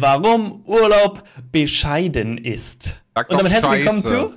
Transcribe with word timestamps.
warum 0.00 0.62
Urlaub 0.64 1.24
bescheiden 1.50 2.38
ist. 2.38 2.94
Sag 3.14 3.30
Und 3.30 3.38
damit 3.38 3.52
herzlich 3.52 3.72
willkommen 3.72 4.04
zu. 4.04 4.34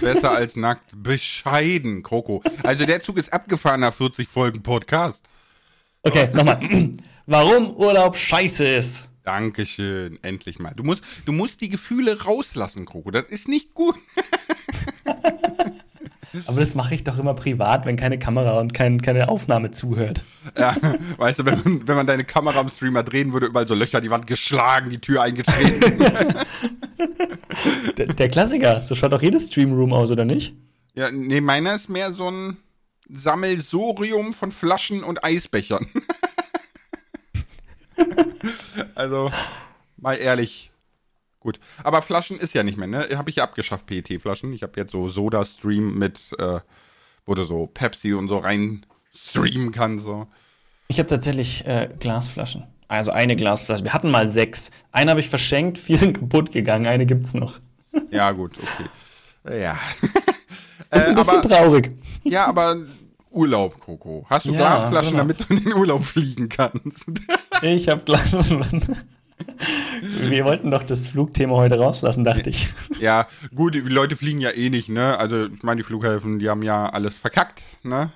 Besser 0.00 0.30
als 0.30 0.56
nackt. 0.56 0.90
Bescheiden, 0.94 2.02
Kroko. 2.02 2.42
Also 2.62 2.86
der 2.86 3.00
Zug 3.00 3.18
ist 3.18 3.32
abgefahren 3.32 3.80
nach 3.80 3.94
40 3.94 4.28
Folgen 4.28 4.62
Podcast. 4.62 5.20
Okay, 6.02 6.28
nochmal. 6.32 6.60
warum 7.26 7.74
Urlaub 7.74 8.16
scheiße 8.16 8.64
ist. 8.64 9.08
Dankeschön, 9.24 10.18
endlich 10.22 10.58
mal. 10.58 10.74
Du 10.76 10.84
musst, 10.84 11.02
du 11.24 11.32
musst 11.32 11.60
die 11.62 11.70
Gefühle 11.70 12.24
rauslassen, 12.24 12.84
Kroko. 12.84 13.10
Das 13.10 13.24
ist 13.24 13.48
nicht 13.48 13.74
gut. 13.74 13.96
Aber 16.46 16.60
das 16.60 16.74
mache 16.74 16.94
ich 16.94 17.04
doch 17.04 17.18
immer 17.18 17.34
privat, 17.34 17.86
wenn 17.86 17.96
keine 17.96 18.18
Kamera 18.18 18.58
und 18.60 18.74
kein, 18.74 19.02
keine 19.02 19.28
Aufnahme 19.28 19.70
zuhört. 19.70 20.22
Ja, 20.58 20.74
weißt 21.18 21.40
du, 21.40 21.46
wenn 21.46 21.60
man, 21.62 21.88
wenn 21.88 21.96
man 21.96 22.06
deine 22.06 22.24
Kamera 22.24 22.60
am 22.60 22.68
Streamer 22.68 23.02
drehen 23.02 23.32
würde, 23.32 23.46
überall 23.46 23.68
so 23.68 23.74
Löcher, 23.74 24.00
die 24.00 24.10
Wand 24.10 24.26
geschlagen, 24.26 24.90
die 24.90 24.98
Tür 24.98 25.22
eingetreten. 25.22 26.00
Der, 27.98 28.06
der 28.06 28.28
Klassiker. 28.28 28.82
So 28.82 28.94
schaut 28.94 29.12
doch 29.12 29.22
jedes 29.22 29.48
Streamroom 29.48 29.92
aus, 29.92 30.10
oder 30.10 30.24
nicht? 30.24 30.54
ja, 30.94 31.10
nee, 31.10 31.40
meiner 31.40 31.74
ist 31.74 31.88
mehr 31.88 32.12
so 32.12 32.30
ein 32.30 32.56
Sammelsorium 33.08 34.32
von 34.32 34.52
Flaschen 34.52 35.04
und 35.04 35.24
Eisbechern. 35.24 35.86
also, 38.94 39.30
mal 39.96 40.14
ehrlich. 40.14 40.70
Gut. 41.44 41.60
Aber 41.84 42.00
Flaschen 42.00 42.38
ist 42.38 42.54
ja 42.54 42.62
nicht 42.62 42.78
mehr, 42.78 42.88
ne? 42.88 43.06
Habe 43.14 43.28
ich 43.28 43.36
ja 43.36 43.44
abgeschafft, 43.44 43.84
PET-Flaschen. 43.86 44.52
Ich 44.54 44.62
habe 44.62 44.72
jetzt 44.80 44.92
so 44.92 45.10
Soda-Stream 45.10 45.98
mit, 45.98 46.20
äh, 46.38 46.60
wo 47.26 47.34
du 47.34 47.44
so 47.44 47.66
Pepsi 47.66 48.14
und 48.14 48.28
so 48.28 48.38
rein 48.38 48.84
streamen 49.14 49.70
kannst. 49.70 50.06
So. 50.06 50.26
Ich 50.88 50.98
habe 50.98 51.08
tatsächlich 51.08 51.66
äh, 51.66 51.90
Glasflaschen. 52.00 52.64
Also 52.88 53.10
eine 53.12 53.36
Glasflasche. 53.36 53.84
Wir 53.84 53.92
hatten 53.92 54.10
mal 54.10 54.26
sechs. 54.26 54.70
Eine 54.90 55.10
habe 55.10 55.20
ich 55.20 55.28
verschenkt, 55.28 55.76
vier 55.78 55.98
sind 55.98 56.18
kaputt 56.18 56.50
gegangen, 56.50 56.86
eine 56.86 57.04
gibt's 57.04 57.34
noch. 57.34 57.60
Ja, 58.10 58.30
gut, 58.32 58.56
okay. 58.58 59.60
Ja. 59.60 59.78
Das 60.90 61.02
ist 61.04 61.08
ein 61.08 61.12
Äh, 61.12 61.16
bisschen 61.16 61.38
aber, 61.40 61.42
traurig. 61.48 61.90
ja, 62.24 62.46
aber 62.46 62.76
Urlaub, 63.30 63.78
Coco. 63.80 64.24
Hast 64.30 64.46
du 64.46 64.52
Ja, 64.52 64.58
Glasflaschen, 64.78 65.10
genau. 65.10 65.22
damit 65.24 65.40
du 65.40 65.54
in 65.54 65.62
den 65.64 65.74
Urlaub 65.74 66.02
fliegen 66.04 66.48
kannst? 66.48 67.04
Ich 67.60 67.88
habe 67.88 68.02
Glasflaschen. 68.02 68.96
Wir 70.20 70.44
wollten 70.44 70.70
doch 70.70 70.82
das 70.82 71.06
Flugthema 71.06 71.54
heute 71.56 71.78
rauslassen, 71.78 72.24
dachte 72.24 72.50
ich. 72.50 72.68
ja, 73.00 73.26
gut, 73.54 73.74
die 73.74 73.80
Leute 73.80 74.16
fliegen 74.16 74.40
ja 74.40 74.50
eh 74.50 74.70
nicht, 74.70 74.88
ne? 74.88 75.18
Also, 75.18 75.46
ich 75.46 75.62
meine, 75.62 75.78
die 75.78 75.82
Flughäfen, 75.82 76.38
die 76.38 76.48
haben 76.48 76.62
ja 76.62 76.88
alles 76.88 77.16
verkackt, 77.16 77.62
ne? 77.82 78.10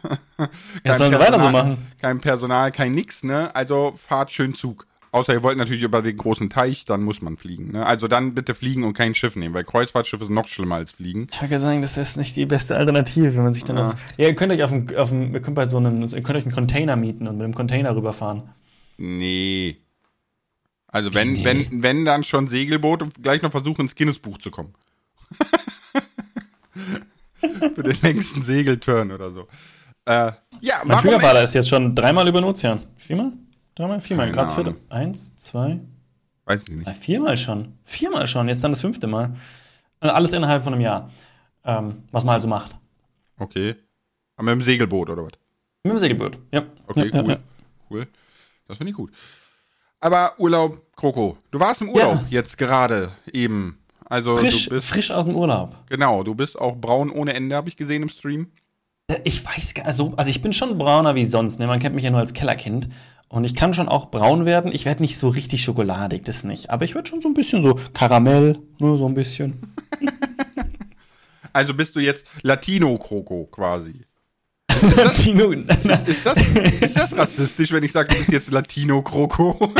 Ja, 0.84 0.94
sollen 0.94 1.12
sie 1.12 1.18
weiter 1.18 1.40
so 1.40 1.48
machen. 1.50 1.78
Kein 2.00 2.20
Personal, 2.20 2.70
kein 2.72 2.92
nix, 2.92 3.22
ne? 3.24 3.54
Also, 3.54 3.92
fahrt 3.96 4.30
schön 4.30 4.54
Zug. 4.54 4.86
Außer 5.10 5.32
ihr 5.32 5.42
wollt 5.42 5.56
natürlich 5.56 5.82
über 5.82 6.02
den 6.02 6.18
großen 6.18 6.50
Teich, 6.50 6.84
dann 6.84 7.02
muss 7.02 7.22
man 7.22 7.38
fliegen, 7.38 7.72
ne? 7.72 7.86
Also 7.86 8.08
dann 8.08 8.34
bitte 8.34 8.54
fliegen 8.54 8.84
und 8.84 8.92
kein 8.92 9.14
Schiff 9.14 9.36
nehmen, 9.36 9.54
weil 9.54 9.64
Kreuzfahrtschiffe 9.64 10.26
sind 10.26 10.34
noch 10.34 10.46
schlimmer 10.48 10.74
als 10.76 10.92
fliegen. 10.92 11.28
Ich 11.32 11.40
würde 11.40 11.58
sagen, 11.60 11.80
das 11.80 11.96
ist 11.96 12.18
nicht 12.18 12.36
die 12.36 12.44
beste 12.44 12.76
Alternative, 12.76 13.34
wenn 13.34 13.42
man 13.42 13.54
sich 13.54 13.64
dann 13.64 13.78
Ja. 13.78 13.88
auf. 13.88 13.94
Ja, 14.18 14.26
ihr 14.28 14.34
könnt 14.34 14.52
euch 14.52 14.62
auf 14.62 14.70
dem, 14.70 14.86
auf 14.96 15.08
dem, 15.08 15.32
ihr 15.32 15.40
könnt 15.40 15.56
bei 15.56 15.66
so 15.66 15.78
einem, 15.78 16.02
ihr 16.02 16.22
könnt 16.22 16.36
euch 16.36 16.44
einen 16.44 16.54
Container 16.54 16.94
mieten 16.96 17.26
und 17.26 17.38
mit 17.38 17.44
dem 17.46 17.54
Container 17.54 17.96
rüberfahren. 17.96 18.50
Nee. 18.98 19.78
Also 20.88 21.12
wenn, 21.14 21.34
Nee. 21.34 21.44
wenn, 21.44 21.82
wenn 21.82 22.04
dann 22.04 22.24
schon 22.24 22.48
Segelboot 22.48 23.02
und 23.02 23.22
gleich 23.22 23.42
noch 23.42 23.50
versuchen, 23.50 23.82
ins 23.82 23.94
Guinness-Buch 23.94 24.38
zu 24.38 24.50
kommen. 24.50 24.74
Für 27.40 27.82
den 27.82 27.96
längsten 28.02 28.42
Segelturn 28.42 29.12
oder 29.12 29.30
so. 29.30 29.46
Äh, 30.06 30.32
ja, 30.60 30.82
Mein 30.84 30.98
Schwiegervater 31.00 31.42
ist 31.42 31.54
jetzt 31.54 31.68
schon 31.68 31.94
dreimal 31.94 32.26
über 32.26 32.40
den 32.40 32.44
Ozean. 32.48 32.80
Viermal? 32.96 33.32
Dreimal? 33.74 34.00
Viermal? 34.00 34.32
Gerade 34.32 34.52
vierte. 34.54 34.76
Eins, 34.88 35.34
zwei, 35.36 35.78
Weiß 36.46 36.62
ich 36.62 36.70
nicht. 36.74 36.86
drei, 36.86 36.94
viermal 36.94 37.36
schon. 37.36 37.74
Viermal 37.84 38.26
schon, 38.26 38.48
jetzt 38.48 38.64
dann 38.64 38.72
das 38.72 38.80
fünfte 38.80 39.06
Mal. 39.06 39.36
Äh, 40.00 40.08
Alles 40.08 40.32
innerhalb 40.32 40.64
von 40.64 40.72
einem 40.72 40.82
Jahr. 40.82 41.10
Ähm, 41.64 42.02
was 42.10 42.24
man 42.24 42.34
also 42.34 42.48
macht. 42.48 42.74
Okay. 43.38 43.76
Aber 44.36 44.44
mit 44.54 44.62
dem 44.62 44.64
Segelboot 44.64 45.10
oder 45.10 45.24
was? 45.24 45.32
Mit 45.84 45.92
dem 45.92 45.98
Segelboot, 45.98 46.38
ja. 46.52 46.62
Okay, 46.86 47.10
ja, 47.12 47.20
cool. 47.20 47.28
Ja, 47.28 47.34
ja. 47.34 47.38
Cool. 47.90 48.06
Das 48.66 48.78
finde 48.78 48.90
ich 48.90 48.96
gut. 48.96 49.12
Aber 50.00 50.32
Urlaub, 50.38 50.80
Kroko. 50.96 51.36
Du 51.50 51.58
warst 51.60 51.80
im 51.82 51.88
Urlaub 51.90 52.14
Ja. 52.22 52.26
jetzt 52.30 52.56
gerade 52.58 53.10
eben. 53.32 53.78
Also 54.04 54.36
Frisch, 54.36 54.64
du 54.68 54.76
bist 54.76 54.88
frisch 54.88 55.10
aus 55.10 55.26
dem 55.26 55.36
Urlaub. 55.36 55.76
genau, 55.88 56.22
du 56.22 56.34
bist 56.34 56.58
auch 56.58 56.76
braun 56.76 57.10
ohne 57.10 57.34
Ende, 57.34 57.54
habe 57.56 57.68
ich 57.68 57.76
gesehen 57.76 58.02
im 58.02 58.08
Stream. 58.08 58.50
Äh, 59.08 59.18
Ich 59.24 59.44
weiß 59.44 59.74
gar 59.74 59.84
also, 59.86 60.14
also 60.16 60.30
ich 60.30 60.40
bin 60.40 60.52
schon 60.52 60.78
brauner 60.78 61.14
wie 61.14 61.26
sonst. 61.26 61.58
Ne? 61.58 61.66
Man 61.66 61.78
kennt 61.78 61.94
mich 61.94 62.04
ja 62.04 62.10
nur 62.10 62.20
als 62.20 62.32
Kellerkind. 62.32 62.88
Und 63.30 63.44
ich 63.44 63.54
kann 63.54 63.74
schon 63.74 63.88
auch 63.90 64.10
braun 64.10 64.46
werden. 64.46 64.72
Ich 64.72 64.86
werde 64.86 65.02
nicht 65.02 65.18
so 65.18 65.28
richtig 65.28 65.62
schokoladig, 65.62 66.24
das 66.24 66.44
nicht. 66.44 66.70
Aber 66.70 66.84
ich 66.86 66.94
werde 66.94 67.08
schon 67.10 67.20
so 67.20 67.28
ein 67.28 67.34
bisschen 67.34 67.62
so 67.62 67.78
Karamell, 67.92 68.58
nur 68.78 68.96
so 68.96 69.06
ein 69.06 69.14
bisschen. 69.14 69.74
Also 71.52 71.74
bist 71.74 71.96
du 71.96 72.00
jetzt 72.00 72.24
Latino 72.42 72.96
Kroko 72.98 73.46
quasi. 73.50 74.02
Latino. 74.96 75.50
Ist 75.52 76.24
das, 76.24 76.38
ist 76.80 76.96
das 76.96 77.16
rassistisch, 77.16 77.72
wenn 77.72 77.82
ich 77.84 77.92
sage, 77.92 78.08
du 78.10 78.16
bist 78.18 78.32
jetzt 78.32 78.50
Latino 78.50 79.02
Kroko? 79.02 79.72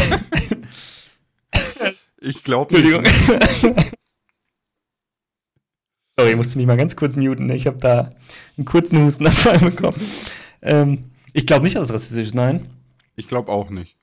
Ich 2.20 2.42
glaube 2.42 2.76
Entschuldigung. 2.76 3.02
nicht. 3.02 3.92
Sorry, 6.18 6.30
ich 6.30 6.36
musste 6.36 6.58
mich 6.58 6.66
mal 6.66 6.76
ganz 6.76 6.96
kurz 6.96 7.14
muten. 7.16 7.46
ne? 7.46 7.54
Ich 7.54 7.66
habe 7.66 7.78
da 7.78 8.10
einen 8.56 8.64
kurzen 8.64 9.04
Hustenanfall 9.04 9.58
bekommen. 9.60 10.00
Ähm, 10.62 11.10
ich 11.32 11.46
glaube 11.46 11.64
nicht, 11.64 11.76
dass 11.76 11.88
es 11.88 11.94
rassistisch 11.94 12.28
ist, 12.28 12.34
nein. 12.34 12.70
Ich 13.14 13.28
glaube 13.28 13.52
auch 13.52 13.70
nicht. 13.70 13.97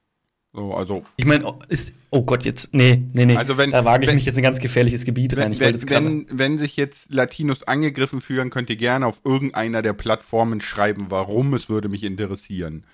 So, 0.56 0.74
also 0.74 1.04
Ich 1.18 1.26
meine, 1.26 1.46
oh, 1.46 1.60
ist. 1.68 1.94
Oh 2.12 2.24
Gott, 2.24 2.46
jetzt. 2.46 2.74
Nee, 2.74 3.04
nee, 3.14 3.26
nee. 3.26 3.36
Also 3.36 3.58
wenn- 3.58 3.72
da 3.72 3.84
wage 3.84 4.04
ich 4.04 4.08
wenn- 4.10 4.16
mich 4.16 4.26
jetzt 4.26 4.36
in 4.36 4.40
ein 4.40 4.44
ganz 4.44 4.60
gefährliches 4.60 5.04
Gebiet 5.04 5.36
rein. 5.38 5.60
wenn, 5.60 5.90
wenn, 5.90 6.26
wenn 6.32 6.58
sich 6.58 6.78
jetzt 6.78 7.12
Latinos 7.14 7.64
angegriffen 7.64 8.22
fühlen, 8.22 8.50
könnt 8.50 8.70
ihr 8.70 8.78
gerne 8.78 9.06
auf 9.06 9.20
irgendeiner 9.26 9.82
der 9.82 9.92
Plattformen 9.94 10.62
schreiben, 10.62 11.08
warum. 11.10 11.54
Es 11.54 11.68
würde 11.68 11.90
mich 11.90 12.04
interessieren. 12.04 12.86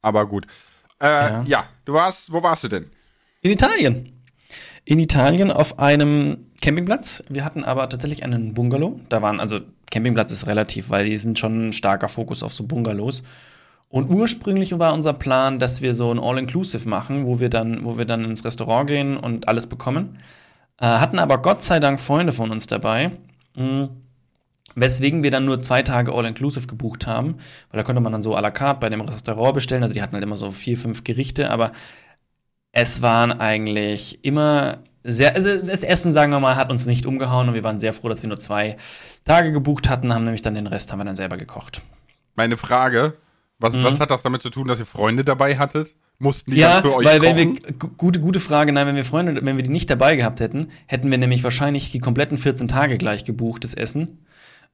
Aber 0.00 0.26
gut. 0.28 0.46
Äh, 1.00 1.06
ja. 1.06 1.44
Ja. 1.46 1.64
du 1.84 1.94
warst, 1.94 2.32
wo 2.32 2.42
warst 2.42 2.62
du 2.62 2.68
denn? 2.68 2.86
In 3.40 3.50
Italien. 3.50 4.12
In 4.84 5.00
Italien 5.00 5.50
auf 5.50 5.80
einem 5.80 6.46
Campingplatz. 6.60 7.24
Wir 7.28 7.44
hatten 7.44 7.64
aber 7.64 7.88
tatsächlich 7.88 8.22
einen 8.22 8.54
Bungalow. 8.54 9.00
Da 9.08 9.22
waren, 9.22 9.40
also 9.40 9.58
Campingplatz 9.90 10.30
ist 10.30 10.46
relativ, 10.46 10.90
weil 10.90 11.06
die 11.06 11.18
sind 11.18 11.38
schon 11.38 11.68
ein 11.68 11.72
starker 11.72 12.08
Fokus 12.08 12.42
auf 12.44 12.54
so 12.54 12.64
Bungalows. 12.64 13.22
Und 13.92 14.08
ursprünglich 14.08 14.78
war 14.78 14.94
unser 14.94 15.12
Plan, 15.12 15.58
dass 15.58 15.82
wir 15.82 15.92
so 15.92 16.10
ein 16.10 16.18
All-Inclusive 16.18 16.88
machen, 16.88 17.26
wo 17.26 17.40
wir 17.40 17.50
dann, 17.50 17.84
wo 17.84 17.98
wir 17.98 18.06
dann 18.06 18.24
ins 18.24 18.42
Restaurant 18.42 18.86
gehen 18.86 19.18
und 19.18 19.48
alles 19.48 19.66
bekommen. 19.66 20.18
Äh, 20.80 20.86
hatten 20.86 21.18
aber 21.18 21.42
Gott 21.42 21.60
sei 21.60 21.78
Dank 21.78 22.00
Freunde 22.00 22.32
von 22.32 22.50
uns 22.50 22.66
dabei. 22.66 23.10
mh, 23.54 23.90
Weswegen 24.74 25.22
wir 25.22 25.30
dann 25.30 25.44
nur 25.44 25.60
zwei 25.60 25.82
Tage 25.82 26.14
All-Inclusive 26.14 26.66
gebucht 26.66 27.06
haben, 27.06 27.34
weil 27.70 27.76
da 27.76 27.82
konnte 27.82 28.00
man 28.00 28.12
dann 28.12 28.22
so 28.22 28.34
à 28.34 28.40
la 28.40 28.50
carte 28.50 28.80
bei 28.80 28.88
dem 28.88 29.02
Restaurant 29.02 29.52
bestellen. 29.52 29.82
Also 29.82 29.92
die 29.92 30.00
hatten 30.00 30.14
halt 30.14 30.24
immer 30.24 30.38
so 30.38 30.50
vier, 30.50 30.78
fünf 30.78 31.04
Gerichte, 31.04 31.50
aber 31.50 31.72
es 32.72 33.02
waren 33.02 33.30
eigentlich 33.30 34.24
immer 34.24 34.78
sehr, 35.04 35.34
also 35.34 35.60
das 35.60 35.82
Essen, 35.82 36.14
sagen 36.14 36.32
wir 36.32 36.40
mal, 36.40 36.56
hat 36.56 36.70
uns 36.70 36.86
nicht 36.86 37.04
umgehauen 37.04 37.48
und 37.48 37.54
wir 37.54 37.62
waren 37.62 37.78
sehr 37.78 37.92
froh, 37.92 38.08
dass 38.08 38.22
wir 38.22 38.28
nur 38.28 38.40
zwei 38.40 38.78
Tage 39.26 39.52
gebucht 39.52 39.90
hatten, 39.90 40.14
haben 40.14 40.24
nämlich 40.24 40.40
dann 40.40 40.54
den 40.54 40.66
Rest 40.66 40.90
haben 40.90 41.00
wir 41.00 41.04
dann 41.04 41.16
selber 41.16 41.36
gekocht. 41.36 41.82
Meine 42.34 42.56
Frage, 42.56 43.12
was, 43.62 43.74
Mhm. 43.74 43.84
was 43.84 43.98
hat 44.00 44.10
das 44.10 44.22
damit 44.22 44.42
zu 44.42 44.50
tun, 44.50 44.68
dass 44.68 44.78
ihr 44.78 44.86
Freunde 44.86 45.24
dabei 45.24 45.56
hattet? 45.56 45.94
Mussten 46.18 46.50
die 46.52 46.58
Ja, 46.58 46.74
dann 46.74 46.82
für 46.82 46.94
euch 46.96 47.06
weil 47.06 47.18
kochen? 47.20 47.36
wenn 47.36 47.54
wir, 47.54 47.72
gu- 47.72 47.88
gute, 47.96 48.20
gute 48.20 48.40
Frage, 48.40 48.72
nein, 48.72 48.86
wenn 48.86 48.96
wir 48.96 49.04
Freunde, 49.04 49.44
wenn 49.44 49.56
wir 49.56 49.64
die 49.64 49.70
nicht 49.70 49.90
dabei 49.90 50.14
gehabt 50.16 50.40
hätten, 50.40 50.68
hätten 50.86 51.10
wir 51.10 51.18
nämlich 51.18 51.42
wahrscheinlich 51.44 51.90
die 51.92 51.98
kompletten 51.98 52.38
14 52.38 52.68
Tage 52.68 52.98
gleich 52.98 53.24
gebucht, 53.24 53.64
das 53.64 53.74
Essen. 53.74 54.18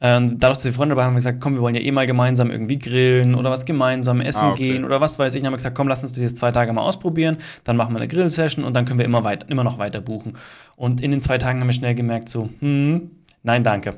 Ähm, 0.00 0.38
dadurch, 0.38 0.58
dass 0.58 0.64
wir 0.66 0.72
Freunde 0.72 0.92
dabei 0.94 1.02
haben, 1.02 1.08
haben 1.08 1.14
wir 1.14 1.18
gesagt, 1.20 1.40
komm, 1.40 1.54
wir 1.54 1.60
wollen 1.60 1.74
ja 1.74 1.80
eh 1.80 1.90
mal 1.90 2.06
gemeinsam 2.06 2.50
irgendwie 2.52 2.78
grillen 2.78 3.34
oder 3.34 3.50
was 3.50 3.64
gemeinsam 3.64 4.20
essen 4.20 4.44
Ah, 4.44 4.50
okay. 4.52 4.72
gehen 4.74 4.84
oder 4.84 5.00
was 5.00 5.18
weiß 5.18 5.34
ich. 5.34 5.40
Dann 5.40 5.46
haben 5.46 5.54
wir 5.54 5.56
gesagt, 5.58 5.74
komm, 5.76 5.88
lass 5.88 6.02
uns 6.04 6.12
das 6.12 6.22
jetzt 6.22 6.36
zwei 6.36 6.52
Tage 6.52 6.72
mal 6.72 6.82
ausprobieren. 6.82 7.38
Dann 7.64 7.76
machen 7.76 7.94
wir 7.94 7.98
eine 7.98 8.06
Grill-Session 8.06 8.64
und 8.64 8.74
dann 8.74 8.84
können 8.84 9.00
wir 9.00 9.06
immer, 9.06 9.24
weit, 9.24 9.50
immer 9.50 9.64
noch 9.64 9.78
weiter 9.78 10.00
buchen. 10.00 10.34
Und 10.76 11.00
in 11.00 11.10
den 11.10 11.20
zwei 11.20 11.38
Tagen 11.38 11.60
haben 11.60 11.66
wir 11.66 11.72
schnell 11.74 11.96
gemerkt, 11.96 12.28
so, 12.28 12.48
hm, 12.60 13.10
nein, 13.42 13.64
danke. 13.64 13.96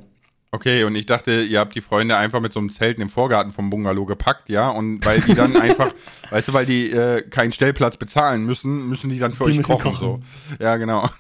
Okay, 0.52 0.82
und 0.82 0.96
ich 0.96 1.06
dachte, 1.06 1.42
ihr 1.42 1.60
habt 1.60 1.76
die 1.76 1.80
Freunde 1.80 2.16
einfach 2.16 2.40
mit 2.40 2.52
so 2.52 2.58
einem 2.58 2.70
Zelt 2.70 2.98
im 2.98 3.08
Vorgarten 3.08 3.52
vom 3.52 3.70
Bungalow 3.70 4.04
gepackt, 4.04 4.48
ja? 4.48 4.68
Und 4.68 5.04
weil 5.06 5.20
die 5.20 5.34
dann 5.34 5.54
einfach, 5.60 5.94
weißt 6.30 6.48
du, 6.48 6.52
weil 6.52 6.66
die 6.66 6.90
äh, 6.90 7.22
keinen 7.22 7.52
Stellplatz 7.52 7.96
bezahlen 7.96 8.44
müssen, 8.44 8.88
müssen 8.88 9.10
die 9.10 9.20
dann 9.20 9.30
für 9.30 9.48
Die 9.48 9.60
euch 9.60 9.64
kochen, 9.64 9.92
kochen. 9.92 9.98
so. 10.00 10.18
Ja, 10.64 10.76
genau. 10.76 11.08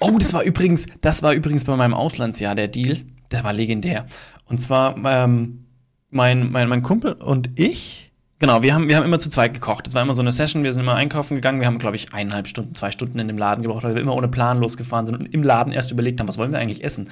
Oh, 0.00 0.16
das 0.16 0.32
war 0.32 0.44
übrigens, 0.44 0.86
das 1.00 1.24
war 1.24 1.32
übrigens 1.32 1.64
bei 1.64 1.74
meinem 1.74 1.92
Auslandsjahr 1.92 2.54
der 2.54 2.68
Deal. 2.68 2.98
Der 3.32 3.42
war 3.42 3.52
legendär. 3.52 4.06
Und 4.44 4.62
zwar 4.62 4.96
ähm, 5.04 5.64
mein, 6.10 6.52
mein, 6.52 6.68
mein 6.68 6.84
Kumpel 6.84 7.14
und 7.14 7.58
ich, 7.58 8.12
genau, 8.38 8.62
wir 8.62 8.74
haben, 8.74 8.88
wir 8.88 8.96
haben 8.96 9.04
immer 9.04 9.18
zu 9.18 9.28
zweit 9.28 9.54
gekocht. 9.54 9.88
Das 9.88 9.94
war 9.94 10.02
immer 10.02 10.14
so 10.14 10.22
eine 10.22 10.30
Session, 10.30 10.62
wir 10.62 10.72
sind 10.72 10.82
immer 10.82 10.94
einkaufen 10.94 11.34
gegangen. 11.34 11.58
Wir 11.58 11.66
haben, 11.66 11.78
glaube 11.78 11.96
ich, 11.96 12.14
eineinhalb 12.14 12.46
Stunden, 12.46 12.76
zwei 12.76 12.92
Stunden 12.92 13.18
in 13.18 13.26
dem 13.26 13.38
Laden 13.38 13.62
gebraucht, 13.62 13.82
weil 13.82 13.96
wir 13.96 14.02
immer 14.02 14.14
ohne 14.14 14.28
Plan 14.28 14.60
losgefahren 14.60 15.06
sind 15.06 15.16
und 15.16 15.34
im 15.34 15.42
Laden 15.42 15.72
erst 15.72 15.90
überlegt 15.90 16.20
haben, 16.20 16.28
was 16.28 16.38
wollen 16.38 16.52
wir 16.52 16.60
eigentlich 16.60 16.84
essen. 16.84 17.10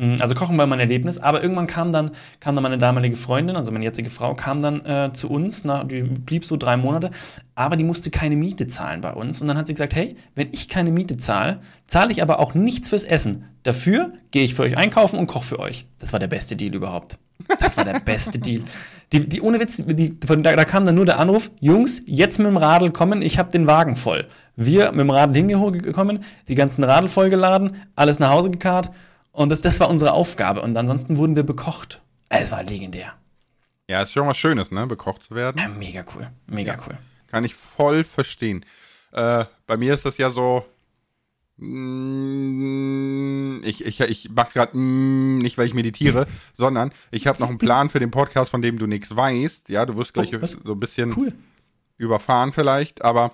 Mm, 0.00 0.16
also 0.18 0.34
Kochen 0.34 0.56
war 0.56 0.66
mein 0.66 0.80
Erlebnis, 0.80 1.18
aber 1.18 1.42
irgendwann 1.42 1.66
kam 1.66 1.92
dann, 1.92 2.12
kam 2.40 2.54
dann 2.56 2.62
meine 2.62 2.78
damalige 2.78 3.16
Freundin, 3.16 3.56
also 3.56 3.70
meine 3.70 3.84
jetzige 3.84 4.08
Frau, 4.08 4.34
kam 4.34 4.62
dann 4.62 4.84
äh, 4.84 5.12
zu 5.12 5.28
uns, 5.30 5.64
nach, 5.64 5.86
die 5.86 6.02
blieb 6.02 6.44
so 6.44 6.56
drei 6.56 6.76
Monate, 6.76 7.10
aber 7.54 7.76
die 7.76 7.84
musste 7.84 8.10
keine 8.10 8.34
Miete 8.34 8.66
zahlen 8.66 9.02
bei 9.02 9.12
uns. 9.12 9.42
Und 9.42 9.48
dann 9.48 9.58
hat 9.58 9.66
sie 9.66 9.74
gesagt, 9.74 9.94
hey, 9.94 10.16
wenn 10.34 10.48
ich 10.52 10.68
keine 10.68 10.90
Miete 10.90 11.18
zahle, 11.18 11.60
zahle 11.86 12.12
ich 12.12 12.22
aber 12.22 12.40
auch 12.40 12.54
nichts 12.54 12.88
fürs 12.88 13.04
Essen. 13.04 13.44
Dafür 13.62 14.12
gehe 14.30 14.42
ich 14.44 14.54
für 14.54 14.62
euch 14.62 14.78
einkaufen 14.78 15.18
und 15.18 15.26
koche 15.26 15.44
für 15.44 15.58
euch. 15.58 15.86
Das 15.98 16.12
war 16.12 16.18
der 16.18 16.28
beste 16.28 16.56
Deal 16.56 16.74
überhaupt. 16.74 17.18
Das 17.58 17.76
war 17.76 17.84
der 17.84 18.00
beste 18.00 18.38
Deal. 18.38 18.62
Die, 19.12 19.28
die 19.28 19.40
ohne 19.40 19.60
Witz, 19.60 19.82
die, 19.84 20.16
von, 20.24 20.42
da, 20.42 20.54
da, 20.54 20.64
kam 20.64 20.84
dann 20.84 20.94
nur 20.94 21.04
der 21.04 21.18
Anruf, 21.18 21.50
Jungs, 21.60 22.00
jetzt 22.06 22.38
mit 22.38 22.46
dem 22.46 22.56
Radl 22.56 22.90
kommen, 22.90 23.22
ich 23.22 23.38
habe 23.38 23.50
den 23.50 23.66
Wagen 23.66 23.96
voll. 23.96 24.28
Wir 24.56 24.92
mit 24.92 25.00
dem 25.00 25.10
Radl 25.10 25.34
hingekommen, 25.34 26.22
die 26.48 26.54
ganzen 26.54 26.84
Radl 26.84 27.08
vollgeladen, 27.08 27.76
alles 27.96 28.18
nach 28.18 28.30
Hause 28.30 28.50
gekarrt 28.50 28.90
und 29.32 29.48
das, 29.50 29.60
das 29.60 29.80
war 29.80 29.88
unsere 29.88 30.12
Aufgabe. 30.12 30.62
Und 30.62 30.76
ansonsten 30.76 31.16
wurden 31.16 31.36
wir 31.36 31.44
bekocht. 31.44 32.00
Es 32.28 32.50
war 32.50 32.62
legendär. 32.62 33.14
Ja, 33.88 34.02
ist 34.02 34.12
schon 34.12 34.26
was 34.26 34.36
Schönes, 34.36 34.70
ne? 34.70 34.86
Bekocht 34.86 35.24
zu 35.24 35.34
werden. 35.34 35.60
Ja, 35.60 35.68
mega 35.68 36.04
cool. 36.14 36.30
Mega 36.46 36.74
ja, 36.74 36.78
cool. 36.86 36.96
Kann 37.26 37.44
ich 37.44 37.54
voll 37.54 38.04
verstehen. 38.04 38.64
Äh, 39.12 39.44
bei 39.66 39.76
mir 39.76 39.94
ist 39.94 40.04
das 40.04 40.16
ja 40.18 40.30
so. 40.30 40.64
Mm, 41.56 42.40
ich, 43.64 43.84
ich, 43.84 44.00
ich 44.00 44.30
mache 44.30 44.52
gerade 44.52 44.76
mm, 44.76 45.38
nicht, 45.38 45.58
weil 45.58 45.66
ich 45.66 45.74
meditiere, 45.74 46.26
sondern 46.56 46.92
ich 47.10 47.26
habe 47.26 47.40
noch 47.40 47.48
einen 47.48 47.58
Plan 47.58 47.88
für 47.88 47.98
den 47.98 48.12
Podcast, 48.12 48.50
von 48.50 48.62
dem 48.62 48.78
du 48.78 48.86
nichts 48.86 49.14
weißt. 49.14 49.68
Ja, 49.68 49.84
du 49.86 49.96
wirst 49.96 50.14
gleich 50.14 50.34
oh, 50.34 50.46
so 50.46 50.72
ein 50.72 50.80
bisschen 50.80 51.12
cool. 51.16 51.32
überfahren 51.98 52.52
vielleicht, 52.52 53.02
aber 53.02 53.32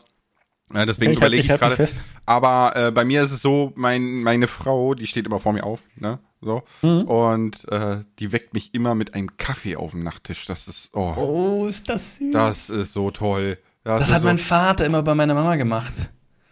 ja, 0.75 0.85
deswegen 0.85 1.13
ich 1.13 1.19
überlege 1.19 1.43
ich, 1.43 1.51
ich 1.51 1.61
gerade. 1.61 1.89
Aber 2.27 2.73
äh, 2.75 2.91
bei 2.91 3.05
mir 3.05 3.23
ist 3.23 3.31
es 3.31 3.43
so, 3.43 3.73
mein, 3.77 4.23
meine 4.23 4.49
Frau, 4.49 4.95
die 4.95 5.07
steht 5.07 5.27
immer 5.27 5.41
vor 5.41 5.53
mir 5.53 5.65
auf, 5.65 5.83
ne? 5.97 6.19
So. 6.41 6.63
Mhm. 6.83 7.03
Und 7.03 7.69
äh, 7.71 8.05
die 8.19 8.33
weckt 8.33 8.53
mich 8.53 8.75
immer 8.75 8.95
mit 8.95 9.15
einem 9.15 9.37
Kaffee 9.37 9.77
auf 9.77 9.93
dem 9.93 10.03
Nachttisch. 10.03 10.47
Das 10.47 10.69
ist, 10.69 10.91
oh. 10.93 11.15
Oh, 11.17 11.67
ist 11.67 11.89
das 11.89 12.17
süß. 12.17 12.33
Das 12.33 12.71
ist 12.71 12.93
so 12.93 13.11
toll. 13.11 13.59
Das, 13.85 14.01
das 14.01 14.13
hat 14.13 14.23
so 14.23 14.29
mein 14.29 14.39
Vater 14.39 14.85
immer 14.85 15.03
bei 15.03 15.15
meiner 15.15 15.35
Mama 15.35 15.57
gemacht. 15.57 15.93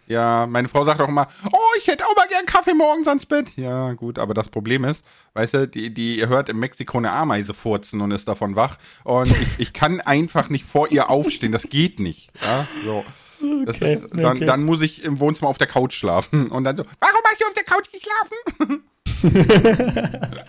Ja, 0.07 0.45
meine 0.47 0.67
Frau 0.67 0.85
sagt 0.85 1.01
auch 1.01 1.07
immer, 1.07 1.27
oh, 1.51 1.77
ich 1.79 1.87
hätte 1.87 2.05
auch 2.05 2.15
mal 2.15 2.27
gern 2.27 2.45
Kaffee 2.45 2.73
morgens 2.75 3.07
ans 3.07 3.25
Bett. 3.25 3.47
Ja, 3.55 3.93
gut, 3.93 4.19
aber 4.19 4.33
das 4.33 4.49
Problem 4.49 4.85
ist, 4.85 5.03
weißt 5.33 5.53
du, 5.53 5.67
die, 5.67 5.93
die 5.93 6.27
hört 6.27 6.47
in 6.47 6.57
Mexiko 6.57 6.99
eine 6.99 7.11
Ameise 7.11 7.53
furzen 7.53 8.01
und 8.01 8.11
ist 8.11 8.27
davon 8.27 8.55
wach. 8.55 8.77
Und 9.03 9.31
ich, 9.31 9.47
ich 9.57 9.73
kann 9.73 10.01
einfach 10.01 10.49
nicht 10.49 10.63
vor 10.65 10.91
ihr 10.91 11.09
aufstehen. 11.09 11.51
Das 11.51 11.63
geht 11.63 11.99
nicht. 11.99 12.29
Ja, 12.41 12.67
so. 12.85 13.03
Okay, 13.67 13.95
ist, 13.95 14.13
dann, 14.13 14.37
okay. 14.37 14.45
dann 14.45 14.63
muss 14.63 14.81
ich 14.81 15.03
im 15.03 15.19
Wohnzimmer 15.19 15.49
auf 15.49 15.57
der 15.57 15.67
Couch 15.67 15.93
schlafen. 15.93 16.49
Und 16.49 16.63
dann 16.63 16.77
so, 16.77 16.83
warum 16.83 17.21
hast 17.25 17.41
du 17.41 17.45
auf 17.45 17.53
der 17.53 17.63
Couch 17.63 17.89
geschlafen? 17.91 18.83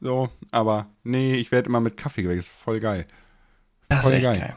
so, 0.00 0.28
aber 0.50 0.86
nee, 1.02 1.34
ich 1.34 1.50
werde 1.50 1.68
immer 1.68 1.80
mit 1.80 1.96
Kaffee 1.96 2.22
geweckt. 2.22 2.40
Das 2.40 2.46
ist 2.46 2.54
voll 2.54 2.80
geil. 2.80 3.06
Das 3.88 4.02
voll 4.02 4.12
ist 4.12 4.18
echt 4.18 4.24
geil. 4.24 4.38
geil. 4.38 4.56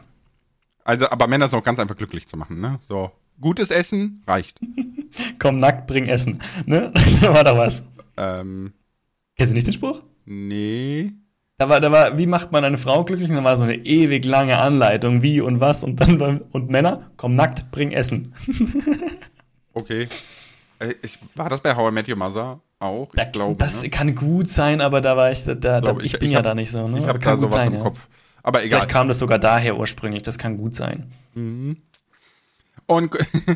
Also, 0.85 1.09
aber 1.09 1.27
Männer 1.27 1.47
sind 1.47 1.59
auch 1.59 1.63
ganz 1.63 1.79
einfach 1.79 1.95
glücklich 1.95 2.27
zu 2.27 2.37
machen, 2.37 2.59
ne? 2.59 2.79
So, 2.87 3.11
gutes 3.39 3.71
Essen 3.71 4.23
reicht. 4.27 4.59
Komm 5.39 5.59
nackt, 5.59 5.87
bring 5.87 6.07
Essen. 6.07 6.41
Ne? 6.65 6.93
war 7.21 7.43
da 7.43 7.57
was. 7.57 7.83
Ähm. 8.17 8.73
Kennst 9.35 9.51
du 9.51 9.55
nicht 9.55 9.67
den 9.67 9.73
Spruch? 9.73 10.03
Nee. 10.25 11.13
Da 11.63 11.69
war, 11.69 11.79
da 11.79 11.93
war, 11.93 12.17
wie 12.17 12.27
macht 12.27 12.51
man 12.51 12.65
eine 12.65 12.77
Frau 12.77 13.05
glücklich? 13.05 13.29
Und 13.29 13.37
da 13.37 13.43
war 13.45 13.55
so 13.55 13.63
eine 13.63 13.77
ewig 13.77 14.25
lange 14.25 14.59
Anleitung, 14.59 15.21
wie 15.21 15.39
und 15.39 15.61
was. 15.61 15.81
Und 15.81 16.01
dann, 16.01 16.41
und 16.51 16.69
Männer, 16.69 17.09
komm 17.15 17.35
nackt, 17.35 17.71
bring 17.71 17.93
Essen. 17.93 18.33
okay. 19.73 20.09
Äh, 20.79 20.95
ich, 21.01 21.19
war 21.35 21.47
das 21.47 21.61
bei 21.61 21.73
How 21.73 21.89
I 21.89 21.93
Met 21.93 22.09
Your 22.09 22.17
Mother 22.17 22.59
auch? 22.79 23.07
Ich 23.13 23.15
da, 23.15 23.23
glaube. 23.23 23.55
Das 23.55 23.81
ne? 23.81 23.89
kann 23.89 24.13
gut 24.13 24.49
sein, 24.49 24.81
aber 24.81 24.99
da 24.99 25.15
war 25.15 25.31
ich, 25.31 25.45
da, 25.45 25.55
da, 25.55 25.79
ich, 25.99 26.15
ich, 26.15 26.19
bin 26.19 26.27
ich 26.27 26.33
ja 26.33 26.39
hab, 26.39 26.43
da 26.43 26.53
nicht 26.53 26.69
so. 26.69 26.85
Ne? 26.85 26.99
Ich 26.99 27.07
habe 27.07 27.19
da 27.19 27.37
sowas 27.37 27.53
sein, 27.53 27.69
im 27.69 27.75
ja. 27.75 27.79
Kopf. 27.79 28.09
Aber 28.43 28.61
egal. 28.61 28.81
Vielleicht 28.81 28.91
kam 28.91 29.07
das 29.07 29.19
sogar 29.19 29.39
daher 29.39 29.77
ursprünglich, 29.77 30.21
das 30.21 30.37
kann 30.37 30.57
gut 30.57 30.75
sein. 30.75 31.13
Mhm. 31.33 31.77
Und 32.87 33.09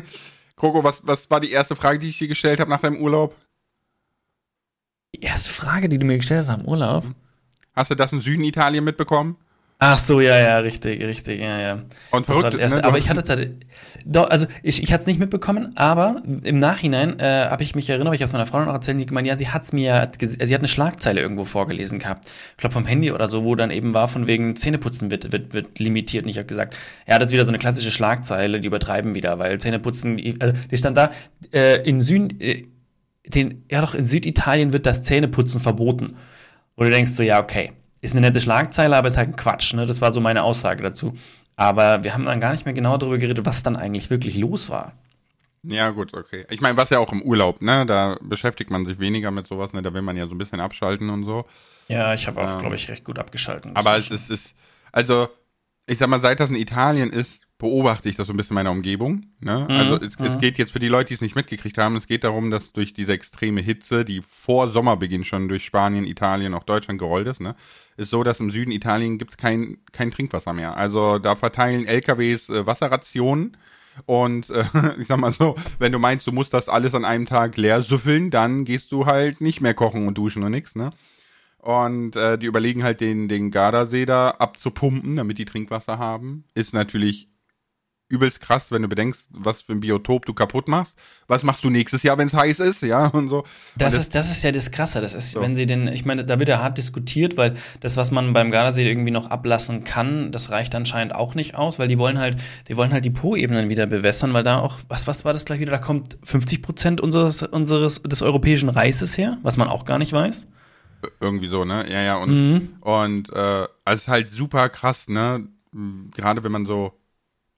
Kroko, 0.56 0.82
was, 0.82 1.02
was 1.02 1.30
war 1.30 1.40
die 1.40 1.50
erste 1.50 1.76
Frage, 1.76 1.98
die 1.98 2.08
ich 2.08 2.16
dir 2.16 2.28
gestellt 2.28 2.58
habe 2.58 2.70
nach 2.70 2.80
deinem 2.80 3.02
Urlaub? 3.02 3.36
Die 5.14 5.20
erste 5.20 5.50
Frage, 5.50 5.90
die 5.90 5.98
du 5.98 6.06
mir 6.06 6.16
gestellt 6.16 6.40
hast 6.40 6.48
nach 6.48 6.56
dem 6.56 6.68
Urlaub? 6.68 7.04
Mhm. 7.04 7.14
Hast 7.78 7.92
du 7.92 7.94
das 7.94 8.12
in 8.12 8.20
Süden 8.20 8.42
Italien 8.42 8.82
mitbekommen? 8.82 9.36
Ach 9.80 9.98
so, 9.98 10.20
ja, 10.20 10.36
ja, 10.36 10.58
richtig, 10.58 11.00
richtig, 11.00 11.40
ja, 11.40 11.60
ja. 11.60 11.82
Und 12.10 12.26
verrückt, 12.26 12.58
ne? 12.58 12.82
Aber 12.82 12.98
ich 12.98 13.08
hatte 13.08 13.20
es 13.20 13.48
doch, 14.04 14.28
also 14.28 14.46
ich, 14.64 14.82
ich 14.82 14.92
hatte 14.92 15.02
es 15.02 15.06
nicht 15.06 15.20
mitbekommen, 15.20 15.70
aber 15.76 16.20
im 16.42 16.58
Nachhinein 16.58 17.20
äh, 17.20 17.46
habe 17.48 17.62
ich 17.62 17.76
mich 17.76 17.88
erinnert, 17.88 18.12
ich 18.16 18.24
aus 18.24 18.32
meiner 18.32 18.46
Freundin 18.46 18.66
noch 18.66 18.74
erzählt, 18.74 18.98
die 18.98 19.06
gemeint, 19.06 19.28
ja, 19.28 19.36
sie 19.36 19.50
hat 19.50 19.62
es 19.62 19.72
mir, 19.72 20.10
sie 20.18 20.52
hat 20.52 20.60
eine 20.60 20.66
Schlagzeile 20.66 21.20
irgendwo 21.20 21.44
vorgelesen 21.44 22.00
gehabt. 22.00 22.28
Ich 22.50 22.56
glaube 22.56 22.72
vom 22.72 22.86
Handy 22.86 23.12
oder 23.12 23.28
so, 23.28 23.44
wo 23.44 23.54
dann 23.54 23.70
eben 23.70 23.94
war, 23.94 24.08
von 24.08 24.26
wegen 24.26 24.56
Zähneputzen 24.56 25.12
wird, 25.12 25.30
wird, 25.30 25.54
wird 25.54 25.78
limitiert. 25.78 26.24
Und 26.24 26.30
ich 26.30 26.38
habe 26.38 26.46
gesagt, 26.46 26.76
ja, 27.06 27.20
das 27.20 27.26
ist 27.26 27.32
wieder 27.32 27.44
so 27.44 27.52
eine 27.52 27.58
klassische 27.58 27.92
Schlagzeile, 27.92 28.58
die 28.58 28.66
übertreiben 28.66 29.14
wieder, 29.14 29.38
weil 29.38 29.60
Zähneputzen, 29.60 30.20
also 30.40 30.58
die 30.72 30.76
stand 30.76 30.96
da, 30.96 31.12
äh, 31.52 31.88
in 31.88 32.00
Süden, 32.00 32.40
äh, 32.40 32.64
den, 33.28 33.64
ja 33.70 33.80
doch, 33.80 33.94
in 33.94 34.06
Süditalien 34.06 34.72
wird 34.72 34.86
das 34.86 35.04
Zähneputzen 35.04 35.60
verboten. 35.60 36.16
Wo 36.78 36.84
du 36.84 36.90
denkst 36.90 37.10
so, 37.10 37.24
ja, 37.24 37.40
okay, 37.40 37.72
ist 38.00 38.14
eine 38.14 38.20
nette 38.28 38.38
Schlagzeile, 38.38 38.96
aber 38.96 39.08
ist 39.08 39.16
halt 39.16 39.30
ein 39.30 39.36
Quatsch. 39.36 39.74
Ne? 39.74 39.84
Das 39.84 40.00
war 40.00 40.12
so 40.12 40.20
meine 40.20 40.44
Aussage 40.44 40.80
dazu. 40.80 41.12
Aber 41.56 42.04
wir 42.04 42.14
haben 42.14 42.24
dann 42.24 42.38
gar 42.38 42.52
nicht 42.52 42.64
mehr 42.64 42.72
genau 42.72 42.96
darüber 42.96 43.18
geredet, 43.18 43.44
was 43.44 43.64
dann 43.64 43.76
eigentlich 43.76 44.10
wirklich 44.10 44.36
los 44.36 44.70
war. 44.70 44.92
Ja, 45.64 45.90
gut, 45.90 46.14
okay. 46.14 46.46
Ich 46.50 46.60
meine, 46.60 46.76
was 46.76 46.90
ja 46.90 47.00
auch 47.00 47.12
im 47.12 47.20
Urlaub, 47.20 47.60
ne? 47.62 47.84
Da 47.84 48.16
beschäftigt 48.22 48.70
man 48.70 48.86
sich 48.86 49.00
weniger 49.00 49.32
mit 49.32 49.48
sowas, 49.48 49.72
ne? 49.72 49.82
Da 49.82 49.92
will 49.92 50.02
man 50.02 50.16
ja 50.16 50.28
so 50.28 50.36
ein 50.36 50.38
bisschen 50.38 50.60
abschalten 50.60 51.10
und 51.10 51.24
so. 51.24 51.46
Ja, 51.88 52.14
ich 52.14 52.28
habe 52.28 52.40
auch, 52.40 52.52
ähm, 52.52 52.58
glaube 52.60 52.76
ich, 52.76 52.88
recht 52.88 53.02
gut 53.02 53.18
abgeschalten. 53.18 53.74
Aber 53.74 53.96
es 53.96 54.12
ist, 54.12 54.30
ist, 54.30 54.54
also, 54.92 55.28
ich 55.86 55.98
sag 55.98 56.08
mal, 56.08 56.20
seit 56.20 56.38
das 56.38 56.50
in 56.50 56.56
Italien 56.56 57.10
ist, 57.10 57.40
beobachte 57.58 58.08
ich 58.08 58.16
das 58.16 58.28
so 58.28 58.32
ein 58.32 58.36
bisschen 58.36 58.52
in 58.52 58.62
meiner 58.62 58.70
Umgebung. 58.70 59.26
Ne? 59.40 59.66
Mhm. 59.68 59.74
Also 59.74 59.94
es, 59.96 60.14
es, 60.18 60.34
mhm. 60.36 60.38
geht 60.38 60.58
jetzt 60.58 60.72
für 60.72 60.78
die 60.78 60.88
Leute, 60.88 61.08
die 61.08 61.14
es 61.14 61.20
nicht 61.20 61.34
mitgekriegt 61.34 61.76
haben, 61.76 61.96
es 61.96 62.06
geht 62.06 62.22
darum, 62.22 62.50
dass 62.50 62.72
durch 62.72 62.92
diese 62.92 63.12
extreme 63.12 63.60
Hitze, 63.60 64.04
die 64.04 64.22
vor 64.22 64.68
Sommerbeginn 64.68 65.24
schon 65.24 65.48
durch 65.48 65.64
Spanien, 65.64 66.06
Italien, 66.06 66.54
auch 66.54 66.62
Deutschland 66.62 67.00
gerollt 67.00 67.26
ist, 67.26 67.40
ne, 67.40 67.54
ist 67.96 68.10
so, 68.10 68.22
dass 68.22 68.38
im 68.38 68.52
Süden 68.52 68.70
Italien 68.70 69.18
gibt 69.18 69.32
es 69.32 69.36
kein, 69.36 69.78
kein 69.90 70.12
Trinkwasser 70.12 70.52
mehr. 70.52 70.76
Also 70.76 71.18
da 71.18 71.34
verteilen 71.34 71.86
LKWs 71.86 72.48
äh, 72.48 72.66
Wasserrationen. 72.66 73.56
Und 74.06 74.50
äh, 74.50 74.64
ich 75.00 75.08
sag 75.08 75.18
mal 75.18 75.32
so, 75.32 75.56
wenn 75.80 75.90
du 75.90 75.98
meinst, 75.98 76.28
du 76.28 76.32
musst 76.32 76.54
das 76.54 76.68
alles 76.68 76.94
an 76.94 77.04
einem 77.04 77.26
Tag 77.26 77.56
leer 77.56 77.82
süffeln, 77.82 78.30
dann 78.30 78.64
gehst 78.64 78.92
du 78.92 79.06
halt 79.06 79.40
nicht 79.40 79.60
mehr 79.60 79.74
kochen 79.74 80.06
und 80.06 80.16
duschen 80.16 80.44
und 80.44 80.52
nix, 80.52 80.76
ne? 80.76 80.90
Und 81.58 82.14
äh, 82.14 82.38
die 82.38 82.46
überlegen 82.46 82.84
halt 82.84 83.00
den, 83.00 83.26
den 83.26 83.50
Gardasee 83.50 84.06
da 84.06 84.30
abzupumpen, 84.30 85.16
damit 85.16 85.38
die 85.38 85.44
Trinkwasser 85.44 85.98
haben. 85.98 86.44
Ist 86.54 86.72
natürlich 86.72 87.28
übelst 88.08 88.40
krass, 88.40 88.66
wenn 88.70 88.82
du 88.82 88.88
bedenkst, 88.88 89.22
was 89.30 89.60
für 89.60 89.72
ein 89.72 89.80
Biotop 89.80 90.24
du 90.24 90.32
kaputt 90.32 90.66
machst. 90.66 90.96
Was 91.26 91.42
machst 91.42 91.62
du 91.62 91.70
nächstes 91.70 92.02
Jahr, 92.02 92.16
wenn 92.16 92.28
es 92.28 92.34
heiß 92.34 92.58
ist, 92.60 92.82
ja 92.82 93.08
und 93.08 93.28
so. 93.28 93.44
Das, 93.76 93.94
und 93.94 94.00
ist 94.00 94.14
das 94.14 94.30
ist 94.30 94.42
ja 94.42 94.50
das 94.50 94.70
Krasse. 94.70 95.00
Das 95.00 95.14
ist, 95.14 95.32
so. 95.32 95.42
wenn 95.42 95.54
sie 95.54 95.66
den, 95.66 95.88
ich 95.88 96.06
meine, 96.06 96.24
da 96.24 96.38
wird 96.38 96.48
ja 96.48 96.62
hart 96.62 96.78
diskutiert, 96.78 97.36
weil 97.36 97.54
das, 97.80 97.96
was 97.96 98.10
man 98.10 98.32
beim 98.32 98.50
Gardasee 98.50 98.88
irgendwie 98.88 99.10
noch 99.10 99.30
ablassen 99.30 99.84
kann, 99.84 100.32
das 100.32 100.50
reicht 100.50 100.74
anscheinend 100.74 101.14
auch 101.14 101.34
nicht 101.34 101.54
aus, 101.54 101.78
weil 101.78 101.88
die 101.88 101.98
wollen 101.98 102.18
halt, 102.18 102.38
die 102.68 102.76
wollen 102.76 102.92
halt 102.92 103.04
die 103.04 103.10
Po-Ebenen 103.10 103.68
wieder 103.68 103.86
bewässern, 103.86 104.32
weil 104.32 104.42
da 104.42 104.58
auch, 104.58 104.78
was, 104.88 105.06
was 105.06 105.24
war 105.24 105.34
das 105.34 105.44
gleich 105.44 105.60
wieder? 105.60 105.72
Da 105.72 105.78
kommt 105.78 106.16
50 106.24 106.62
Prozent 106.62 107.00
unseres, 107.00 107.42
unseres 107.42 108.02
des 108.02 108.22
europäischen 108.22 108.70
Reises 108.70 109.18
her, 109.18 109.36
was 109.42 109.58
man 109.58 109.68
auch 109.68 109.84
gar 109.84 109.98
nicht 109.98 110.12
weiß. 110.12 110.48
Irgendwie 111.20 111.48
so, 111.48 111.64
ne? 111.64 111.86
Ja, 111.90 112.02
ja. 112.02 112.16
Und, 112.16 112.30
mhm. 112.30 112.68
und 112.80 113.32
äh, 113.32 113.66
also 113.84 114.00
ist 114.00 114.08
halt 114.08 114.30
super 114.30 114.68
krass, 114.68 115.08
ne? 115.08 115.46
Gerade 116.14 116.42
wenn 116.42 116.50
man 116.50 116.64
so 116.64 116.92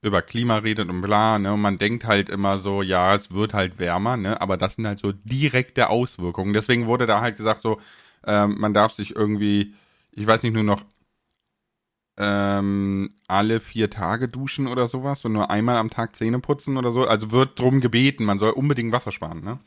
über 0.01 0.21
Klima 0.21 0.57
redet 0.57 0.89
und 0.89 1.01
bla, 1.01 1.37
ne, 1.37 1.53
und 1.53 1.61
man 1.61 1.77
denkt 1.77 2.05
halt 2.05 2.29
immer 2.29 2.59
so, 2.59 2.81
ja, 2.81 3.15
es 3.15 3.31
wird 3.31 3.53
halt 3.53 3.77
wärmer, 3.77 4.17
ne, 4.17 4.41
aber 4.41 4.57
das 4.57 4.75
sind 4.75 4.87
halt 4.87 4.99
so 4.99 5.11
direkte 5.11 5.89
Auswirkungen. 5.89 6.53
Deswegen 6.53 6.87
wurde 6.87 7.05
da 7.05 7.21
halt 7.21 7.37
gesagt 7.37 7.61
so, 7.61 7.79
ähm, 8.25 8.55
man 8.59 8.73
darf 8.73 8.93
sich 8.93 9.15
irgendwie, 9.15 9.73
ich 10.11 10.25
weiß 10.25 10.41
nicht, 10.43 10.53
nur 10.53 10.63
noch 10.63 10.83
ähm, 12.17 13.09
alle 13.27 13.59
vier 13.59 13.89
Tage 13.89 14.27
duschen 14.27 14.67
oder 14.67 14.87
sowas 14.87 15.23
und 15.23 15.33
nur 15.33 15.49
einmal 15.49 15.77
am 15.77 15.89
Tag 15.89 16.15
Zähne 16.15 16.39
putzen 16.39 16.77
oder 16.77 16.91
so. 16.91 17.05
Also 17.05 17.31
wird 17.31 17.59
drum 17.59 17.79
gebeten, 17.79 18.25
man 18.25 18.39
soll 18.39 18.51
unbedingt 18.51 18.91
Wasser 18.91 19.11
sparen, 19.11 19.43
ne? 19.43 19.59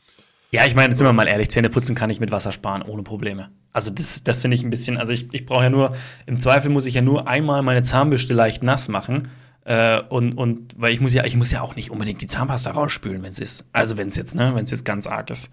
Ja, 0.51 0.65
ich 0.65 0.75
meine, 0.75 0.95
sind 0.95 1.05
wir 1.05 1.11
mal 1.11 1.27
ehrlich, 1.27 1.49
Zähne 1.49 1.69
putzen 1.69 1.95
kann 1.95 2.09
ich 2.09 2.19
mit 2.19 2.31
Wasser 2.31 2.51
sparen, 2.51 2.81
ohne 2.81 3.03
Probleme. 3.03 3.49
Also 3.73 3.89
das, 3.91 4.23
das 4.23 4.39
finde 4.41 4.55
ich 4.55 4.63
ein 4.63 4.69
bisschen, 4.69 4.95
also 4.97 5.11
ich, 5.11 5.33
ich 5.33 5.45
brauche 5.45 5.63
ja 5.63 5.69
nur, 5.69 5.95
im 6.27 6.37
Zweifel 6.37 6.71
muss 6.71 6.85
ich 6.85 6.93
ja 6.93 7.01
nur 7.01 7.27
einmal 7.27 7.61
meine 7.61 7.83
Zahnbürste 7.83 8.33
leicht 8.33 8.63
nass 8.63 8.87
machen 8.87 9.29
äh, 9.65 10.01
und, 10.09 10.33
und 10.37 10.73
weil 10.77 10.93
ich 10.93 11.01
muss 11.01 11.13
ja, 11.13 11.25
ich 11.25 11.35
muss 11.35 11.51
ja 11.51 11.61
auch 11.61 11.75
nicht 11.75 11.89
unbedingt 11.89 12.21
die 12.21 12.27
Zahnpasta 12.27 12.71
rausspülen, 12.71 13.21
wenn 13.23 13.31
es 13.31 13.39
ist. 13.39 13.65
Also 13.73 13.97
wenn 13.97 14.07
es 14.07 14.15
jetzt, 14.15 14.35
ne, 14.35 14.53
wenn 14.55 14.63
es 14.63 14.71
jetzt 14.71 14.85
ganz 14.85 15.07
arg 15.07 15.29
ist. 15.31 15.51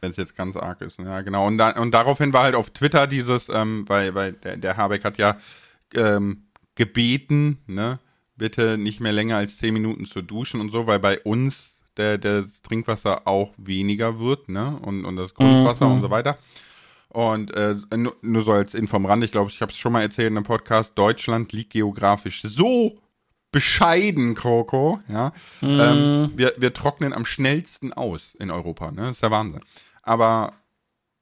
Wenn 0.00 0.10
es 0.10 0.16
jetzt 0.16 0.36
ganz 0.36 0.56
arg 0.56 0.80
ist, 0.80 0.98
ja, 0.98 1.20
genau. 1.20 1.46
Und, 1.46 1.58
da, 1.58 1.70
und 1.80 1.92
daraufhin 1.92 2.32
war 2.32 2.42
halt 2.42 2.56
auf 2.56 2.70
Twitter 2.70 3.06
dieses, 3.06 3.48
ähm, 3.48 3.88
weil, 3.88 4.16
weil 4.16 4.32
der, 4.32 4.56
der 4.56 4.76
Habeck 4.76 5.04
hat 5.04 5.16
ja 5.16 5.36
ähm, 5.94 6.48
gebeten, 6.74 7.58
ne, 7.68 8.00
bitte 8.36 8.78
nicht 8.78 9.00
mehr 9.00 9.12
länger 9.12 9.36
als 9.36 9.58
zehn 9.58 9.72
Minuten 9.72 10.06
zu 10.06 10.22
duschen 10.22 10.60
und 10.60 10.72
so, 10.72 10.88
weil 10.88 10.98
bei 10.98 11.20
uns 11.20 11.70
der, 11.96 12.18
der 12.18 12.46
Trinkwasser 12.64 13.28
auch 13.28 13.52
weniger 13.58 14.18
wird, 14.18 14.48
ne? 14.48 14.76
Und, 14.82 15.04
und 15.04 15.16
das 15.16 15.34
Grundwasser 15.34 15.86
mhm. 15.86 15.92
und 15.92 16.00
so 16.00 16.10
weiter. 16.10 16.36
Und 17.10 17.54
äh, 17.54 17.76
nur, 17.94 18.16
nur 18.22 18.42
so 18.42 18.52
als 18.52 18.74
Info 18.74 18.96
am 18.96 19.06
Rand, 19.06 19.22
ich 19.22 19.30
glaube, 19.30 19.50
ich 19.50 19.60
habe 19.60 19.70
es 19.70 19.78
schon 19.78 19.92
mal 19.92 20.00
erzählt 20.00 20.30
in 20.30 20.36
einem 20.36 20.46
Podcast, 20.46 20.92
Deutschland 20.96 21.52
liegt 21.52 21.74
geografisch 21.74 22.42
so 22.42 22.98
bescheiden, 23.52 24.34
Kroko, 24.34 24.98
ja. 25.08 25.32
Mhm. 25.60 25.80
Ähm, 25.80 26.32
wir, 26.34 26.54
wir 26.56 26.72
trocknen 26.72 27.12
am 27.12 27.24
schnellsten 27.24 27.92
aus 27.92 28.34
in 28.38 28.50
Europa, 28.50 28.90
ne? 28.90 29.02
Das 29.02 29.10
ist 29.12 29.22
der 29.22 29.30
Wahnsinn. 29.30 29.60
Aber 30.02 30.54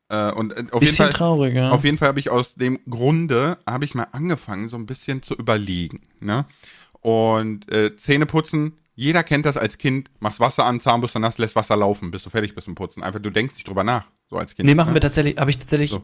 äh, 0.08 0.32
und 0.32 0.56
äh, 0.56 0.64
auf 0.72 0.82
jeden 0.82 0.96
Fall, 0.96 1.10
traurig, 1.10 1.54
ja. 1.54 1.70
auf 1.70 1.84
jeden 1.84 1.99
Fall 1.99 2.08
habe 2.08 2.20
ich 2.20 2.30
aus 2.30 2.54
dem 2.54 2.80
Grunde, 2.88 3.58
habe 3.66 3.84
ich 3.84 3.94
mal 3.94 4.08
angefangen, 4.12 4.68
so 4.68 4.76
ein 4.76 4.87
bisschen 4.87 5.22
zu 5.22 5.34
überlegen, 5.34 6.00
ne? 6.20 6.46
Und 7.02 7.70
äh, 7.72 7.96
Zähne 7.96 8.26
putzen, 8.26 8.75
jeder 8.94 9.22
kennt 9.22 9.46
das 9.46 9.56
als 9.56 9.78
Kind, 9.78 10.10
machst 10.20 10.40
Wasser 10.40 10.66
an, 10.66 10.80
Zahnbürste 10.80 11.18
nass, 11.18 11.38
lässt 11.38 11.56
Wasser 11.56 11.76
laufen, 11.76 12.10
bis 12.10 12.22
du 12.22 12.30
fertig 12.30 12.54
bist 12.54 12.66
zum 12.66 12.75
Putzen. 12.75 13.02
Einfach, 13.02 13.20
du 13.20 13.30
denkst 13.30 13.54
nicht 13.54 13.66
drüber 13.66 13.82
nach, 13.82 14.08
so 14.28 14.37
als 14.37 14.54
Kind. 14.54 14.66
Nee, 14.66 14.75
machen 14.75 14.90
ne? 14.90 14.96
wir 14.96 15.00
tatsächlich, 15.00 15.38
habe 15.38 15.50
ich 15.50 15.58
tatsächlich, 15.58 15.90
So. 15.90 16.02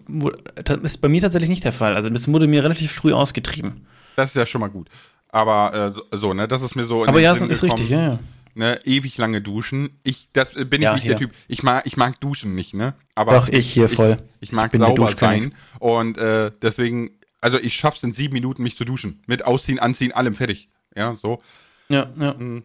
ist 0.83 0.99
bei 1.03 1.09
mir 1.09 1.21
tatsächlich 1.21 1.51
nicht 1.51 1.65
der 1.65 1.73
Fall. 1.73 1.95
Also 1.95 2.09
das 2.09 2.27
wurde 2.29 2.47
mir 2.47 2.65
relativ 2.65 2.93
früh 2.93 3.13
ausgetrieben. 3.13 3.87
Das 4.17 4.31
ist 4.31 4.37
ja 4.37 4.47
schon 4.47 4.63
mal 4.63 4.69
gut. 4.69 4.89
Aber 5.37 5.95
äh, 6.13 6.17
so- 6.17 6.33
ne, 6.33 6.49
das 6.49 6.63
ist 6.63 6.77
mir 6.77 6.85
so. 6.85 7.03
in 7.03 7.11
Aber 7.11 7.21
ja, 7.21 7.35
Sinn 7.35 7.51
ist 7.51 7.61
gekommen, 7.61 7.79
richtig, 7.81 7.91
ja, 7.91 8.13
ja. 8.13 8.19
Ne, 8.55 8.81
ewig 8.87 9.19
lange 9.19 9.43
duschen. 9.43 9.91
Ich, 10.03 10.29
das 10.33 10.57
äh, 10.57 10.65
bin 10.65 10.81
ich 10.81 10.85
Ja, 10.85 10.95
nicht 10.95 11.05
ja. 11.05 11.11
der 11.11 11.19
Typ. 11.19 11.33
Ich 11.47 11.63
mag, 11.63 11.85
ich 11.85 11.99
mag 11.99 12.19
duschen 12.21 12.55
nicht, 12.55 12.73
ne? 12.73 12.95
Aber 13.15 13.33
Doch, 13.35 13.49
ich 13.49 13.71
hier 13.71 13.91
voll. 13.91 14.17
Ich, 14.41 14.49
ich 14.49 14.53
mag 14.53 14.71
der 14.71 14.81
sauber 14.81 15.15
sein 15.15 15.55
und 15.79 16.17
äh, 16.17 16.53
deswegen, 16.63 17.11
also 17.43 17.59
ich 17.59 17.75
schaff's 17.75 18.03
in 18.03 18.15
sieben 18.15 18.33
Minuten, 18.33 18.63
mich 18.63 18.79
zu 18.79 18.87
duschen. 18.87 19.21
Mit 19.27 19.45
Ausziehen, 19.45 19.79
Anziehen, 19.79 20.13
allem 20.13 20.35
fertig. 20.35 20.71
Ja, 20.97 21.17
so. 21.21 21.39
Ja, 21.91 22.07
ja. 22.19 22.33
Mhm. 22.33 22.63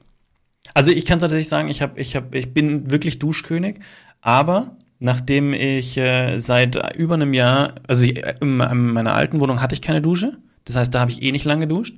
Also 0.74 0.92
ich 0.92 1.06
kann 1.06 1.20
tatsächlich 1.20 1.50
sagen, 1.50 1.68
ich 1.68 1.82
habe, 1.82 2.00
ich 2.00 2.16
habe, 2.16 2.38
ich 2.38 2.54
bin 2.54 2.90
wirklich 2.90 3.20
Duschkönig, 3.20 3.82
aber 4.22 4.78
nachdem 5.00 5.54
ich 5.54 5.98
äh, 5.98 6.40
seit 6.40 6.96
über 6.96 7.16
einem 7.16 7.34
Jahr, 7.34 7.76
also 7.86 8.06
ich, 8.06 8.24
äh, 8.24 8.36
in 8.40 8.56
meiner 8.56 9.14
alten 9.14 9.42
Wohnung 9.42 9.60
hatte 9.60 9.76
ich 9.76 9.82
keine 9.82 10.02
Dusche, 10.02 10.38
das 10.64 10.78
heißt, 10.78 10.96
da 10.96 11.02
habe 11.02 11.12
ich 11.12 11.22
eh 11.22 11.34
nicht 11.34 11.44
lange 11.44 11.68
geduscht. 11.68 11.96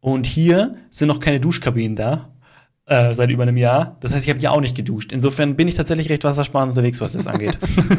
Und 0.00 0.26
hier 0.26 0.76
sind 0.90 1.08
noch 1.08 1.20
keine 1.20 1.40
Duschkabinen 1.40 1.96
da. 1.96 2.30
Äh, 2.86 3.14
seit 3.14 3.30
über 3.30 3.44
einem 3.44 3.56
Jahr. 3.56 3.98
Das 4.00 4.12
heißt, 4.12 4.24
ich 4.24 4.30
habe 4.30 4.40
ja 4.40 4.50
auch 4.50 4.60
nicht 4.60 4.74
geduscht. 4.74 5.12
Insofern 5.12 5.54
bin 5.54 5.68
ich 5.68 5.74
tatsächlich 5.74 6.10
recht 6.10 6.24
wassersparend 6.24 6.70
unterwegs, 6.70 7.00
was 7.00 7.12
das 7.12 7.28
angeht. 7.28 7.56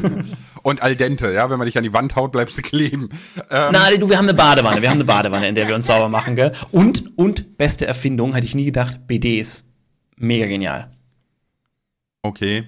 Und 0.64 0.82
al 0.82 0.98
dente, 0.98 1.32
ja, 1.32 1.50
wenn 1.50 1.58
man 1.58 1.66
dich 1.66 1.78
an 1.78 1.86
die 1.86 1.94
Wand 1.94 2.18
haut, 2.18 2.34
bleibst 2.34 2.58
du 2.58 2.62
kleben. 2.62 3.08
Ähm, 3.50 3.70
Na, 3.72 3.90
du, 3.92 4.10
wir 4.10 4.18
haben 4.18 4.28
eine 4.28 4.34
Badewanne. 4.34 4.82
Wir 4.82 4.90
haben 4.90 4.98
eine 4.98 5.06
Badewanne, 5.06 5.48
in 5.48 5.56
der 5.56 5.70
wir 5.70 5.76
uns 5.76 5.86
sauber 5.86 6.10
machen, 6.10 6.36
gell? 6.36 6.52
Und, 6.74 7.18
und, 7.18 7.58
beste 7.58 7.88
Erfindung, 7.88 8.34
hätte 8.34 8.46
ich 8.46 8.54
nie 8.54 8.66
gedacht, 8.66 9.08
BDs. 9.08 9.66
Mega 10.18 10.46
genial. 10.46 10.90
okay. 12.22 12.66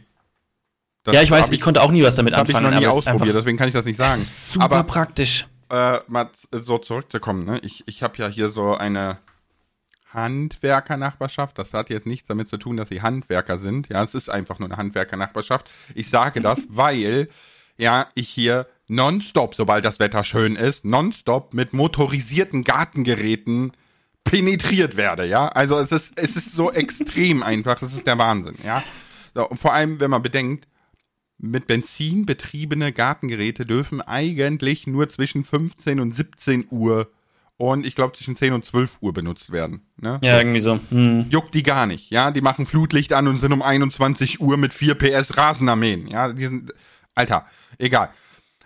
Das 1.03 1.15
Ja, 1.15 1.21
ich 1.23 1.31
weiß, 1.31 1.47
hab 1.47 1.51
ich, 1.51 1.59
konnte 1.59 1.81
auch 1.81 1.91
nie 1.91 2.03
was 2.03 2.15
damit 2.15 2.33
hab 2.33 2.47
ich 2.47 2.55
anfangen. 2.55 2.73
noch 2.73 2.79
nie 2.79 2.87
ausprobiert, 2.87 3.35
deswegen 3.35 3.57
kann 3.57 3.67
ich 3.67 3.73
das 3.73 3.83
nicht 3.83 3.97
sagen. 3.97 4.21
super 4.21 4.63
Aber 4.63 4.83
praktisch. 4.83 5.45
Äh, 5.73 6.01
mal 6.07 6.29
so 6.51 6.77
zurückzukommen, 6.77 7.45
ne? 7.45 7.59
Ich, 7.63 7.83
ich 7.87 8.03
habe 8.03 8.15
ja 8.17 8.27
hier 8.27 8.51
so 8.51 8.75
eine 8.75 9.17
Handwerkernachbarschaft. 10.13 11.57
Das 11.57 11.73
hat 11.73 11.89
jetzt 11.89 12.05
nichts 12.05 12.27
damit 12.27 12.47
zu 12.47 12.57
tun, 12.57 12.77
dass 12.77 12.89
sie 12.89 13.01
Handwerker 13.01 13.57
sind. 13.57 13.89
Ja, 13.89 14.03
es 14.03 14.13
ist 14.13 14.29
einfach 14.29 14.59
nur 14.59 14.69
eine 14.69 14.77
Handwerkernachbarschaft. 14.77 15.71
Ich 15.95 16.09
sage 16.09 16.41
das, 16.41 16.59
weil 16.69 17.27
ja 17.75 18.07
ich 18.13 18.29
hier 18.29 18.67
nonstop, 18.87 19.55
sobald 19.55 19.83
das 19.83 19.97
Wetter 19.97 20.23
schön 20.23 20.55
ist, 20.55 20.85
nonstop 20.85 21.55
mit 21.55 21.73
motorisierten 21.73 22.63
Gartengeräten 22.63 23.71
penetriert 24.23 24.95
werde, 24.95 25.25
ja. 25.25 25.47
Also 25.47 25.79
es 25.79 25.91
ist, 25.91 26.11
es 26.15 26.35
ist 26.35 26.53
so 26.53 26.71
extrem 26.73 27.41
einfach, 27.41 27.81
es 27.81 27.93
ist 27.93 28.05
der 28.05 28.19
Wahnsinn, 28.19 28.55
ja. 28.63 28.83
So, 29.33 29.49
und 29.49 29.57
vor 29.57 29.73
allem, 29.73 29.99
wenn 29.99 30.11
man 30.11 30.21
bedenkt, 30.21 30.67
mit 31.43 31.67
Benzin 31.67 32.25
betriebene 32.25 32.93
Gartengeräte 32.93 33.65
dürfen 33.65 34.01
eigentlich 34.01 34.87
nur 34.87 35.09
zwischen 35.09 35.43
15 35.43 35.99
und 35.99 36.15
17 36.15 36.67
Uhr 36.69 37.11
und 37.57 37.85
ich 37.85 37.95
glaube 37.95 38.15
zwischen 38.15 38.37
10 38.37 38.53
und 38.53 38.65
12 38.65 38.97
Uhr 39.01 39.13
benutzt 39.13 39.51
werden. 39.51 39.81
Ne? 39.97 40.19
Ja, 40.23 40.37
irgendwie 40.37 40.61
so. 40.61 40.79
Hm. 40.89 41.25
Juckt 41.29 41.53
die 41.53 41.63
gar 41.63 41.85
nicht, 41.85 42.11
ja. 42.11 42.31
Die 42.31 42.39
machen 42.39 42.65
Flutlicht 42.65 43.11
an 43.11 43.27
und 43.27 43.41
sind 43.41 43.51
um 43.51 43.61
21 43.61 44.39
Uhr 44.39 44.55
mit 44.55 44.73
4 44.73 44.95
PS 44.95 45.37
Rasen 45.37 45.67
armeen, 45.67 46.07
ja. 46.07 46.31
Die 46.31 46.45
sind, 46.45 46.71
Alter, 47.13 47.45
egal. 47.77 48.09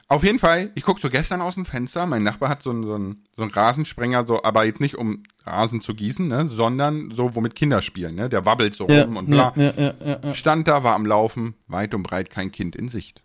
Auf 0.09 0.23
jeden 0.23 0.39
Fall, 0.39 0.71
ich 0.75 0.83
guck 0.83 0.99
so 1.01 1.09
gestern 1.09 1.41
aus 1.41 1.55
dem 1.55 1.65
Fenster, 1.65 2.05
mein 2.05 2.23
Nachbar 2.23 2.47
hat 2.49 2.63
so 2.63 2.69
einen, 2.69 2.83
so 2.83 2.93
einen, 2.95 3.25
so 3.35 3.41
einen 3.41 3.51
Rasensprenger, 3.51 4.25
so, 4.25 4.41
aber 4.41 4.63
jetzt 4.63 4.79
nicht 4.79 4.95
um 4.95 5.23
Rasen 5.45 5.81
zu 5.81 5.93
gießen, 5.93 6.25
ne, 6.27 6.47
sondern 6.47 7.11
so, 7.11 7.35
womit 7.35 7.55
Kinder 7.55 7.81
spielen, 7.81 8.15
ne, 8.15 8.29
der 8.29 8.45
wabbelt 8.45 8.73
so 8.73 8.87
Ja, 8.87 9.03
rum 9.03 9.17
und 9.17 9.29
bla. 9.29 9.51
ja, 9.57 9.73
ja, 9.75 9.93
ja, 9.99 10.19
ja. 10.23 10.33
Stand 10.33 10.67
da, 10.69 10.83
war 10.83 10.95
am 10.95 11.05
Laufen, 11.05 11.55
weit 11.67 11.93
und 11.93 12.03
breit 12.03 12.29
kein 12.29 12.51
Kind 12.51 12.75
in 12.77 12.87
Sicht. 12.87 13.21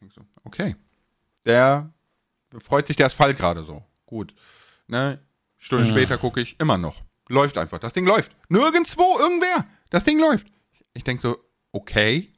Denk 0.00 0.12
so, 0.12 0.20
okay. 0.44 0.76
Der 1.46 1.92
freut 2.60 2.86
sich 2.86 2.96
der 2.96 3.06
Asphalt 3.06 3.36
gerade 3.36 3.64
so. 3.64 3.82
Gut. 4.06 4.32
Ne? 4.86 5.18
Stunde 5.58 5.84
Ja. 5.86 5.90
später 5.90 6.16
gucke 6.16 6.40
ich, 6.40 6.58
immer 6.60 6.78
noch. 6.78 7.02
Läuft 7.28 7.58
einfach. 7.58 7.78
Das 7.78 7.92
Ding 7.92 8.06
läuft. 8.06 8.36
Nirgendwo, 8.48 9.18
irgendwer. 9.18 9.66
Das 9.90 10.04
Ding 10.04 10.18
läuft. 10.20 10.46
Ich 10.94 11.02
denk 11.04 11.20
so, 11.20 11.38
okay. 11.72 12.32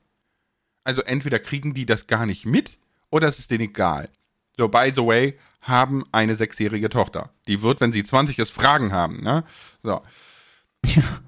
Also 0.85 1.03
entweder 1.03 1.39
kriegen 1.39 1.75
die 1.75 1.87
das 1.87 2.07
gar 2.07 2.27
nicht 2.27 2.47
mit 2.47 2.79
oder 3.13 3.29
es 3.29 3.39
ist 3.39 3.51
denen 3.51 3.65
egal. 3.65 4.09
So, 4.57 4.69
by 4.69 4.91
the 4.95 5.07
way, 5.07 5.39
haben 5.61 6.03
eine 6.11 6.35
sechsjährige 6.35 6.89
Tochter. 6.89 7.31
Die 7.47 7.63
wird, 7.63 7.81
wenn 7.81 7.93
sie 7.93 8.03
20 8.03 8.39
ist, 8.39 8.51
Fragen 8.51 8.93
haben, 8.93 9.23
ne? 9.23 9.45
So. 9.83 10.03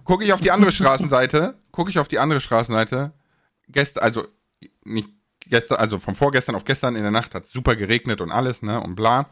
Gucke 0.04 0.24
ich 0.24 0.32
auf 0.32 0.40
die 0.40 0.50
andere 0.50 0.72
Straßenseite, 0.72 1.56
gucke 1.70 1.90
ich 1.90 1.98
auf 2.00 2.08
die 2.08 2.18
andere 2.18 2.40
Straßenseite, 2.40 3.12
gestern, 3.68 4.02
also 4.02 4.26
nicht 4.84 5.08
gestern, 5.46 5.78
also 5.78 5.98
vom 5.98 6.16
vorgestern 6.16 6.56
auf 6.56 6.64
gestern 6.64 6.96
in 6.96 7.02
der 7.02 7.12
Nacht 7.12 7.34
hat 7.34 7.46
super 7.46 7.76
geregnet 7.76 8.20
und 8.20 8.32
alles, 8.32 8.62
ne, 8.62 8.80
und 8.80 8.96
bla. 8.96 9.30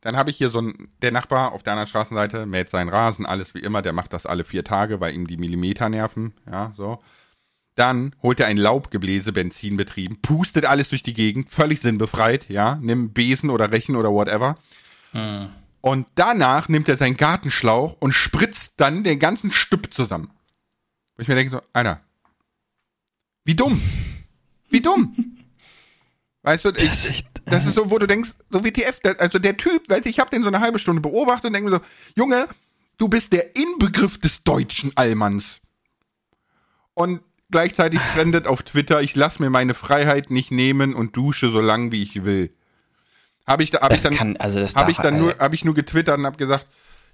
Dann 0.00 0.16
habe 0.16 0.30
ich 0.30 0.36
hier 0.36 0.50
so 0.50 0.60
ein, 0.60 0.88
der 1.02 1.12
Nachbar 1.12 1.52
auf 1.52 1.62
der 1.62 1.74
anderen 1.74 1.88
Straßenseite 1.88 2.46
mäht 2.46 2.70
seinen 2.70 2.88
Rasen, 2.88 3.26
alles 3.26 3.54
wie 3.54 3.60
immer, 3.60 3.82
der 3.82 3.92
macht 3.92 4.12
das 4.12 4.24
alle 4.24 4.44
vier 4.44 4.64
Tage, 4.64 5.00
weil 5.00 5.14
ihm 5.14 5.26
die 5.26 5.36
Millimeter 5.36 5.88
nerven, 5.88 6.32
ja, 6.50 6.72
so. 6.76 7.02
Dann 7.74 8.14
holt 8.22 8.38
er 8.40 8.46
ein 8.48 8.58
Laubgebläse, 8.58 9.32
Benzinbetrieben, 9.32 10.20
pustet 10.20 10.66
alles 10.66 10.90
durch 10.90 11.02
die 11.02 11.14
Gegend, 11.14 11.48
völlig 11.50 11.80
sinnbefreit, 11.80 12.48
ja, 12.50 12.76
nimm 12.82 13.12
Besen 13.12 13.48
oder 13.50 13.70
Rechen 13.72 13.96
oder 13.96 14.10
whatever. 14.12 14.58
Und 15.80 16.06
danach 16.14 16.68
nimmt 16.68 16.88
er 16.88 16.96
seinen 16.96 17.16
Gartenschlauch 17.16 17.96
und 17.98 18.12
spritzt 18.12 18.74
dann 18.76 19.04
den 19.04 19.18
ganzen 19.18 19.50
Stück 19.50 19.92
zusammen. 19.92 20.30
Wo 21.16 21.22
ich 21.22 21.28
mir 21.28 21.34
denke 21.34 21.50
so, 21.50 21.62
Alter, 21.72 22.00
wie 23.44 23.54
dumm. 23.54 23.80
Wie 24.68 24.80
dumm. 24.80 25.14
Weißt 26.42 26.64
du, 26.64 26.70
ich, 26.70 26.76
Das 26.76 27.04
ist 27.04 27.10
echt- 27.10 27.26
das 27.44 27.66
ist 27.66 27.74
so, 27.74 27.90
wo 27.90 27.98
du 27.98 28.06
denkst, 28.06 28.30
so 28.50 28.64
WTF, 28.64 29.00
also 29.18 29.38
der 29.38 29.56
Typ, 29.56 29.88
weißt 29.88 30.04
du, 30.04 30.08
ich 30.08 30.18
habe 30.20 30.30
den 30.30 30.42
so 30.42 30.48
eine 30.48 30.60
halbe 30.60 30.78
Stunde 30.78 31.00
beobachtet 31.02 31.46
und 31.46 31.52
denke 31.54 31.70
mir 31.70 31.76
so, 31.76 31.82
Junge, 32.16 32.46
du 32.98 33.08
bist 33.08 33.32
der 33.32 33.56
Inbegriff 33.56 34.18
des 34.18 34.42
deutschen 34.44 34.96
Allmanns. 34.96 35.60
Und 36.94 37.20
gleichzeitig 37.52 38.00
trendet 38.14 38.46
auf 38.48 38.62
Twitter, 38.64 39.00
ich 39.02 39.14
lass 39.14 39.38
mir 39.38 39.50
meine 39.50 39.74
Freiheit 39.74 40.30
nicht 40.30 40.50
nehmen 40.50 40.94
und 40.94 41.16
dusche 41.16 41.50
so 41.50 41.60
lang 41.60 41.92
wie 41.92 42.02
ich 42.02 42.24
will. 42.24 42.52
Habe 43.46 43.62
ich 43.62 43.70
da, 43.70 43.80
habe 43.80 43.94
ich 43.94 44.02
dann, 44.02 44.14
kann, 44.14 44.36
also 44.36 44.60
darf- 44.60 44.88
ich 44.88 44.96
dann 44.96 45.18
nur, 45.18 45.36
äh, 45.36 45.38
habe 45.38 45.54
ich 45.54 45.64
nur 45.64 45.74
getwittert 45.74 46.18
und 46.18 46.26
habe 46.26 46.36
gesagt, 46.36 46.66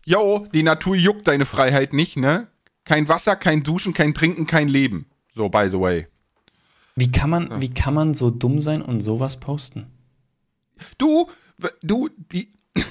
yo, 0.04 0.46
die 0.54 0.62
Natur 0.62 0.96
juckt 0.96 1.28
deine 1.28 1.44
Freiheit 1.44 1.92
nicht, 1.92 2.16
ne? 2.16 2.48
Kein 2.84 3.08
Wasser, 3.08 3.36
kein 3.36 3.62
Duschen, 3.62 3.92
kein 3.92 4.14
Trinken, 4.14 4.46
kein 4.46 4.68
Leben. 4.68 5.06
So, 5.34 5.48
by 5.48 5.68
the 5.70 5.78
way. 5.78 6.06
Wie 6.96 7.10
kann 7.12 7.30
man, 7.30 7.60
wie 7.60 7.70
kann 7.72 7.94
man 7.94 8.14
so 8.14 8.30
dumm 8.30 8.60
sein 8.60 8.82
und 8.82 9.00
sowas 9.00 9.38
posten? 9.38 9.86
Du, 10.96 11.28
du, 11.82 12.08
die, 12.32 12.52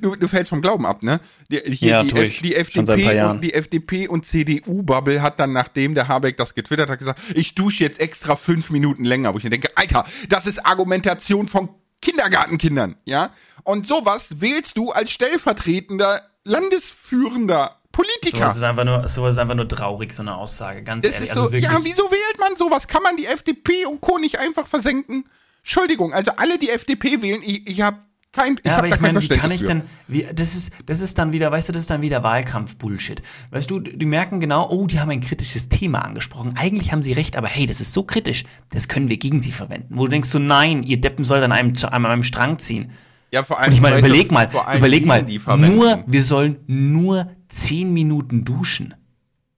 du, 0.00 0.16
du 0.16 0.28
fällst 0.28 0.50
vom 0.50 0.60
Glauben 0.62 0.86
ab, 0.86 1.02
ne? 1.02 1.20
Die, 1.50 1.58
hier 1.74 1.90
Ja, 1.90 2.02
die, 2.02 2.12
F, 2.12 2.18
ich. 2.24 2.42
die 2.42 2.54
Schon 2.72 2.86
seit 2.86 2.98
ein 2.98 3.02
paar 3.04 3.12
FDP 3.12 3.16
Jahren. 3.16 3.30
und 3.36 3.40
die 3.42 3.54
FDP 3.54 4.08
und 4.08 4.26
CDU-Bubble 4.26 5.22
hat 5.22 5.38
dann, 5.40 5.52
nachdem 5.52 5.94
der 5.94 6.08
Habeck 6.08 6.36
das 6.36 6.54
getwittert 6.54 6.90
hat, 6.90 6.98
gesagt, 6.98 7.20
ich 7.34 7.54
dusche 7.54 7.84
jetzt 7.84 8.00
extra 8.00 8.36
fünf 8.36 8.70
Minuten 8.70 9.04
länger, 9.04 9.34
wo 9.34 9.38
ich 9.38 9.44
mir 9.44 9.50
denke, 9.50 9.70
Alter, 9.76 10.04
das 10.28 10.46
ist 10.46 10.64
Argumentation 10.66 11.48
von 11.48 11.68
Kindergartenkindern, 12.02 12.96
ja? 13.04 13.30
Und 13.64 13.86
sowas 13.88 14.26
wählst 14.36 14.76
du 14.78 14.92
als 14.92 15.10
stellvertretender, 15.10 16.22
landesführender 16.44 17.76
Politiker. 17.92 18.38
Sowas 18.38 18.56
ist 18.58 18.62
einfach 18.62 18.84
nur, 18.84 19.08
sowas 19.08 19.34
ist 19.34 19.38
einfach 19.38 19.56
nur 19.56 19.68
traurig, 19.68 20.12
so 20.12 20.22
eine 20.22 20.36
Aussage, 20.36 20.82
ganz 20.84 21.04
Es 21.04 21.14
ehrlich. 21.14 21.30
ist 21.30 21.36
Also 21.36 21.48
so, 21.48 21.52
wirklich. 21.52 21.70
ja, 21.72 21.78
wieso 21.82 22.04
wählt 22.10 22.38
man 22.38 22.56
sowas? 22.56 22.86
Kann 22.86 23.02
man 23.02 23.16
die 23.16 23.26
FDP 23.26 23.86
und 23.86 24.00
Co. 24.00 24.18
nicht 24.18 24.38
einfach 24.38 24.66
versenken? 24.68 25.28
Entschuldigung, 25.62 26.12
also 26.14 26.30
alle, 26.36 26.58
die 26.58 26.70
FDP 26.70 27.20
wählen, 27.20 27.42
ich, 27.42 27.66
ich 27.66 27.80
habe 27.82 27.98
kein, 28.32 28.54
ich 28.54 28.64
Ja, 28.64 28.78
aber 28.78 28.88
ich 28.88 29.00
meine, 29.00 29.20
wie 29.20 29.28
kann 29.28 29.50
ich 29.50 29.64
denn, 29.64 29.82
wie, 30.06 30.26
das 30.34 30.54
ist, 30.54 30.72
das 30.86 31.00
ist 31.00 31.18
dann 31.18 31.32
wieder, 31.32 31.50
weißt 31.50 31.68
du, 31.68 31.72
das 31.72 31.82
ist 31.82 31.90
dann 31.90 32.02
wieder 32.02 32.22
Wahlkampf-Bullshit. 32.22 33.22
Weißt 33.50 33.70
du, 33.70 33.80
die 33.80 34.06
merken 34.06 34.40
genau, 34.40 34.68
oh, 34.70 34.86
die 34.86 35.00
haben 35.00 35.10
ein 35.10 35.20
kritisches 35.20 35.68
Thema 35.68 36.04
angesprochen. 36.04 36.54
Eigentlich 36.56 36.92
haben 36.92 37.02
sie 37.02 37.12
recht, 37.12 37.36
aber 37.36 37.48
hey, 37.48 37.66
das 37.66 37.80
ist 37.80 37.92
so 37.92 38.02
kritisch, 38.02 38.44
das 38.70 38.88
können 38.88 39.08
wir 39.08 39.16
gegen 39.16 39.40
sie 39.40 39.52
verwenden. 39.52 39.94
Wo 39.96 40.04
du 40.04 40.10
denkst 40.10 40.28
so, 40.28 40.38
nein, 40.38 40.82
ihr 40.82 41.00
Deppen 41.00 41.24
sollt 41.24 41.42
an 41.42 41.52
einem, 41.52 41.72
an 41.82 42.06
einem 42.06 42.22
Strang 42.22 42.58
ziehen. 42.58 42.90
Ja, 43.30 43.42
vor 43.42 43.58
allem, 43.58 43.68
Und 43.68 43.74
ich 43.74 43.80
meine, 43.80 43.98
überleg 43.98 44.30
mal, 44.30 44.48
überleg 44.76 45.04
mal, 45.04 45.26
nur, 45.58 46.04
wir 46.06 46.22
sollen 46.22 46.56
nur 46.66 47.30
10 47.48 47.92
Minuten 47.92 48.44
duschen. 48.44 48.94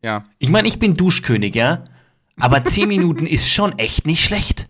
Ja, 0.03 0.25
Ich 0.39 0.49
meine, 0.49 0.67
ich 0.67 0.79
bin 0.79 0.97
Duschkönig, 0.97 1.55
ja? 1.55 1.85
Aber 2.39 2.65
10 2.65 2.89
Minuten 2.89 3.27
ist 3.27 3.50
schon 3.50 3.79
echt 3.79 4.07
nicht 4.07 4.25
schlecht. 4.25 4.69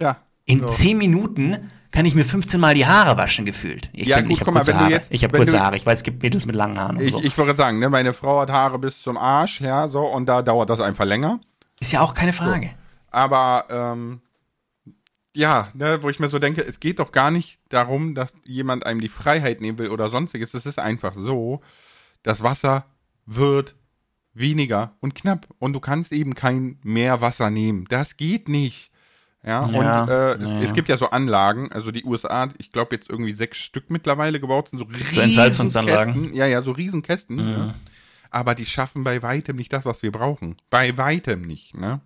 ja. 0.00 0.16
In 0.44 0.60
So. 0.60 0.66
10 0.66 0.98
Minuten 0.98 1.68
kann 1.92 2.04
ich 2.06 2.14
mir 2.16 2.24
15 2.24 2.58
Mal 2.58 2.74
die 2.74 2.86
Haare 2.86 3.16
waschen 3.16 3.44
gefühlt. 3.44 3.88
Ich, 3.92 4.08
Ja, 4.08 4.20
gut, 4.20 4.32
ich 4.32 4.40
habe 4.40 4.50
mal, 4.50 4.60
kurze 4.60 4.76
Haare. 4.78 4.90
jetzt- 4.90 5.08
ich 5.10 5.22
habe 5.22 5.34
wenn 5.34 5.40
kurze 5.42 5.56
du- 5.56 5.62
Haare. 5.62 5.76
Ich 5.76 5.86
weiß, 5.86 5.98
es 6.00 6.02
gibt 6.02 6.22
Mädels 6.22 6.44
mit 6.46 6.56
langen 6.56 6.78
Haaren 6.78 6.98
Ich, 7.00 7.12
so. 7.12 7.20
ich 7.22 7.36
würde 7.38 7.54
sagen, 7.54 7.78
ne, 7.78 7.88
meine 7.88 8.12
Frau 8.12 8.40
hat 8.40 8.50
Haare 8.50 8.78
bis 8.78 9.00
zum 9.02 9.16
Arsch, 9.16 9.60
ja, 9.60 9.88
so, 9.88 10.00
und 10.00 10.26
da 10.26 10.42
dauert 10.42 10.68
das 10.70 10.80
einfach 10.80 11.04
länger. 11.04 11.38
Ist 11.80 11.92
ja 11.92 12.00
auch 12.00 12.14
keine 12.14 12.32
Frage. 12.32 12.70
Aber 13.10 13.66
ähm, 13.70 14.20
ja, 15.34 15.68
ne, 15.74 16.02
wo 16.02 16.08
ich 16.10 16.18
mir 16.18 16.28
so 16.28 16.38
denke, 16.38 16.62
es 16.62 16.80
geht 16.80 16.98
doch 16.98 17.12
gar 17.12 17.30
nicht 17.30 17.58
darum, 17.68 18.14
dass 18.14 18.32
jemand 18.46 18.86
einem 18.86 19.00
die 19.00 19.08
Freiheit 19.08 19.60
nehmen 19.60 19.78
will 19.78 19.88
oder 19.88 20.10
sonstiges. 20.10 20.54
Es 20.54 20.66
ist 20.66 20.78
einfach 20.78 21.14
so, 21.14 21.60
das 22.22 22.42
Wasser 22.42 22.86
wird 23.26 23.74
weniger 24.34 24.92
und 25.00 25.14
knapp 25.14 25.46
und 25.58 25.72
du 25.74 25.80
kannst 25.80 26.12
eben 26.12 26.34
kein 26.34 26.78
mehr 26.82 27.20
Wasser 27.20 27.50
nehmen. 27.50 27.84
Das 27.90 28.16
geht 28.16 28.48
nicht. 28.48 28.90
Ja, 29.44 29.68
Ja, 29.68 30.02
und 30.02 30.08
äh, 30.08 30.32
es, 30.34 30.50
ja. 30.50 30.60
es 30.60 30.72
gibt 30.72 30.88
ja 30.88 30.96
so 30.96 31.10
Anlagen, 31.10 31.70
also 31.72 31.90
die 31.90 32.04
USA, 32.04 32.48
ich 32.58 32.70
glaube 32.70 32.94
jetzt 32.94 33.10
irgendwie 33.10 33.32
sechs 33.34 33.58
Stück 33.58 33.90
mittlerweile 33.90 34.38
gebaut 34.38 34.68
sind, 34.68 34.78
so 34.78 34.84
riesen 34.84 35.20
Entsalzungsanlagen. 35.22 36.14
Kästen. 36.14 36.34
Ja, 36.36 36.46
ja, 36.46 36.62
so 36.62 36.70
riesen 36.72 37.02
Kästen. 37.02 37.36
Ne? 37.36 37.74
Aber 38.30 38.54
die 38.54 38.64
schaffen 38.66 39.02
bei 39.04 39.22
weitem 39.22 39.56
nicht 39.56 39.72
das, 39.72 39.84
was 39.84 40.02
wir 40.02 40.12
brauchen. 40.12 40.56
Bei 40.70 40.96
weitem 40.96 41.42
nicht, 41.42 41.74
ne? 41.76 42.00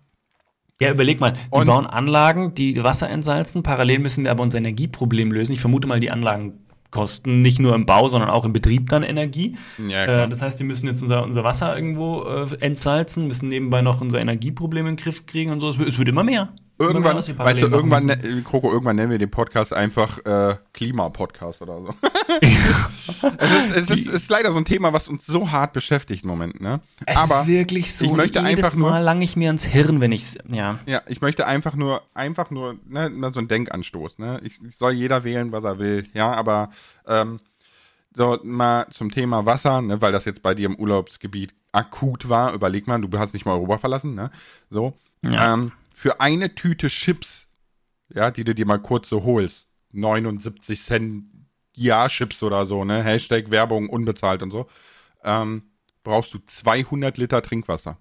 Ja, 0.79 0.91
überleg 0.91 1.19
mal, 1.19 1.31
die 1.33 1.39
Und- 1.51 1.67
bauen 1.67 1.87
Anlagen, 1.87 2.53
die 2.53 2.83
Wasser 2.83 3.09
entsalzen. 3.09 3.63
Parallel 3.63 3.99
müssen 3.99 4.23
wir 4.25 4.31
aber 4.31 4.43
unser 4.43 4.57
Energieproblem 4.59 5.31
lösen. 5.31 5.53
Ich 5.53 5.59
vermute 5.61 5.87
mal, 5.87 5.99
die 5.99 6.11
Anlagen 6.11 6.59
kosten 6.91 7.41
nicht 7.41 7.59
nur 7.59 7.73
im 7.75 7.85
Bau, 7.85 8.07
sondern 8.07 8.29
auch 8.29 8.45
im 8.45 8.53
Betrieb 8.53 8.89
dann 8.89 9.03
Energie. 9.03 9.57
Ja, 9.87 10.05
äh, 10.23 10.29
das 10.29 10.41
heißt, 10.41 10.59
wir 10.59 10.65
müssen 10.65 10.87
jetzt 10.87 11.01
unser, 11.01 11.23
unser 11.23 11.43
Wasser 11.43 11.75
irgendwo 11.75 12.23
äh, 12.23 12.47
entsalzen, 12.61 13.27
müssen 13.27 13.49
nebenbei 13.49 13.81
noch 13.81 14.01
unser 14.01 14.19
Energieproblem 14.21 14.85
in 14.87 14.95
den 14.95 15.03
Griff 15.03 15.25
kriegen 15.25 15.51
und 15.51 15.59
so. 15.61 15.69
Es 15.69 15.77
es 15.77 15.97
wird 15.97 16.07
immer 16.09 16.23
mehr. 16.23 16.49
Irgendwann, 16.79 17.17
weißt 17.17 17.61
du, 17.61 17.67
irgendwann, 17.67 18.05
ne, 18.05 18.41
Kroko, 18.43 18.71
irgendwann 18.71 18.97
nennen 18.97 19.09
wir 19.09 19.17
den 19.17 19.31
Podcast 19.31 19.73
einfach 19.73 20.23
äh, 20.25 20.57
Klima-Podcast 20.73 21.61
oder 21.61 21.81
so. 21.81 21.93
es 23.39 23.51
ist, 23.51 23.89
es 23.89 23.89
ist, 23.89 24.07
ist 24.07 24.29
leider 24.29 24.51
so 24.51 24.57
ein 24.57 24.65
Thema, 24.65 24.93
was 24.93 25.07
uns 25.07 25.25
so 25.25 25.49
hart 25.51 25.73
beschäftigt 25.73 26.23
im 26.23 26.29
Moment, 26.29 26.61
ne? 26.61 26.81
Es 27.07 27.17
Aber 27.17 27.41
ist 27.41 27.47
wirklich 27.47 27.93
so. 27.95 28.05
ich 28.05 28.11
möchte 28.11 28.39
jedes 28.39 28.63
einfach 28.63 28.75
nur- 28.75 28.91
Mal 28.91 29.01
lang 29.01 29.21
ich 29.23 29.35
mir 29.35 29.49
ans 29.49 29.65
Hirn, 29.65 30.01
wenn 30.01 30.11
ich 30.11 30.37
ja. 30.49 30.77
ja, 30.85 31.01
ich 31.07 31.21
möchte 31.21 31.47
einfach 31.47 31.73
nur, 31.75 32.03
einfach 32.13 32.51
nur, 32.51 32.75
ne, 32.87 33.09
mal 33.09 33.33
so 33.33 33.39
ein 33.39 33.47
Denkanstoß, 33.47 34.19
ne? 34.19 34.39
Ich, 34.43 34.59
ich 34.67 34.77
soll 34.77 34.91
jeder 34.91 35.23
wählen, 35.23 35.51
was 35.51 35.63
er 35.63 35.79
will, 35.79 36.07
ja, 36.13 36.31
aber 36.31 36.69
ähm, 37.07 37.39
so 38.15 38.37
mal 38.43 38.87
zum 38.91 39.11
Thema 39.11 39.45
Wasser, 39.47 39.81
ne, 39.81 39.99
weil 40.01 40.11
das 40.11 40.25
jetzt 40.25 40.43
bei 40.43 40.53
dir 40.53 40.67
im 40.67 40.75
Urlaubsgebiet 40.75 41.55
akut 41.71 42.29
war, 42.29 42.53
überleg 42.53 42.87
mal, 42.87 43.01
du 43.01 43.17
hast 43.17 43.33
nicht 43.33 43.45
mal 43.45 43.53
Europa 43.53 43.79
verlassen, 43.79 44.13
ne? 44.13 44.29
So. 44.69 44.93
Ja. 45.23 45.53
Ähm, 45.53 45.71
für 45.97 46.21
eine 46.21 46.53
Tüte 46.53 46.89
Chips, 46.89 47.47
ja, 48.13 48.29
die 48.29 48.43
du 48.43 48.53
dir 48.53 48.67
mal 48.67 48.77
kurz 48.77 49.09
so 49.09 49.23
holst, 49.23 49.65
79 49.93 50.83
Cent 50.83 51.25
ja 51.73 52.07
Chips 52.07 52.43
oder 52.43 52.67
so, 52.67 52.85
ne? 52.85 53.03
Hashtag 53.03 53.49
Werbung 53.49 53.89
unbezahlt 53.89 54.43
und 54.43 54.51
so, 54.51 54.69
ähm, 55.23 55.63
brauchst 56.03 56.35
du 56.35 56.39
200 56.45 57.17
Liter 57.17 57.41
Trinkwasser. 57.41 57.97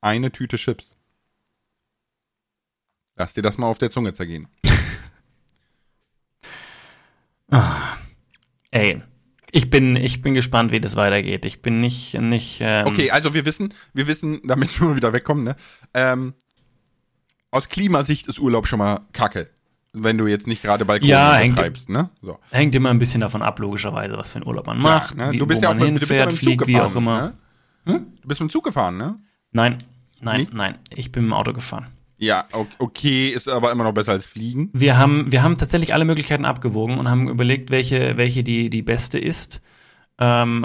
Eine 0.00 0.32
Tüte 0.32 0.56
Chips. 0.56 0.88
Lass 3.14 3.32
dir 3.32 3.42
das 3.42 3.58
mal 3.58 3.68
auf 3.68 3.78
der 3.78 3.92
Zunge 3.92 4.12
zergehen. 4.12 4.48
Ey, 8.72 9.02
ich 9.52 9.70
bin, 9.70 9.94
ich 9.94 10.20
bin 10.20 10.34
gespannt, 10.34 10.72
wie 10.72 10.80
das 10.80 10.96
weitergeht. 10.96 11.44
Ich 11.44 11.62
bin 11.62 11.80
nicht, 11.80 12.14
nicht. 12.14 12.58
Ähm, 12.60 12.88
Okay, 12.88 13.12
also 13.12 13.34
wir 13.34 13.44
wissen, 13.44 13.72
wir 13.92 14.08
wissen, 14.08 14.40
damit 14.42 14.80
wir 14.80 14.96
wieder 14.96 15.12
wegkommen, 15.12 15.44
ne? 15.44 15.54
Ähm, 15.94 16.34
aus 17.50 17.68
Klimasicht 17.68 18.28
ist 18.28 18.38
Urlaub 18.38 18.66
schon 18.66 18.78
mal 18.78 19.00
kacke. 19.12 19.48
Wenn 19.92 20.18
du 20.18 20.26
jetzt 20.28 20.46
nicht 20.46 20.62
gerade 20.62 20.84
Balkon 20.84 21.08
Ja, 21.08 21.34
hängt- 21.34 21.56
betreibst, 21.56 21.88
ne? 21.88 22.10
So. 22.22 22.38
Hängt 22.50 22.74
immer 22.76 22.90
ein 22.90 22.98
bisschen 22.98 23.20
davon 23.20 23.42
ab, 23.42 23.58
logischerweise, 23.58 24.16
was 24.16 24.30
für 24.30 24.36
einen 24.36 24.46
Urlaub 24.46 24.66
man 24.66 24.78
macht, 24.78 25.16
ne? 25.16 25.32
wie, 25.32 25.38
Du 25.38 25.46
bist 25.46 25.62
ja 25.62 25.70
auch 25.70 25.74
man 25.74 25.92
mit, 25.92 25.96
du 25.96 26.00
bist 26.00 26.10
ja 26.10 26.16
hinfährt, 26.18 26.32
fliegt, 26.38 26.66
wie 26.68 26.72
gefahren, 26.74 26.92
auch 26.92 26.96
immer. 26.96 27.32
Ne? 27.84 28.06
Du 28.22 28.28
bist 28.28 28.40
mit 28.40 28.48
dem 28.48 28.52
Zug 28.52 28.64
gefahren, 28.64 28.96
ne? 28.96 29.16
Nein, 29.50 29.78
nein, 30.20 30.42
Nie? 30.42 30.48
nein. 30.52 30.78
Ich 30.94 31.10
bin 31.10 31.24
mit 31.24 31.30
dem 31.30 31.32
Auto 31.34 31.52
gefahren. 31.52 31.86
Ja, 32.18 32.44
okay, 32.78 33.30
ist 33.30 33.48
aber 33.48 33.72
immer 33.72 33.82
noch 33.82 33.94
besser 33.94 34.12
als 34.12 34.26
fliegen. 34.26 34.68
Wir 34.74 34.96
haben, 34.98 35.32
wir 35.32 35.42
haben 35.42 35.56
tatsächlich 35.58 35.92
alle 35.94 36.04
Möglichkeiten 36.04 36.44
abgewogen 36.44 36.98
und 36.98 37.08
haben 37.10 37.28
überlegt, 37.28 37.70
welche, 37.70 38.16
welche 38.16 38.44
die, 38.44 38.70
die 38.70 38.82
beste 38.82 39.18
ist. 39.18 39.60
Ähm, 40.20 40.64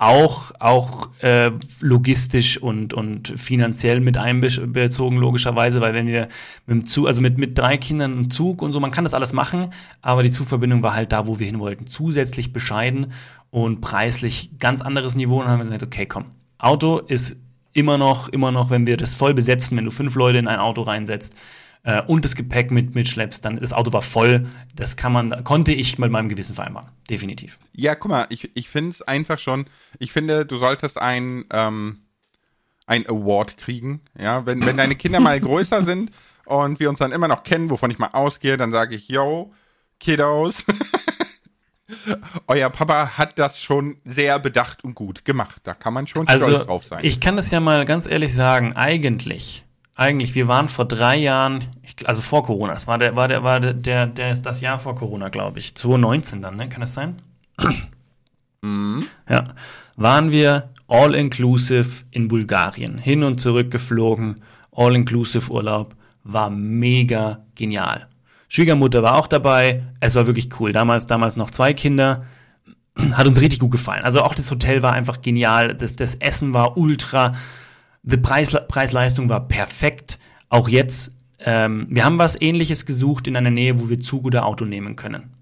auch 0.00 0.52
auch 0.58 1.10
äh, 1.20 1.52
logistisch 1.80 2.56
und, 2.56 2.94
und 2.94 3.34
finanziell 3.36 4.00
mit 4.00 4.16
einbezogen, 4.16 5.18
logischerweise, 5.18 5.82
weil 5.82 5.92
wenn 5.92 6.06
wir 6.06 6.28
mit 6.66 6.74
dem 6.74 6.86
Zug, 6.86 7.06
also 7.06 7.20
mit, 7.20 7.36
mit 7.36 7.58
drei 7.58 7.76
Kindern 7.76 8.12
im 8.14 8.30
Zug 8.30 8.62
und 8.62 8.72
so, 8.72 8.80
man 8.80 8.92
kann 8.92 9.04
das 9.04 9.12
alles 9.12 9.34
machen, 9.34 9.74
aber 10.00 10.22
die 10.22 10.30
Zugverbindung 10.30 10.82
war 10.82 10.94
halt 10.94 11.12
da, 11.12 11.26
wo 11.26 11.38
wir 11.38 11.46
hin 11.46 11.58
wollten. 11.58 11.86
Zusätzlich 11.86 12.54
bescheiden 12.54 13.12
und 13.50 13.82
preislich 13.82 14.58
ganz 14.58 14.80
anderes 14.80 15.16
Niveau. 15.16 15.38
Und 15.40 15.48
haben 15.48 15.58
wir 15.58 15.64
gesagt, 15.64 15.82
okay, 15.82 16.06
komm, 16.06 16.24
Auto 16.56 16.98
ist 16.98 17.36
immer 17.74 17.98
noch, 17.98 18.30
immer 18.30 18.52
noch, 18.52 18.70
wenn 18.70 18.86
wir 18.86 18.96
das 18.96 19.12
voll 19.12 19.34
besetzen, 19.34 19.76
wenn 19.76 19.84
du 19.84 19.90
fünf 19.90 20.14
Leute 20.14 20.38
in 20.38 20.48
ein 20.48 20.60
Auto 20.60 20.80
reinsetzt, 20.80 21.34
äh, 21.82 22.02
und 22.02 22.24
das 22.24 22.34
Gepäck 22.34 22.70
mit 22.70 22.94
mitschleppst, 22.94 23.44
dann 23.44 23.56
das 23.58 23.72
Auto 23.72 23.92
war 23.92 24.02
voll. 24.02 24.48
Das 24.74 24.96
kann 24.96 25.12
man, 25.12 25.44
konnte 25.44 25.72
ich 25.72 25.98
mit 25.98 26.10
meinem 26.10 26.28
Gewissen 26.28 26.54
vereinbaren. 26.54 26.88
Definitiv. 27.08 27.58
Ja, 27.72 27.94
guck 27.94 28.10
mal, 28.10 28.26
ich, 28.30 28.54
ich 28.54 28.68
finde 28.68 28.90
es 28.90 29.02
einfach 29.02 29.38
schon, 29.38 29.66
ich 29.98 30.12
finde, 30.12 30.44
du 30.44 30.56
solltest 30.56 30.98
ein, 30.98 31.44
ähm, 31.52 31.98
ein 32.86 33.06
Award 33.06 33.56
kriegen. 33.56 34.00
Ja, 34.18 34.46
wenn, 34.46 34.64
wenn 34.66 34.76
deine 34.76 34.96
Kinder 34.96 35.20
mal 35.20 35.40
größer 35.40 35.84
sind 35.84 36.10
und 36.44 36.80
wir 36.80 36.90
uns 36.90 36.98
dann 36.98 37.12
immer 37.12 37.28
noch 37.28 37.44
kennen, 37.44 37.70
wovon 37.70 37.90
ich 37.90 37.98
mal 37.98 38.08
ausgehe, 38.12 38.56
dann 38.56 38.72
sage 38.72 38.94
ich, 38.94 39.08
yo, 39.08 39.52
Kiddos, 40.00 40.64
euer 42.46 42.70
Papa 42.70 43.18
hat 43.18 43.38
das 43.38 43.60
schon 43.60 43.98
sehr 44.04 44.38
bedacht 44.38 44.84
und 44.84 44.94
gut 44.94 45.24
gemacht. 45.24 45.60
Da 45.64 45.74
kann 45.74 45.94
man 45.94 46.06
schon 46.06 46.26
stolz 46.28 46.42
Also, 46.42 46.64
drauf 46.64 46.84
sein. 46.88 47.00
ich 47.02 47.20
kann 47.20 47.36
das 47.36 47.50
ja 47.50 47.60
mal 47.60 47.84
ganz 47.84 48.08
ehrlich 48.08 48.34
sagen. 48.34 48.74
Eigentlich, 48.74 49.64
eigentlich, 50.00 50.34
wir 50.34 50.48
waren 50.48 50.70
vor 50.70 50.86
drei 50.86 51.18
Jahren, 51.18 51.66
also 52.04 52.22
vor 52.22 52.44
Corona, 52.44 52.72
das 52.72 52.86
war 52.86 52.96
der, 52.96 53.16
war 53.16 53.28
der, 53.28 53.44
war 53.44 53.60
der, 53.60 53.74
der, 53.74 54.06
der 54.06 54.32
ist 54.32 54.46
das 54.46 54.62
Jahr 54.62 54.78
vor 54.78 54.94
Corona, 54.96 55.28
glaube 55.28 55.58
ich. 55.58 55.74
2019 55.74 56.40
dann, 56.40 56.56
ne? 56.56 56.68
Kann 56.70 56.80
das 56.80 56.94
sein? 56.94 57.20
Mhm. 58.62 59.06
Ja. 59.28 59.44
Waren 59.96 60.30
wir 60.30 60.70
all-inclusive 60.88 62.04
in 62.10 62.28
Bulgarien. 62.28 62.98
Hin 62.98 63.22
und 63.22 63.40
zurück 63.40 63.70
geflogen. 63.70 64.42
All-inclusive 64.72 65.50
Urlaub. 65.50 65.94
War 66.24 66.50
mega 66.50 67.40
genial. 67.54 68.08
Schwiegermutter 68.48 69.02
war 69.02 69.16
auch 69.16 69.26
dabei. 69.26 69.82
Es 70.00 70.14
war 70.14 70.26
wirklich 70.26 70.48
cool. 70.58 70.72
Damals, 70.72 71.06
damals 71.06 71.36
noch 71.36 71.50
zwei 71.50 71.74
Kinder. 71.74 72.24
Hat 73.12 73.26
uns 73.26 73.40
richtig 73.40 73.60
gut 73.60 73.70
gefallen. 73.70 74.04
Also 74.04 74.22
auch 74.22 74.34
das 74.34 74.50
Hotel 74.50 74.82
war 74.82 74.94
einfach 74.94 75.22
genial. 75.22 75.74
Das, 75.74 75.96
das 75.96 76.16
Essen 76.16 76.54
war 76.54 76.76
ultra. 76.76 77.34
Die 78.02 78.16
Preis, 78.16 78.56
Preis-Leistung 78.68 79.28
war 79.28 79.46
perfekt. 79.46 80.18
Auch 80.48 80.68
jetzt, 80.68 81.12
ähm, 81.38 81.86
wir 81.90 82.04
haben 82.04 82.18
was 82.18 82.40
ähnliches 82.40 82.86
gesucht 82.86 83.26
in 83.26 83.36
einer 83.36 83.50
Nähe, 83.50 83.78
wo 83.80 83.88
wir 83.88 84.00
Zug 84.00 84.24
oder 84.24 84.46
Auto 84.46 84.64
nehmen 84.64 84.96
können. 84.96 85.34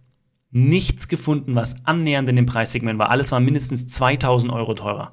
Nichts 0.51 1.09
gefunden, 1.09 1.55
was 1.55 1.77
annähernd 1.85 2.29
in 2.29 2.37
dem 2.37 2.47
Preissegment 2.47 2.99
war. 2.99 3.11
Alles 3.11 3.33
war 3.33 3.41
mindestens 3.41 3.87
2000 3.89 4.53
Euro 4.53 4.75
teurer. 4.75 5.13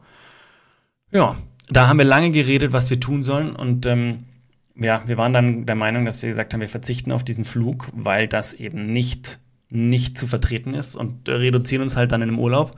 Ja, 1.12 1.38
da 1.70 1.88
haben 1.88 1.98
wir 1.98 2.06
lange 2.06 2.32
geredet, 2.32 2.74
was 2.74 2.90
wir 2.90 3.00
tun 3.00 3.24
sollen. 3.24 3.56
Und 3.56 3.86
ähm, 3.86 4.26
ja, 4.76 5.04
wir 5.06 5.18
waren 5.18 5.34
dann 5.34 5.66
der 5.66 5.76
Meinung, 5.76 6.06
dass 6.06 6.22
wir 6.22 6.30
gesagt 6.30 6.54
haben, 6.54 6.62
wir 6.62 6.70
verzichten 6.70 7.12
auf 7.12 7.24
diesen 7.24 7.46
Flug, 7.46 7.88
weil 7.94 8.28
das 8.28 8.54
eben 8.54 8.86
nicht, 8.86 9.40
nicht 9.70 10.18
zu 10.18 10.28
vertreten 10.28 10.74
ist 10.74 10.96
und 10.96 11.28
äh, 11.28 11.34
reduzieren 11.34 11.82
uns 11.82 11.96
halt 11.96 12.12
dann 12.12 12.22
in 12.22 12.30
dem 12.30 12.40
Urlaub. 12.40 12.76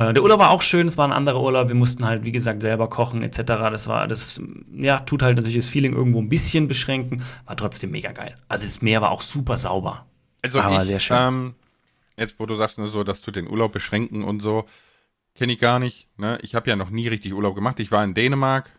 Äh, 0.00 0.14
der 0.14 0.22
Urlaub 0.22 0.40
war 0.40 0.50
auch 0.50 0.62
schön, 0.62 0.88
es 0.88 0.96
war 0.96 1.06
ein 1.06 1.12
anderer 1.12 1.42
Urlaub. 1.42 1.68
Wir 1.68 1.74
mussten 1.74 2.06
halt, 2.06 2.24
wie 2.24 2.32
gesagt, 2.32 2.62
selber 2.62 2.88
kochen 2.88 3.22
etc. 3.22 3.42
Das 3.44 3.86
war, 3.86 4.08
das, 4.08 4.40
ja, 4.72 5.00
tut 5.00 5.22
halt 5.22 5.36
natürlich 5.36 5.58
das 5.58 5.66
Feeling 5.66 5.92
irgendwo 5.92 6.22
ein 6.22 6.30
bisschen 6.30 6.68
beschränken, 6.68 7.22
war 7.44 7.56
trotzdem 7.56 7.90
mega 7.90 8.10
geil. 8.12 8.34
Also 8.48 8.64
das 8.64 8.80
Meer 8.80 9.02
war 9.02 9.10
auch 9.10 9.20
super 9.20 9.58
sauber. 9.58 10.06
Also 10.42 10.58
Aber 10.58 10.80
ich, 10.80 10.88
sehr 10.88 11.00
schön. 11.00 11.16
Ähm, 11.20 11.54
jetzt, 12.16 12.40
wo 12.40 12.46
du 12.46 12.56
sagst, 12.56 12.78
ne, 12.78 12.86
so, 12.86 13.04
dass 13.04 13.20
du 13.20 13.30
den 13.30 13.46
Urlaub 13.46 13.72
beschränken 13.72 14.24
und 14.24 14.40
so, 14.40 14.64
kenne 15.34 15.52
ich 15.52 15.58
gar 15.58 15.78
nicht. 15.78 16.08
Ne? 16.16 16.38
Ich 16.40 16.54
habe 16.54 16.70
ja 16.70 16.76
noch 16.76 16.88
nie 16.88 17.06
richtig 17.06 17.34
Urlaub 17.34 17.54
gemacht. 17.54 17.78
Ich 17.78 17.92
war 17.92 18.02
in 18.02 18.14
Dänemark 18.14 18.70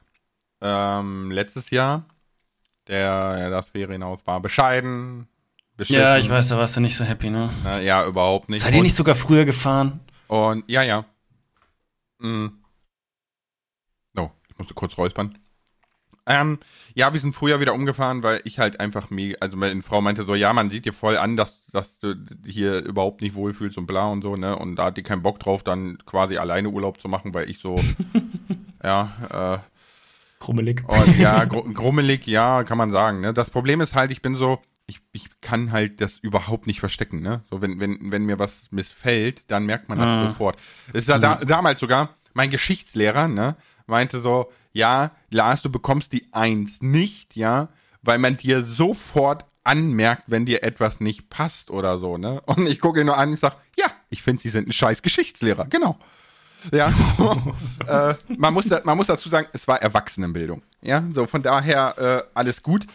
ähm, 0.59 1.29
letztes 1.29 1.69
Jahr. 1.69 2.05
Der, 2.87 3.51
das 3.51 3.69
Ferienhaus 3.69 4.25
war 4.25 4.39
bescheiden. 4.39 5.27
Ja, 5.85 6.17
ich 6.17 6.29
weiß, 6.29 6.49
da 6.49 6.57
warst 6.57 6.75
du 6.77 6.81
nicht 6.81 6.97
so 6.97 7.03
happy, 7.03 7.29
ne? 7.29 7.51
Ne, 7.63 7.83
ja, 7.83 8.05
überhaupt 8.05 8.49
nicht. 8.49 8.63
Seid 8.63 8.73
ihr 8.73 8.81
nicht 8.81 8.95
sogar 8.95 9.13
früher 9.13 9.45
gefahren? 9.45 9.99
Und 10.27 10.63
ja, 10.67 10.81
ja. 10.81 11.05
Mm. 12.21 12.47
Oh, 14.17 14.29
ich 14.49 14.57
musste 14.57 14.73
kurz 14.73 14.97
räuspern. 14.97 15.37
Ähm, 16.27 16.59
ja, 16.93 17.13
wir 17.13 17.19
sind 17.19 17.33
früher 17.35 17.59
wieder 17.59 17.73
umgefahren, 17.73 18.21
weil 18.21 18.41
ich 18.43 18.59
halt 18.59 18.79
einfach 18.79 19.09
mega, 19.09 19.37
also 19.39 19.57
meine 19.57 19.81
Frau 19.81 20.01
meinte 20.01 20.23
so, 20.23 20.35
ja, 20.35 20.53
man 20.53 20.69
sieht 20.69 20.85
dir 20.85 20.93
voll 20.93 21.17
an, 21.17 21.35
dass, 21.35 21.65
dass 21.67 21.97
du 21.97 22.13
hier 22.45 22.83
überhaupt 22.85 23.21
nicht 23.21 23.33
wohlfühlst 23.33 23.77
und 23.77 23.87
bla 23.87 24.07
und 24.07 24.21
so, 24.21 24.35
ne? 24.35 24.55
Und 24.55 24.75
da 24.75 24.85
hat 24.85 24.97
die 24.97 25.03
keinen 25.03 25.23
Bock 25.23 25.39
drauf, 25.39 25.63
dann 25.63 25.97
quasi 26.05 26.37
alleine 26.37 26.69
Urlaub 26.69 27.01
zu 27.01 27.07
machen, 27.07 27.33
weil 27.33 27.49
ich 27.49 27.57
so, 27.57 27.75
ja, 28.83 29.63
äh, 29.63 29.71
Krummelig. 30.39 30.83
und 30.87 31.17
ja, 31.17 31.43
gru 31.45 31.63
grummelig, 31.73 32.27
ja, 32.27 32.63
kann 32.63 32.77
man 32.77 32.91
sagen. 32.91 33.21
Ne? 33.21 33.33
Das 33.33 33.49
Problem 33.49 33.81
ist 33.81 33.95
halt, 33.95 34.11
ich 34.11 34.21
bin 34.21 34.35
so, 34.35 34.59
ich, 34.91 34.99
ich 35.13 35.29
kann 35.41 35.71
halt 35.71 36.01
das 36.01 36.17
überhaupt 36.17 36.67
nicht 36.67 36.79
verstecken, 36.79 37.21
ne? 37.21 37.43
So, 37.49 37.61
wenn, 37.61 37.79
wenn, 37.79 38.11
wenn 38.11 38.25
mir 38.25 38.39
was 38.39 38.53
missfällt, 38.71 39.43
dann 39.47 39.65
merkt 39.65 39.89
man 39.89 39.97
das 39.99 40.09
Mhm. 40.19 40.27
sofort. 40.29 40.57
Es 40.93 41.07
ist 41.07 41.09
da, 41.09 41.17
damals 41.35 41.79
sogar, 41.79 42.15
mein 42.33 42.49
Geschichtslehrer, 42.49 43.27
ne, 43.27 43.55
meinte 43.87 44.19
so, 44.21 44.51
ja, 44.73 45.11
Lars, 45.29 45.61
du 45.61 45.69
bekommst 45.69 46.13
die 46.13 46.27
Eins 46.33 46.81
nicht, 46.81 47.35
ja, 47.35 47.69
weil 48.01 48.19
man 48.19 48.37
dir 48.37 48.65
sofort 48.65 49.45
anmerkt, 49.63 50.23
wenn 50.27 50.45
dir 50.45 50.63
etwas 50.63 50.99
nicht 50.99 51.29
passt 51.29 51.69
oder 51.71 51.99
so, 51.99 52.17
ne? 52.17 52.41
Und 52.45 52.67
ich 52.67 52.79
gucke 52.79 52.99
ihn 53.01 53.05
nur 53.05 53.17
an 53.17 53.29
und 53.29 53.39
sag, 53.39 53.55
ja, 53.77 53.85
ich 54.09 54.21
finde, 54.23 54.41
sie 54.41 54.49
sind 54.49 54.67
ein 54.67 54.71
scheiß 54.73 55.01
Geschichtslehrer, 55.01 55.65
genau. 55.65 55.97
Ja, 56.71 56.93
so, 57.17 57.55
äh, 57.87 58.15
man, 58.37 58.53
muss 58.53 58.65
da, 58.67 58.81
man 58.83 58.97
muss 58.97 59.07
dazu 59.07 59.29
sagen, 59.29 59.47
es 59.53 59.67
war 59.67 59.81
Erwachsenenbildung. 59.81 60.61
Ja, 60.81 61.03
so 61.11 61.25
von 61.27 61.41
daher 61.43 61.95
äh, 61.97 62.23
alles 62.33 62.61
gut. 62.61 62.85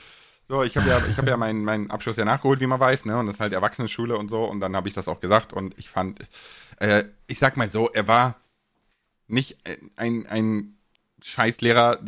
So, 0.49 0.63
ich 0.63 0.77
habe 0.77 0.89
ja, 0.89 1.05
ich 1.11 1.17
habe 1.19 1.29
ja 1.29 1.37
meinen 1.37 1.65
meinen 1.65 1.91
Abschluss 1.91 2.17
ja 2.17 2.25
nachgeholt, 2.25 2.61
wie 2.61 2.67
man 2.69 2.79
weiß, 2.79 3.05
ne? 3.05 3.19
Und 3.19 3.27
das 3.27 3.37
ist 3.37 3.41
halt 3.41 3.53
Erwachsenenschule 3.53 4.17
und 4.17 4.29
so. 4.31 4.45
Und 4.45 4.61
dann 4.61 4.77
habe 4.77 4.89
ich 4.89 4.95
das 4.95 5.09
auch 5.09 5.21
gesagt. 5.21 5.53
Und 5.53 5.77
ich 5.77 5.89
fand, 5.89 6.21
äh, 6.79 7.05
ich 7.27 7.39
sag 7.41 7.57
mal 7.57 7.71
so, 7.71 7.91
er 7.91 8.07
war 8.07 8.37
nicht 9.27 9.57
äh, 9.69 9.77
ein 9.97 10.27
ein 10.27 10.77
Scheißlehrer. 11.23 11.99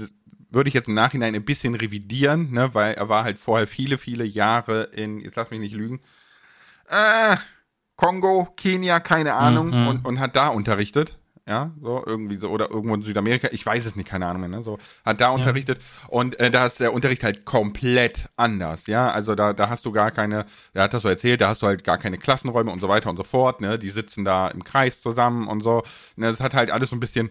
Würde 0.51 0.68
ich 0.68 0.74
jetzt 0.74 0.88
im 0.88 0.94
Nachhinein 0.94 1.35
ein 1.35 1.44
bisschen 1.44 1.74
revidieren, 1.74 2.53
ne? 2.53 2.72
Weil 2.74 2.94
er 2.94 3.09
war 3.09 3.24
halt 3.24 3.38
vorher 3.38 3.66
viele, 3.66 3.98
viele 3.98 4.24
Jahre 4.24 4.85
in, 4.85 5.20
jetzt 5.20 5.35
lass 5.37 5.51
mich 5.51 5.61
nicht 5.61 5.74
lügen, 5.74 6.01
äh, 6.88 7.37
Kongo, 7.96 8.48
Kenia, 8.57 9.01
keine 9.01 9.35
Ahnung, 9.35 9.70
Mhm. 9.70 9.88
und, 9.88 10.05
und 10.07 10.20
hat 10.20 10.37
da 10.37 10.48
unterrichtet. 10.48 11.17
Ja, 11.48 11.72
so 11.80 12.02
irgendwie 12.04 12.37
so, 12.37 12.50
oder 12.50 12.70
irgendwo 12.70 12.94
in 12.94 13.00
Südamerika, 13.00 13.48
ich 13.52 13.64
weiß 13.64 13.87
es 13.87 13.96
nicht, 13.96 14.06
keine 14.06 14.26
Ahnung 14.26 14.42
mehr, 14.42 14.50
ne? 14.50 14.62
So, 14.62 14.76
hat 15.02 15.18
da 15.22 15.30
unterrichtet 15.30 15.80
und 16.08 16.38
äh, 16.38 16.50
da 16.50 16.66
ist 16.66 16.78
der 16.78 16.92
Unterricht 16.92 17.24
halt 17.24 17.46
komplett 17.46 18.28
anders, 18.37 18.87
ja. 18.87 19.08
Also 19.11 19.34
da, 19.34 19.54
da 19.54 19.70
hast 19.70 19.87
du 19.87 19.92
gar 19.92 20.11
keine, 20.11 20.44
er 20.74 20.82
hat 20.82 20.92
das 20.92 21.04
so 21.04 21.08
erzählt, 21.08 21.40
da 21.40 21.48
hast 21.48 21.62
du 21.62 21.66
halt 21.66 21.84
gar 21.84 21.96
keine 21.96 22.18
Klassenräume 22.18 22.70
und 22.70 22.80
so 22.80 22.88
weiter 22.90 23.08
und 23.08 23.16
so 23.16 23.22
fort, 23.24 23.62
ne? 23.62 23.78
Die 23.78 23.88
sitzen 23.88 24.26
da 24.26 24.48
im 24.48 24.62
Kreis 24.62 25.00
zusammen 25.00 25.48
und 25.48 25.62
so. 25.62 25.84
Ne? 26.16 26.30
Das 26.30 26.40
hat 26.40 26.52
halt 26.52 26.70
alles 26.70 26.90
so 26.90 26.96
ein 26.96 27.00
bisschen, 27.00 27.30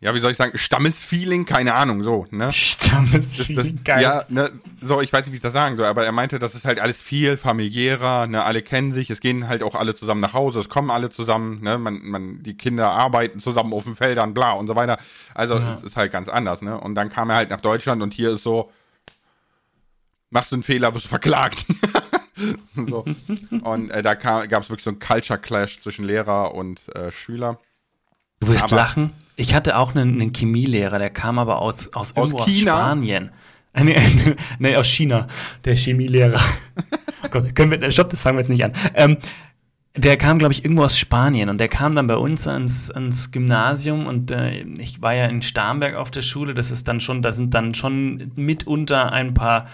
ja, 0.00 0.14
wie 0.14 0.20
soll 0.20 0.32
ich 0.32 0.36
sagen, 0.36 0.56
Stammesfeeling, 0.58 1.44
keine 1.44 1.74
Ahnung, 1.74 2.02
so, 2.02 2.26
ne? 2.30 2.46
Das, 2.46 2.56
Stammesfeeling, 2.56 3.84
geil. 3.84 4.02
Ja, 4.02 4.24
ne, 4.28 4.50
so, 4.82 5.00
ich 5.00 5.12
weiß 5.12 5.24
nicht, 5.24 5.32
wie 5.32 5.36
ich 5.36 5.42
das 5.42 5.52
sagen 5.52 5.76
soll, 5.76 5.86
aber 5.86 6.04
er 6.04 6.12
meinte, 6.12 6.38
das 6.38 6.54
ist 6.54 6.64
halt 6.64 6.80
alles 6.80 6.96
viel 6.96 7.36
familiärer, 7.36 8.26
ne, 8.26 8.42
alle 8.44 8.62
kennen 8.62 8.92
sich, 8.92 9.10
es 9.10 9.20
gehen 9.20 9.48
halt 9.48 9.62
auch 9.62 9.74
alle 9.74 9.94
zusammen 9.94 10.20
nach 10.20 10.34
Hause, 10.34 10.60
es 10.60 10.68
kommen 10.68 10.90
alle 10.90 11.10
zusammen, 11.10 11.62
ne, 11.62 11.78
man, 11.78 12.00
man, 12.02 12.42
die 12.42 12.56
Kinder 12.56 12.90
arbeiten 12.90 13.40
zusammen 13.40 13.72
auf 13.72 13.84
den 13.84 13.94
Feldern, 13.94 14.34
bla 14.34 14.52
und 14.52 14.66
so 14.66 14.74
weiter. 14.74 14.98
Also, 15.34 15.54
es 15.54 15.82
ist 15.82 15.96
halt 15.96 16.12
ganz 16.12 16.28
anders, 16.28 16.62
ne, 16.62 16.78
und 16.78 16.94
dann 16.94 17.08
kam 17.08 17.30
er 17.30 17.36
halt 17.36 17.50
nach 17.50 17.60
Deutschland 17.60 18.02
und 18.02 18.14
hier 18.14 18.32
ist 18.32 18.42
so, 18.42 18.70
machst 20.30 20.50
du 20.50 20.56
einen 20.56 20.62
Fehler, 20.62 20.94
wirst 20.94 21.06
du 21.06 21.08
verklagt. 21.08 21.64
so. 22.74 23.04
Und 23.62 23.90
äh, 23.90 24.02
da 24.02 24.14
gab 24.14 24.62
es 24.62 24.68
wirklich 24.68 24.84
so 24.84 24.90
einen 24.90 24.98
Culture 24.98 25.38
Clash 25.38 25.80
zwischen 25.80 26.04
Lehrer 26.04 26.54
und 26.54 26.94
äh, 26.94 27.10
Schüler. 27.10 27.58
Du 28.40 28.48
wirst 28.48 28.64
Aber- 28.64 28.76
lachen. 28.76 29.12
Ich 29.38 29.54
hatte 29.54 29.76
auch 29.76 29.94
einen, 29.94 30.20
einen 30.20 30.32
Chemielehrer, 30.32 30.98
der 30.98 31.10
kam 31.10 31.38
aber 31.38 31.60
aus, 31.60 31.92
aus, 31.92 32.14
irgendwo 32.16 32.38
aus 32.38 32.46
China? 32.48 32.76
Spanien. 32.76 33.30
Äh, 33.74 33.84
Nee, 33.84 33.94
nee, 34.58 34.76
aus 34.76 34.86
China, 34.86 35.26
der 35.66 35.76
Chemielehrer. 35.76 36.40
oh 37.24 37.28
Gott, 37.30 37.54
können 37.54 37.70
wir, 37.78 37.90
stopp, 37.92 38.08
das 38.08 38.22
fangen 38.22 38.38
wir 38.38 38.40
jetzt 38.40 38.48
nicht 38.48 38.64
an. 38.64 38.72
Ähm, 38.94 39.18
der 39.94 40.16
kam, 40.16 40.38
glaube 40.38 40.54
ich, 40.54 40.64
irgendwo 40.64 40.84
aus 40.84 40.98
Spanien 40.98 41.50
und 41.50 41.58
der 41.58 41.68
kam 41.68 41.94
dann 41.94 42.06
bei 42.06 42.16
uns 42.16 42.48
ans, 42.48 42.90
ans 42.90 43.30
Gymnasium 43.32 44.06
und 44.06 44.30
äh, 44.30 44.62
ich 44.78 45.02
war 45.02 45.14
ja 45.14 45.26
in 45.26 45.42
Starnberg 45.42 45.94
auf 45.94 46.10
der 46.10 46.22
Schule. 46.22 46.54
Das 46.54 46.70
ist 46.70 46.88
dann 46.88 47.00
schon, 47.00 47.20
da 47.20 47.32
sind 47.32 47.52
dann 47.52 47.74
schon 47.74 48.32
mitunter 48.36 49.12
ein 49.12 49.34
paar, 49.34 49.66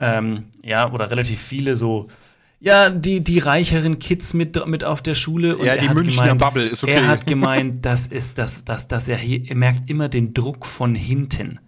ähm, 0.00 0.44
ja, 0.62 0.90
oder 0.90 1.10
relativ 1.12 1.40
viele 1.40 1.76
so, 1.76 2.08
ja, 2.64 2.88
die, 2.90 3.20
die 3.22 3.38
reicheren 3.38 3.98
Kids 3.98 4.32
mit, 4.34 4.66
mit 4.66 4.84
auf 4.84 5.02
der 5.02 5.14
Schule. 5.14 5.56
Und 5.56 5.66
Ja, 5.66 5.74
er 5.74 5.80
die 5.82 5.88
hat 5.88 5.94
Münchner 5.96 6.22
gemeint, 6.24 6.38
Bubble 6.40 6.64
ist 6.64 6.82
okay. 6.82 6.92
Er 6.94 7.06
hat 7.08 7.26
gemeint, 7.26 7.84
das 7.84 8.06
ist, 8.06 8.38
das, 8.38 8.64
das, 8.64 8.88
dass 8.88 9.06
er 9.06 9.16
hier, 9.18 9.48
er 9.48 9.56
merkt 9.56 9.90
immer 9.90 10.08
den 10.08 10.32
Druck 10.34 10.64
von 10.66 10.94
hinten. 10.94 11.60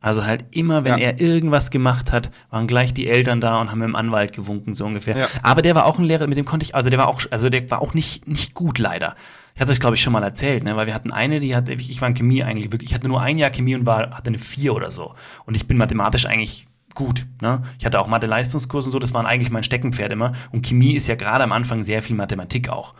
Also 0.00 0.24
halt 0.24 0.44
immer, 0.52 0.84
wenn 0.84 0.92
Ja. 0.98 1.06
er 1.06 1.20
irgendwas 1.20 1.70
gemacht 1.70 2.12
hat, 2.12 2.30
waren 2.50 2.68
gleich 2.68 2.94
die 2.94 3.08
Eltern 3.08 3.40
da 3.40 3.60
und 3.60 3.70
haben 3.72 3.78
mit 3.80 3.88
dem 3.88 3.96
Anwalt 3.96 4.32
gewunken, 4.32 4.72
so 4.74 4.84
ungefähr. 4.84 5.18
Ja. 5.18 5.26
Aber 5.42 5.62
der 5.62 5.74
war 5.74 5.84
auch 5.86 5.98
ein 5.98 6.04
Lehrer, 6.04 6.26
mit 6.28 6.38
dem 6.38 6.44
konnte 6.44 6.64
ich, 6.64 6.74
also 6.76 6.90
der 6.90 6.98
war 7.00 7.08
auch, 7.08 7.22
also 7.30 7.48
der 7.48 7.68
war 7.70 7.82
auch 7.82 7.92
nicht, 7.92 8.28
nicht 8.28 8.54
gut 8.54 8.78
leider. 8.78 9.16
Ich 9.54 9.60
hatte 9.60 9.70
das, 9.72 9.80
glaube 9.80 9.96
ich, 9.96 10.02
schon 10.02 10.12
mal 10.12 10.22
erzählt, 10.22 10.62
ne? 10.64 10.76
weil 10.76 10.86
wir 10.86 10.94
hatten 10.94 11.10
eine, 11.12 11.40
die 11.40 11.56
hatte, 11.56 11.72
ich 11.72 12.00
war 12.00 12.08
in 12.08 12.14
Chemie 12.14 12.44
eigentlich 12.44 12.70
wirklich, 12.70 12.90
ich 12.90 12.94
hatte 12.94 13.08
nur 13.08 13.20
ein 13.22 13.38
Jahr 13.38 13.50
Chemie 13.50 13.74
und 13.74 13.86
war, 13.86 14.10
hatte 14.10 14.28
eine 14.28 14.38
vier 14.38 14.74
oder 14.74 14.90
so. 14.90 15.14
Und 15.46 15.54
ich 15.56 15.66
bin 15.66 15.76
mathematisch 15.76 16.26
eigentlich 16.26 16.68
gut. 16.96 17.26
Ne? 17.40 17.62
Ich 17.78 17.86
hatte 17.86 18.00
auch 18.00 18.08
Mathe-Leistungskurs 18.08 18.86
und 18.86 18.90
so, 18.90 18.98
das 18.98 19.14
waren 19.14 19.26
eigentlich 19.26 19.50
mein 19.50 19.62
Steckenpferd 19.62 20.10
immer. 20.10 20.32
Und 20.50 20.66
Chemie 20.66 20.94
ist 20.94 21.06
ja 21.06 21.14
gerade 21.14 21.44
am 21.44 21.52
Anfang 21.52 21.84
sehr 21.84 22.02
viel 22.02 22.16
Mathematik 22.16 22.68
auch. 22.68 22.94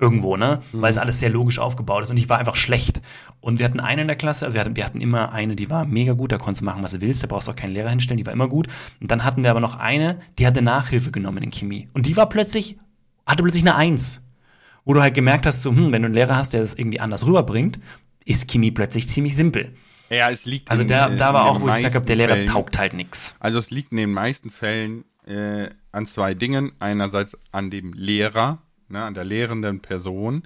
Irgendwo, 0.00 0.36
ne? 0.36 0.62
Weil 0.70 0.92
es 0.92 0.98
alles 0.98 1.18
sehr 1.18 1.28
logisch 1.28 1.58
aufgebaut 1.58 2.04
ist. 2.04 2.10
Und 2.10 2.18
ich 2.18 2.28
war 2.28 2.38
einfach 2.38 2.54
schlecht. 2.54 3.02
Und 3.40 3.58
wir 3.58 3.64
hatten 3.64 3.80
eine 3.80 4.02
in 4.02 4.06
der 4.06 4.16
Klasse, 4.16 4.44
also 4.44 4.54
wir 4.54 4.60
hatten, 4.60 4.76
wir 4.76 4.84
hatten 4.84 5.00
immer 5.00 5.32
eine, 5.32 5.56
die 5.56 5.70
war 5.70 5.84
mega 5.86 6.12
gut, 6.12 6.30
da 6.30 6.38
konntest 6.38 6.60
du 6.60 6.66
machen, 6.66 6.84
was 6.84 6.92
du 6.92 7.00
willst, 7.00 7.24
da 7.24 7.26
brauchst 7.26 7.48
du 7.48 7.50
auch 7.50 7.56
keinen 7.56 7.72
Lehrer 7.72 7.90
hinstellen, 7.90 8.16
die 8.16 8.24
war 8.24 8.32
immer 8.32 8.46
gut. 8.46 8.68
Und 9.00 9.10
dann 9.10 9.24
hatten 9.24 9.42
wir 9.42 9.50
aber 9.50 9.58
noch 9.58 9.76
eine, 9.76 10.20
die 10.38 10.46
hatte 10.46 10.62
Nachhilfe 10.62 11.10
genommen 11.10 11.42
in 11.42 11.50
Chemie. 11.50 11.88
Und 11.94 12.06
die 12.06 12.16
war 12.16 12.28
plötzlich, 12.28 12.78
hatte 13.26 13.42
plötzlich 13.42 13.64
eine 13.64 13.74
Eins. 13.74 14.22
Wo 14.84 14.94
du 14.94 15.02
halt 15.02 15.14
gemerkt 15.14 15.46
hast, 15.46 15.62
so, 15.62 15.70
hm, 15.70 15.90
wenn 15.90 16.02
du 16.02 16.06
einen 16.06 16.14
Lehrer 16.14 16.36
hast, 16.36 16.52
der 16.52 16.60
das 16.60 16.74
irgendwie 16.74 17.00
anders 17.00 17.26
rüberbringt, 17.26 17.80
ist 18.24 18.48
Chemie 18.48 18.70
plötzlich 18.70 19.08
ziemlich 19.08 19.34
simpel. 19.34 19.74
Ja, 20.10 20.30
es 20.30 20.46
liegt 20.46 20.70
Also 20.70 20.82
in, 20.82 20.88
da, 20.88 21.08
äh, 21.08 21.16
da 21.16 21.34
war 21.34 21.46
auch, 21.46 21.60
wo 21.60 21.68
ich 21.68 21.76
gesagt 21.76 21.94
habe, 21.94 22.06
der 22.06 22.16
Lehrer 22.16 22.34
Fällen- 22.34 22.46
taugt 22.48 22.78
halt 22.78 22.94
nix. 22.94 23.34
Also 23.40 23.58
es 23.58 23.70
liegt 23.70 23.92
in 23.92 23.98
den 23.98 24.12
meisten 24.12 24.50
Fällen 24.50 25.04
äh, 25.26 25.68
an 25.92 26.06
zwei 26.06 26.34
Dingen. 26.34 26.72
Einerseits 26.78 27.36
an 27.52 27.70
dem 27.70 27.92
Lehrer, 27.92 28.58
ne, 28.88 29.04
an 29.04 29.14
der 29.14 29.24
lehrenden 29.24 29.80
Person, 29.80 30.44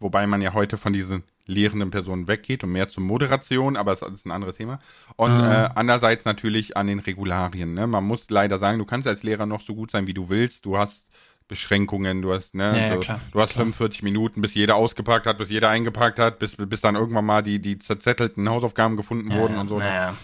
wobei 0.00 0.26
man 0.26 0.40
ja 0.40 0.54
heute 0.54 0.76
von 0.76 0.92
diesen 0.92 1.24
lehrenden 1.46 1.90
Personen 1.90 2.28
weggeht 2.28 2.62
und 2.64 2.70
mehr 2.72 2.88
zur 2.88 3.02
Moderation, 3.02 3.76
aber 3.76 3.96
das 3.96 4.08
ist 4.12 4.24
ein 4.24 4.30
anderes 4.30 4.56
Thema. 4.56 4.78
Und 5.16 5.32
äh, 5.40 5.68
andererseits 5.74 6.24
natürlich 6.24 6.76
an 6.76 6.86
den 6.86 7.00
Regularien. 7.00 7.74
Ne? 7.74 7.86
Man 7.86 8.04
muss 8.04 8.30
leider 8.30 8.58
sagen, 8.60 8.78
du 8.78 8.84
kannst 8.84 9.08
als 9.08 9.22
Lehrer 9.24 9.44
noch 9.44 9.60
so 9.60 9.74
gut 9.74 9.90
sein, 9.90 10.06
wie 10.06 10.14
du 10.14 10.28
willst. 10.28 10.64
Du 10.64 10.78
hast 10.78 11.04
Beschränkungen, 11.48 12.22
du 12.22 12.32
hast, 12.32 12.54
ne, 12.54 12.64
Ja, 12.64 12.76
ja, 12.88 12.94
du, 12.94 13.00
klar, 13.00 13.20
du 13.32 13.40
hast 13.40 13.52
45 13.52 14.02
Minuten, 14.02 14.40
bis 14.40 14.54
jeder 14.54 14.76
ausgepackt 14.76 15.26
hat, 15.26 15.38
bis 15.38 15.48
jeder 15.50 15.68
eingepackt 15.68 16.18
hat, 16.18 16.38
bis, 16.38 16.54
bis 16.56 16.80
dann 16.80 16.94
irgendwann 16.94 17.24
mal 17.24 17.42
die, 17.42 17.58
die 17.60 17.78
zerzettelten 17.78 18.48
Hausaufgaben 18.48 18.96
gefunden 18.96 19.32
wurden 19.34 19.58
und 19.58 19.68
so. 19.68 19.78
ne? 19.78 20.14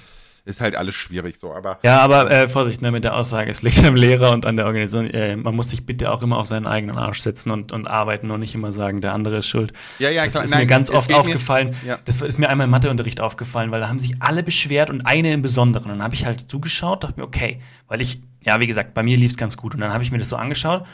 Ist 0.45 0.63
halt 0.63 0.77
alles 0.77 0.95
schwierig 0.95 1.37
so, 1.43 1.53
aber 1.53 1.79
Ja, 1.83 2.01
aber 2.01 2.31
äh, 2.31 2.49
Vorsicht 2.49 2.81
ne, 2.81 2.91
mit 2.91 3.05
der 3.05 3.15
Aussage, 3.15 3.51
es 3.51 3.61
liegt 3.61 3.85
am 3.85 3.95
Lehrer 3.95 4.33
und 4.33 4.47
an 4.47 4.57
der 4.57 4.65
Organisation. 4.65 5.11
Äh, 5.11 5.37
man 5.37 5.55
muss 5.55 5.69
sich 5.69 5.85
bitte 5.85 6.11
auch 6.11 6.23
immer 6.23 6.39
auf 6.39 6.47
seinen 6.47 6.67
eigenen 6.67 6.97
Arsch 6.97 7.21
setzen 7.21 7.51
und, 7.51 7.71
und 7.71 7.87
arbeiten 7.87 8.31
und 8.31 8.41
nicht 8.41 8.55
immer 8.55 8.73
sagen, 8.73 9.03
der 9.03 9.13
andere 9.13 9.39
ist 9.39 9.47
schuld. 9.47 9.75
Ja, 9.99 10.09
ja, 10.09 10.25
das 10.25 10.33
klar. 10.33 10.45
ist 10.45 10.51
Nein, 10.51 10.61
mir 10.61 10.67
ganz 10.67 10.91
oft 10.91 11.11
mir- 11.11 11.19
aufgefallen. 11.19 11.77
Ja. 11.87 11.99
Das 12.07 12.23
ist 12.23 12.39
mir 12.39 12.49
einmal 12.49 12.65
im 12.65 12.71
Matheunterricht 12.71 13.21
aufgefallen, 13.21 13.71
weil 13.73 13.81
da 13.81 13.91
haben 13.91 13.99
sich 13.99 14.23
alle 14.23 14.43
beschwert 14.43 14.89
und 14.89 15.03
eine 15.03 15.35
im 15.35 15.43
Besonderen. 15.43 15.91
Und 15.91 15.99
dann 15.99 16.03
habe 16.05 16.15
ich 16.15 16.25
halt 16.25 16.51
zugeschaut, 16.51 17.05
dachte 17.05 17.21
mir, 17.21 17.27
okay, 17.27 17.61
weil 17.87 18.01
ich, 18.01 18.23
ja, 18.43 18.59
wie 18.59 18.67
gesagt, 18.67 18.95
bei 18.95 19.03
mir 19.03 19.19
lief 19.19 19.33
es 19.33 19.37
ganz 19.37 19.59
gut. 19.59 19.75
Und 19.75 19.81
dann 19.83 19.93
habe 19.93 20.03
ich 20.03 20.11
mir 20.13 20.19
das 20.19 20.31
so 20.31 20.37
angeschaut 20.37 20.87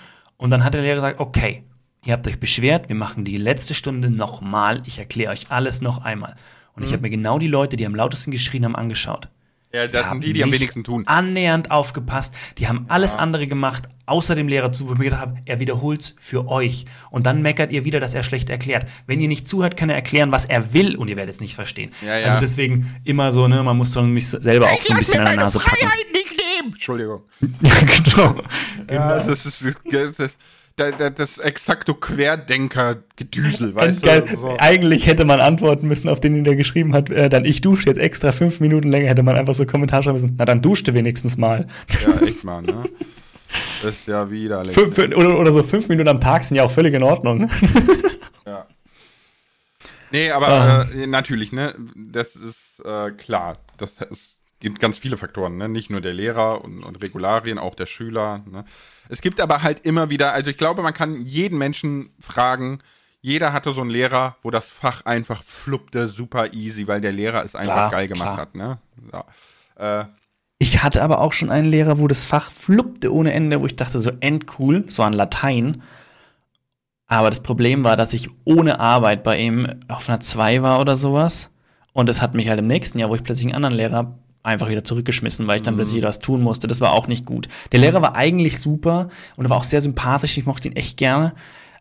und 0.45 0.51
dann 0.51 0.63
hat 0.63 0.75
der 0.75 0.83
Lehrer 0.83 0.97
gesagt, 0.97 1.21
okay, 1.21 1.65
ihr 2.05 2.13
habt 2.13 2.27
euch 2.27 2.39
beschwert, 2.39 2.89
wir 2.89 2.97
machen 2.97 3.25
die 3.25 3.39
letzte 3.39 3.73
Stunde 3.75 4.11
nochmal, 4.11 4.83
ich 4.85 4.99
erkläre 4.99 5.33
euch 5.33 5.47
alles 5.49 5.81
noch 5.81 6.05
einmal. 6.05 6.37
Und 6.77 6.81
Mhm. 6.83 6.87
ich 6.87 6.93
habe 6.93 7.03
mir 7.03 7.11
genau 7.11 7.39
die 7.39 7.47
Leute, 7.49 7.77
die 7.77 7.87
am 7.87 7.95
lautesten 7.95 8.31
geschrien 8.31 8.65
haben, 8.65 8.77
angeschaut 8.77 9.29
Ja, 9.73 9.87
das 9.89 10.05
haben 10.07 10.21
sind 10.21 10.29
die, 10.29 10.33
die 10.35 10.43
am 10.43 10.51
nicht 10.51 10.61
wenigsten 10.61 10.85
tun. 10.85 11.05
Annähernd 11.07 11.71
aufgepasst. 11.71 12.35
Die 12.59 12.69
haben 12.69 12.85
alles 12.89 13.17
andere 13.17 13.47
gemacht, 13.47 13.89
außer 14.07 14.35
dem 14.35 14.47
Lehrer 14.49 14.71
zu, 14.71 14.87
wo 14.87 14.93
ich 14.93 14.99
mir 14.99 15.05
gedacht 15.07 15.23
habe, 15.23 15.37
er 15.47 15.59
wiederholt's 15.61 16.15
für 16.19 16.47
euch. 16.49 16.85
Und 17.11 17.25
dann 17.27 17.41
meckert 17.43 17.73
ihr 17.73 17.85
wieder, 17.87 17.99
dass 18.01 18.15
er 18.15 18.23
schlecht 18.23 18.51
erklärt. 18.51 18.87
Wenn 19.07 19.19
ihr 19.21 19.29
nicht 19.29 19.49
zuhört, 19.49 19.77
kann 19.77 19.89
er 19.89 19.97
erklären, 19.97 20.31
was 20.31 20.45
er 20.45 20.75
will 20.75 20.95
und 20.95 21.09
ihr 21.09 21.17
werdet 21.17 21.35
es 21.35 21.41
nicht 21.41 21.55
verstehen. 21.55 21.91
Ja, 22.07 22.19
ja. 22.19 22.27
Also 22.27 22.41
deswegen 22.41 22.95
immer 23.05 23.33
so, 23.33 23.49
ne, 23.49 23.63
man 23.63 23.77
muss 23.79 23.93
so 23.93 24.03
mich 24.03 24.29
selber 24.29 24.67
auch 24.71 24.83
so 24.83 24.93
ein 24.93 24.99
bisschen 24.99 25.21
an 25.21 25.27
der 25.27 25.37
Nase 25.45 25.59
packen. 25.59 25.87
nicht 26.13 26.31
nehmen! 26.31 26.44
Entschuldigung. 26.67 27.23
Ja, 27.61 27.75
genau. 27.81 28.37
Ja, 28.91 29.23
das 29.23 29.47
ist 29.47 29.65
das, 29.91 30.17
das, 30.77 30.97
das, 30.99 31.15
das 31.15 31.39
exakto 31.39 31.95
Querdenker-Gedüsel, 31.95 33.75
weißt 33.75 34.03
Geil. 34.03 34.23
du? 34.29 34.37
So. 34.37 34.57
Eigentlich 34.59 35.07
hätte 35.07 35.25
man 35.25 35.41
antworten 35.41 35.87
müssen, 35.89 36.09
auf 36.09 36.21
den, 36.21 36.43
der 36.45 36.57
geschrieben 36.57 36.93
hat, 36.95 37.11
äh, 37.11 37.29
dann 37.29 37.45
ich 37.45 37.61
dusche 37.61 37.87
jetzt 37.89 37.99
extra 37.99 38.33
fünf 38.33 38.61
Minuten 38.61 38.89
länger, 38.91 39.09
hätte 39.09 39.23
man 39.23 39.37
einfach 39.37 39.55
so 39.55 39.67
Kommentar 39.67 40.03
schreiben 40.03 40.15
müssen. 40.21 40.35
Na, 40.39 40.45
dann 40.45 40.63
duschte 40.63 40.95
wenigstens 40.95 41.37
mal. 41.37 41.67
Ja, 42.05 42.27
echt 42.27 42.43
mal, 42.45 42.63
ne? 42.63 42.85
Das 43.83 43.93
ist 43.95 44.07
ja 44.09 44.29
widerlich. 44.31 44.75
Fünf, 44.75 44.99
oder, 44.99 45.39
oder 45.39 45.53
so 45.53 45.63
fünf 45.63 45.89
Minuten 45.89 46.09
am 46.09 46.21
Tag 46.21 46.43
sind 46.43 46.57
ja 46.57 46.65
auch 46.65 46.71
völlig 46.73 46.95
in 46.95 47.03
Ordnung. 47.03 47.51
Ja. 48.47 48.67
Nee, 50.11 50.31
aber 50.31 50.49
Ah. 50.49 50.87
äh, 50.95 51.07
natürlich, 51.07 51.51
ne? 51.53 51.75
Das 51.97 52.37
ist 52.37 52.85
äh, 52.85 53.11
klar. 53.13 53.57
Das 53.79 53.97
es 54.11 54.39
gibt 54.65 54.81
ganz 54.81 54.99
viele 54.99 55.17
Faktoren, 55.17 55.57
ne? 55.57 55.69
Nicht 55.69 55.91
nur 55.91 56.01
der 56.01 56.13
Lehrer 56.13 56.65
und, 56.65 56.83
und 56.83 57.01
Regularien, 57.01 57.59
auch 57.59 57.77
der 57.77 57.87
Schüler. 57.87 58.43
Ne? 58.51 58.65
Es 59.09 59.21
gibt 59.21 59.41
aber 59.41 59.63
halt 59.63 59.87
immer 59.87 60.11
wieder, 60.11 60.33
also 60.33 60.51
ich 60.51 60.57
glaube, 60.57 60.83
man 60.83 60.93
kann 60.93 61.21
jeden 61.21 61.57
Menschen 61.59 62.11
fragen, 62.19 62.81
jeder 63.21 63.53
hatte 63.53 63.73
so 63.73 63.81
einen 63.81 63.91
Lehrer, 63.91 64.37
wo 64.43 64.51
das 64.51 64.65
Fach 64.65 65.05
einfach 65.07 65.43
fluppte, 65.43 66.09
super 66.09 66.53
easy, 66.53 66.89
weil 66.89 67.01
der 67.01 67.13
Lehrer 67.13 67.45
es 67.45 67.55
einfach 67.55 67.75
Klar, 67.75 67.91
geil 67.93 68.09
gemacht 68.09 68.35
klar. 68.35 68.37
hat, 68.39 68.55
ne? 68.57 68.79
Ja. 69.13 70.01
Äh, 70.03 70.07
Ich 70.59 70.83
hatte 70.83 71.03
aber 71.03 71.21
auch 71.21 71.33
schon 71.33 71.51
einen 71.51 71.69
Lehrer, 71.69 71.99
wo 72.01 72.09
das 72.09 72.25
Fach 72.25 72.51
fluppte 72.51 73.13
ohne 73.15 73.33
Ende, 73.33 73.61
wo 73.61 73.67
ich 73.67 73.77
dachte, 73.77 74.01
so 74.01 74.11
endcool, 74.21 74.87
so 74.89 75.03
an 75.05 75.13
Latein. 75.13 75.83
Aber 77.07 77.31
das 77.31 77.43
Problem 77.43 77.85
war, 77.85 77.97
dass 77.97 78.13
ich 78.13 78.31
ohne 78.45 78.81
Arbeit 78.81 79.23
bei 79.23 79.39
ihm 79.39 79.69
auf 79.89 80.09
einer 80.09 80.21
2 80.21 80.63
war 80.63 80.81
oder 80.81 80.97
sowas. 80.97 81.51
Und 81.93 82.09
das 82.09 82.21
hat 82.21 82.35
mich 82.35 82.49
halt 82.49 82.59
im 82.59 82.67
nächsten 82.67 82.99
Jahr, 82.99 83.09
wo 83.11 83.15
ich 83.15 83.23
plötzlich 83.23 83.47
einen 83.47 83.55
anderen 83.55 83.77
Lehrer 83.77 84.19
einfach 84.45 84.69
wieder 84.69 84.85
zurückgeschmissen, 84.85 85.47
weil 85.49 85.57
ich 85.57 85.63
dann 85.63 85.75
mhm. 85.75 85.79
plötzlich 85.79 86.03
was 86.03 86.21
tun 86.21 86.43
musste. 86.43 86.69
Das 86.69 86.81
war 86.81 86.93
auch 86.93 87.09
nicht 87.09 87.27
gut. 87.27 87.49
Der 87.73 87.81
Lehrer 87.81 88.03
war 88.03 88.15
eigentlich 88.15 88.61
super 88.61 89.09
und 89.37 89.47
er 89.47 89.51
war 89.51 89.57
auch 89.57 89.65
sehr 89.65 89.81
sympathisch. 89.81 90.39
Ich 90.39 90.47
mochte 90.47 90.69
ihn 90.69 90.77
echt 90.77 90.97
gerne. 90.97 91.35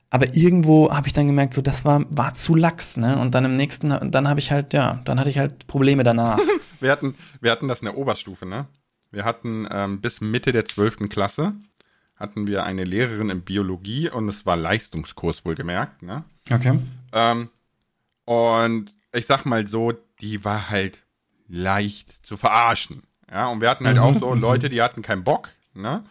Aber 0.10 0.36
irgendwo 0.36 0.92
habe 0.92 1.08
ich 1.08 1.14
dann 1.14 1.28
gemerkt, 1.28 1.54
so 1.54 1.62
das 1.62 1.86
war, 1.86 2.06
war 2.10 2.36
zu 2.36 2.56
lax, 2.56 2.98
ne? 2.98 3.20
Und 3.20 3.34
dann 3.34 3.46
im 3.46 3.54
nächsten, 3.54 3.90
dann 4.12 4.28
habe 4.28 4.40
ich 4.40 4.52
halt, 4.52 4.74
ja, 4.74 5.02
dann 5.06 5.20
hatte 5.20 5.30
ich 5.30 5.40
halt 5.40 5.66
Probleme 5.68 6.04
danach. 6.04 6.40
wir, 6.80 6.92
hatten, 6.92 7.16
wir 7.42 7.52
hatten 7.52 7.68
das 7.68 7.80
in 7.80 7.86
der 7.86 7.98
Oberstufe, 7.98 8.46
ne? 8.46 8.68
Wir 9.12 9.26
hatten 9.26 9.68
ähm, 9.72 10.02
bis 10.02 10.22
Mitte 10.22 10.52
der 10.52 10.66
12. 10.66 11.10
Klasse 11.10 11.54
hatten 12.16 12.48
wir 12.48 12.64
eine 12.64 12.84
Lehrerin 12.84 13.30
in 13.30 13.42
Biologie 13.42 14.10
und 14.10 14.30
es 14.30 14.46
war 14.46 14.56
Leistungskurs 14.56 15.46
wohlgemerkt, 15.46 16.04
ne? 16.04 16.24
Okay. 16.50 16.80
Ähm, 17.12 17.50
und 18.26 18.96
ich 19.14 19.26
sag 19.26 19.46
mal 19.46 19.68
so, 19.68 19.94
die 20.22 20.46
war 20.46 20.70
halt 20.70 21.03
leicht 21.48 22.26
zu 22.26 22.38
verarschen. 22.38 23.04
Ja, 23.30 23.48
und 23.48 23.62
wir 23.62 23.70
hatten 23.70 23.88
halt 23.88 23.98
auch 23.98 24.18
so 24.20 24.34
Leute, 24.34 24.70
die 24.70 24.82
hatten 24.82 25.02
keinen 25.02 25.24
Bock, 25.24 25.50
ne? 25.74 26.04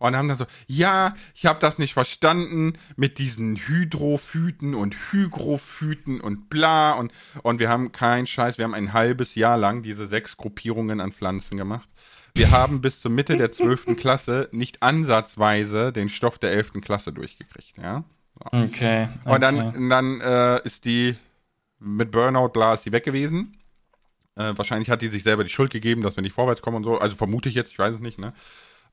und 0.00 0.16
haben 0.16 0.28
dann 0.28 0.38
so, 0.38 0.46
ja, 0.66 1.14
ich 1.34 1.46
habe 1.46 1.60
das 1.60 1.78
nicht 1.78 1.92
verstanden 1.92 2.72
mit 2.96 3.18
diesen 3.18 3.56
Hydrophyten 3.56 4.74
und 4.74 4.96
Hygrophyten 5.12 6.20
und 6.20 6.48
bla 6.48 6.92
und 6.92 7.12
und 7.42 7.60
wir 7.60 7.68
haben 7.68 7.92
keinen 7.92 8.26
Scheiß, 8.26 8.56
wir 8.58 8.64
haben 8.64 8.74
ein 8.74 8.94
halbes 8.94 9.34
Jahr 9.34 9.58
lang 9.58 9.82
diese 9.82 10.08
sechs 10.08 10.36
Gruppierungen 10.36 11.00
an 11.00 11.12
Pflanzen 11.12 11.56
gemacht. 11.56 11.88
Wir 12.34 12.50
haben 12.50 12.80
bis 12.80 13.00
zur 13.00 13.10
Mitte 13.10 13.36
der 13.36 13.52
zwölften 13.52 13.96
Klasse 13.98 14.48
nicht 14.52 14.82
ansatzweise 14.82 15.92
den 15.92 16.08
Stoff 16.08 16.38
der 16.38 16.52
elften 16.52 16.80
Klasse 16.80 17.12
durchgekriegt, 17.12 17.76
ja. 17.76 18.04
So. 18.34 18.46
Okay, 18.46 18.64
okay. 18.64 19.08
Und 19.24 19.40
dann, 19.42 19.90
dann 19.90 20.20
äh, 20.22 20.62
ist 20.64 20.86
die 20.86 21.14
mit 21.78 22.10
Burnout, 22.10 22.48
bla, 22.48 22.72
ist 22.72 22.86
die 22.86 22.92
weg 22.92 23.04
gewesen. 23.04 23.59
Äh, 24.40 24.56
wahrscheinlich 24.56 24.88
hat 24.88 25.02
die 25.02 25.08
sich 25.08 25.22
selber 25.22 25.44
die 25.44 25.50
Schuld 25.50 25.70
gegeben, 25.70 26.02
dass 26.02 26.16
wir 26.16 26.22
nicht 26.22 26.32
vorwärts 26.32 26.62
kommen 26.62 26.78
und 26.78 26.84
so. 26.84 26.98
Also 26.98 27.14
vermute 27.16 27.48
ich 27.50 27.54
jetzt, 27.54 27.72
ich 27.72 27.78
weiß 27.78 27.94
es 27.94 28.00
nicht, 28.00 28.18
ne? 28.18 28.32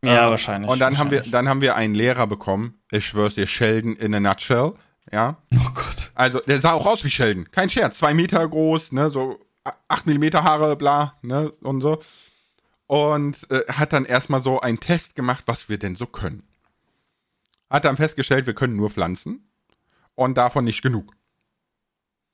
Ja, 0.03 0.27
äh, 0.27 0.29
wahrscheinlich. 0.29 0.69
Und 0.69 0.79
dann 0.79 0.93
wahrscheinlich. 0.93 1.19
haben 1.19 1.25
wir, 1.25 1.31
dann 1.31 1.47
haben 1.47 1.61
wir 1.61 1.75
einen 1.75 1.95
Lehrer 1.95 2.27
bekommen. 2.27 2.79
Ich 2.91 3.05
schwör's 3.05 3.35
dir, 3.35 3.47
Sheldon 3.47 3.95
in 3.95 4.13
a 4.13 4.19
nutshell. 4.19 4.73
Ja. 5.11 5.37
Oh 5.53 5.69
Gott. 5.73 6.11
Also, 6.15 6.39
der 6.39 6.59
sah 6.59 6.73
auch 6.73 6.85
aus 6.85 7.05
wie 7.05 7.09
Sheldon. 7.09 7.49
Kein 7.51 7.69
Scherz. 7.69 7.97
Zwei 7.97 8.13
Meter 8.13 8.45
groß, 8.45 8.91
ne, 8.91 9.09
so 9.09 9.39
acht 9.87 10.05
Millimeter 10.05 10.43
Haare, 10.43 10.75
bla, 10.75 11.13
ne, 11.21 11.51
und 11.61 11.81
so. 11.81 12.01
Und 12.87 13.49
äh, 13.49 13.63
hat 13.71 13.93
dann 13.93 14.05
erstmal 14.05 14.41
so 14.41 14.59
einen 14.59 14.79
Test 14.79 15.15
gemacht, 15.15 15.43
was 15.45 15.69
wir 15.69 15.77
denn 15.77 15.95
so 15.95 16.05
können. 16.07 16.43
Hat 17.69 17.85
dann 17.85 17.97
festgestellt, 17.97 18.47
wir 18.47 18.53
können 18.53 18.75
nur 18.75 18.89
pflanzen. 18.89 19.49
Und 20.15 20.37
davon 20.37 20.65
nicht 20.65 20.81
genug. 20.81 21.13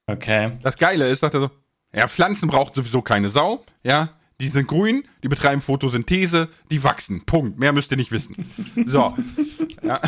Okay. 0.08 0.58
Das 0.62 0.78
Geile 0.78 1.10
ist, 1.10 1.19
sagt 1.19 1.34
er 1.34 1.41
so, 1.41 1.52
ja, 1.95 2.08
Pflanzen 2.08 2.47
braucht 2.47 2.75
sowieso 2.75 3.01
keine 3.01 3.29
Sau, 3.29 3.63
ja. 3.84 4.10
Die 4.41 4.49
sind 4.49 4.67
grün, 4.67 5.03
die 5.21 5.27
betreiben 5.27 5.62
Photosynthese, 5.62 6.49
die 6.69 6.84
wachsen. 6.84 7.23
Punkt. 7.23 7.60
Mehr 7.60 7.71
müsst 7.71 7.91
ihr 7.91 7.97
nicht 7.97 8.12
wissen. 8.12 8.51
So. 8.88 9.15
ja. 9.84 10.01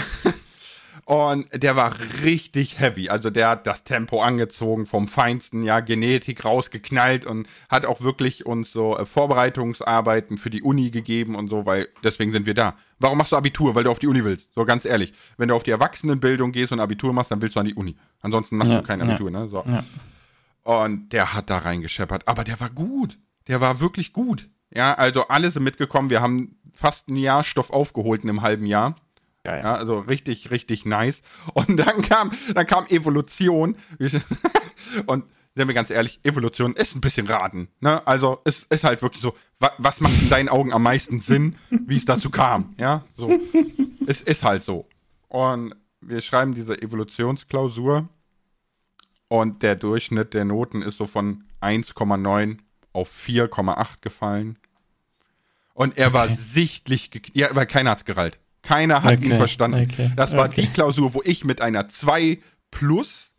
Und 1.06 1.45
der 1.54 1.76
war 1.76 1.93
richtig 2.24 2.80
heavy. 2.80 3.10
Also 3.10 3.30
der 3.30 3.50
hat 3.50 3.67
das 3.67 3.84
Tempo 3.84 4.24
angezogen, 4.24 4.88
vom 4.88 5.08
Feinsten, 5.08 5.62
ja, 5.62 5.80
Genetik 5.80 6.43
rausgeknallt 6.43 7.28
und 7.28 7.48
hat 7.69 7.86
auch 7.86 8.02
wirklich 8.02 8.48
uns 8.48 8.71
so 8.71 8.98
äh, 8.98 9.06
Vorbereitungsarbeiten 9.06 10.39
für 10.39 10.50
die 10.50 10.63
Uni 10.63 10.89
gegeben 10.89 11.36
und 11.36 11.48
so, 11.48 11.67
weil 11.67 11.88
deswegen 12.04 12.32
sind 12.32 12.48
wir 12.48 12.56
da. 12.56 12.76
Warum 12.98 13.19
machst 13.19 13.34
du 13.34 13.36
Abitur? 13.36 13.76
Weil 13.76 13.84
du 13.84 13.91
auf 13.91 14.00
die 14.00 14.08
Uni 14.08 14.24
willst. 14.24 14.52
So 14.56 14.65
ganz 14.65 14.84
ehrlich. 14.84 15.13
Wenn 15.38 15.50
du 15.50 15.56
auf 15.56 15.63
die 15.63 15.71
Erwachsenenbildung 15.71 16.52
gehst 16.52 16.71
und 16.71 16.80
Abitur 16.80 17.13
machst, 17.13 17.30
dann 17.30 17.41
willst 17.41 17.56
du 17.56 17.60
an 17.60 17.67
die 17.67 17.76
Uni. 17.76 17.95
Ansonsten 18.21 18.58
machst 18.58 18.71
ja, 18.71 18.80
du 18.80 18.84
kein 18.84 19.00
Abitur, 19.02 19.30
ja, 19.30 19.41
ne? 19.41 19.48
So. 19.48 19.63
Ja. 19.67 19.84
Und 20.65 21.10
der 21.10 21.34
hat 21.34 21.51
da 21.51 21.60
reingescheppert. 21.60 22.28
Aber 22.28 22.43
der 22.43 22.60
war 22.60 22.71
gut. 22.71 23.19
Der 23.47 23.62
war 23.62 23.80
wirklich 23.80 24.13
gut. 24.13 24.49
Ja, 24.73 24.95
also 24.95 25.28
alle 25.28 25.51
sind 25.51 25.63
mitgekommen. 25.63 26.10
Wir 26.10 26.21
haben 26.21 26.58
fast 26.73 27.08
ein 27.08 27.17
Jahr 27.17 27.43
Stoff 27.43 27.69
aufgeholt 27.69 28.23
in 28.23 28.30
einem 28.30 28.41
halben 28.41 28.65
Jahr. 28.65 28.95
Ja, 29.45 29.58
ja. 29.58 29.75
also 29.75 29.99
richtig, 29.99 30.49
richtig 30.49 30.86
nice. 30.86 31.21
Und 31.54 31.78
dann 31.78 32.01
kam, 32.01 32.32
dann 32.54 32.65
kam 32.65 32.88
Evolution. 32.88 33.78
Und 35.06 35.25
sind 35.54 35.67
wir 35.67 35.75
ganz 35.75 35.91
ehrlich, 35.91 36.19
Evolution 36.23 36.73
ist 36.73 36.95
ein 36.95 37.01
bisschen 37.01 37.28
raten. 37.28 37.69
Ne? 37.80 38.06
Also 38.08 38.41
es 38.43 38.63
ist 38.63 38.84
halt 38.84 39.04
wirklich 39.04 39.21
so, 39.21 39.36
wa 39.60 39.71
was 39.78 40.01
macht 40.01 40.19
in 40.19 40.30
deinen 40.30 40.49
Augen 40.49 40.73
am 40.73 40.82
meisten 40.82 41.21
Sinn, 41.21 41.58
wie 41.69 41.95
es 41.95 42.06
dazu 42.06 42.32
kam? 42.32 42.73
Ja, 42.78 43.06
so. 43.15 43.39
es 44.08 44.19
ist 44.21 44.43
halt 44.43 44.63
so. 44.63 44.88
Und 45.28 45.75
wir 46.01 46.21
schreiben 46.21 46.56
diese 46.56 46.82
Evolutionsklausur 46.82 48.10
und 49.41 49.63
der 49.63 49.76
Durchschnitt 49.76 50.34
der 50.34 50.45
Noten 50.45 50.82
ist 50.82 50.98
so 50.98 51.08
von 51.08 51.43
1,9 51.62 52.58
auf 52.93 53.12
4,8 53.12 54.02
gefallen. 54.02 54.58
Und 55.74 55.98
er 55.98 56.08
okay. 56.08 56.13
war 56.13 56.30
sichtlich, 56.30 57.12
ja, 57.34 57.50
weil 57.52 57.65
keiner 57.65 57.91
hat's 57.91 58.06
gerallt. 58.06 58.39
Keiner 58.62 59.04
hat 59.04 59.17
okay. 59.17 59.26
ihn 59.26 59.36
verstanden. 59.36 59.88
Okay. 59.91 60.12
Das 60.15 60.34
war 60.34 60.50
die 60.50 60.67
Klausur, 60.67 61.13
wo 61.13 61.21
ich 61.24 61.43
mit 61.43 61.62
einer 61.62 61.89
2 61.89 62.39
plus 62.71 63.32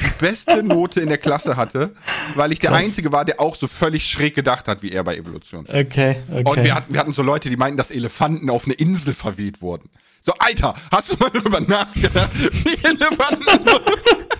die 0.00 0.10
beste 0.18 0.62
Note 0.62 1.00
in 1.00 1.08
der 1.08 1.18
Klasse 1.18 1.56
hatte, 1.56 1.94
weil 2.34 2.52
ich 2.52 2.58
der 2.58 2.70
Krass. 2.70 2.80
Einzige 2.80 3.12
war, 3.12 3.24
der 3.24 3.40
auch 3.40 3.56
so 3.56 3.66
völlig 3.66 4.08
schräg 4.10 4.34
gedacht 4.34 4.68
hat, 4.68 4.82
wie 4.82 4.90
er 4.90 5.04
bei 5.04 5.16
Evolution. 5.16 5.66
Okay, 5.68 6.16
okay. 6.30 6.42
Und 6.44 6.64
wir 6.64 6.74
hatten, 6.74 6.92
wir 6.92 7.00
hatten 7.00 7.12
so 7.12 7.22
Leute, 7.22 7.48
die 7.48 7.56
meinten, 7.56 7.76
dass 7.76 7.90
Elefanten 7.90 8.50
auf 8.50 8.64
eine 8.64 8.74
Insel 8.74 9.14
verweht 9.14 9.62
wurden. 9.62 9.88
So, 10.22 10.32
Alter, 10.38 10.74
hast 10.90 11.12
du 11.12 11.16
mal 11.18 11.30
darüber 11.30 11.60
nachgedacht, 11.60 12.30
wie 12.34 12.74
Elefanten... 12.84 13.70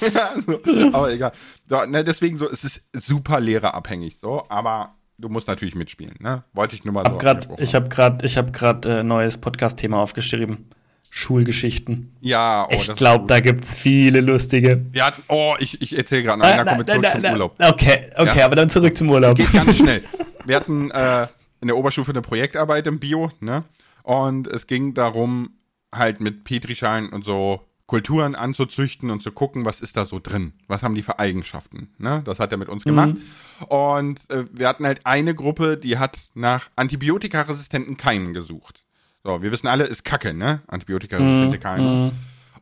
ja, 0.00 0.30
so. 0.46 0.60
Aber 0.92 1.12
egal. 1.12 1.32
So, 1.68 1.84
ne, 1.84 2.04
deswegen 2.04 2.38
so, 2.38 2.48
es 2.50 2.64
ist 2.64 2.82
super 2.92 3.40
lehrerabhängig, 3.40 4.16
so, 4.20 4.44
aber 4.48 4.94
du 5.18 5.28
musst 5.28 5.48
natürlich 5.48 5.74
mitspielen, 5.74 6.14
ne? 6.20 6.44
Wollte 6.52 6.76
ich 6.76 6.84
nur 6.84 6.94
mal 6.94 7.04
so. 7.04 7.18
Grad, 7.18 7.48
ich 7.58 7.74
habe 7.74 7.88
gerade, 7.88 8.24
ich 8.24 8.36
habe 8.36 8.52
gerade 8.52 9.00
äh, 9.00 9.02
neues 9.02 9.38
Podcast-Thema 9.38 9.98
aufgeschrieben. 9.98 10.70
Schulgeschichten. 11.10 12.14
Ja, 12.20 12.66
oh, 12.68 12.74
ich 12.74 12.94
glaube, 12.94 13.24
da 13.26 13.40
gibt's 13.40 13.74
viele 13.74 14.20
lustige. 14.20 14.84
Wir 14.92 15.06
hatten, 15.06 15.22
oh, 15.28 15.54
ich, 15.58 15.80
ich 15.80 15.96
erzähle 15.96 16.22
gerade, 16.22 16.40
nein, 16.40 16.58
da 16.58 16.64
kommen 16.64 16.86
wir 16.86 16.86
zurück 16.86 17.02
na, 17.02 17.14
na, 17.14 17.22
zum 17.22 17.32
Urlaub. 17.32 17.54
Okay, 17.58 18.10
okay, 18.16 18.38
ja? 18.38 18.44
aber 18.44 18.56
dann 18.56 18.68
zurück 18.70 18.96
zum 18.96 19.10
Urlaub. 19.10 19.36
Geht 19.36 19.52
ganz 19.52 19.76
schnell. 19.78 20.04
Wir 20.44 20.56
hatten 20.56 20.90
äh, 20.90 21.26
in 21.60 21.68
der 21.68 21.76
Oberstufe 21.76 22.10
eine 22.10 22.22
Projektarbeit 22.22 22.86
im 22.86 23.00
Bio, 23.00 23.32
ne? 23.40 23.64
Und 24.08 24.46
es 24.46 24.66
ging 24.66 24.94
darum, 24.94 25.50
halt 25.94 26.20
mit 26.20 26.42
Petrischalen 26.42 27.10
und 27.10 27.26
so 27.26 27.60
Kulturen 27.86 28.34
anzuzüchten 28.34 29.10
und 29.10 29.22
zu 29.22 29.32
gucken, 29.32 29.66
was 29.66 29.82
ist 29.82 29.98
da 29.98 30.06
so 30.06 30.18
drin, 30.18 30.54
was 30.66 30.82
haben 30.82 30.94
die 30.94 31.02
für 31.02 31.18
Eigenschaften. 31.18 31.90
Ne? 31.98 32.22
Das 32.24 32.38
hat 32.38 32.50
er 32.50 32.56
mit 32.56 32.70
uns 32.70 32.84
gemacht. 32.84 33.16
Mhm. 33.16 33.64
Und 33.66 34.30
äh, 34.30 34.46
wir 34.50 34.66
hatten 34.66 34.86
halt 34.86 35.04
eine 35.04 35.34
Gruppe, 35.34 35.76
die 35.76 35.98
hat 35.98 36.18
nach 36.32 36.70
antibiotikaresistenten 36.74 37.98
Keimen 37.98 38.32
gesucht. 38.32 38.82
So, 39.24 39.42
wir 39.42 39.52
wissen 39.52 39.66
alle, 39.66 39.84
ist 39.84 40.06
Kacke, 40.06 40.32
ne? 40.32 40.62
Antibiotikaresistente 40.68 41.58
mhm. 41.58 41.62
Keime. 41.62 41.90
Mhm. 42.06 42.12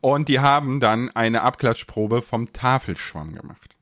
Und 0.01 0.27
die 0.27 0.41
haben 0.41 0.81
dann 0.81 1.11
eine 1.15 1.43
Abklatschprobe 1.43 2.23
vom 2.23 2.53
Tafelschwamm 2.53 3.37
gemacht. 3.37 3.77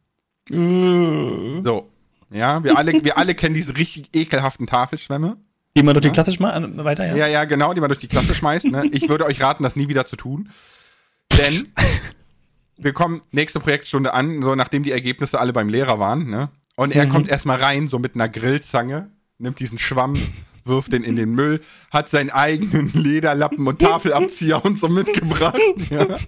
Mhm. 0.50 1.62
So, 1.64 1.90
ja, 2.28 2.62
wir 2.62 2.76
alle, 2.76 3.02
wir 3.04 3.16
alle 3.16 3.34
kennen 3.34 3.54
diese 3.54 3.74
richtig 3.78 4.14
ekelhaften 4.14 4.66
Tafelschwämme. 4.66 5.38
Die 5.76 5.82
man 5.82 5.94
durch 5.94 6.04
die 6.04 6.12
Klasse 6.12 6.32
schmeißt, 6.32 6.84
weiter, 6.84 7.06
ja? 7.06 7.16
Ja, 7.16 7.26
ja, 7.26 7.44
genau, 7.44 7.74
die 7.74 7.80
man 7.80 7.88
durch 7.88 8.00
die 8.00 8.06
Klasse 8.06 8.34
schmeißt. 8.34 8.66
Ne? 8.66 8.88
Ich 8.92 9.08
würde 9.08 9.24
euch 9.24 9.40
raten, 9.42 9.64
das 9.64 9.74
nie 9.74 9.88
wieder 9.88 10.06
zu 10.06 10.14
tun. 10.16 10.50
Denn 11.38 11.68
wir 12.76 12.92
kommen 12.92 13.22
nächste 13.32 13.58
Projektstunde 13.58 14.14
an, 14.14 14.42
so 14.42 14.54
nachdem 14.54 14.84
die 14.84 14.92
Ergebnisse 14.92 15.40
alle 15.40 15.52
beim 15.52 15.68
Lehrer 15.68 15.98
waren, 15.98 16.30
ne? 16.30 16.50
Und 16.76 16.94
er 16.94 17.06
mhm. 17.06 17.10
kommt 17.10 17.28
erstmal 17.28 17.58
rein, 17.58 17.88
so 17.88 17.98
mit 17.98 18.14
einer 18.14 18.28
Grillzange, 18.28 19.10
nimmt 19.38 19.60
diesen 19.60 19.78
Schwamm, 19.78 20.16
wirft 20.64 20.92
den 20.92 21.04
in 21.04 21.16
den 21.16 21.32
Müll, 21.34 21.60
hat 21.92 22.08
seinen 22.08 22.30
eigenen 22.30 22.92
Lederlappen 22.92 23.66
und 23.66 23.78
Tafelabzieher 23.80 24.64
und 24.64 24.78
so 24.78 24.88
mitgebracht. 24.88 25.58
Ja. 25.90 26.06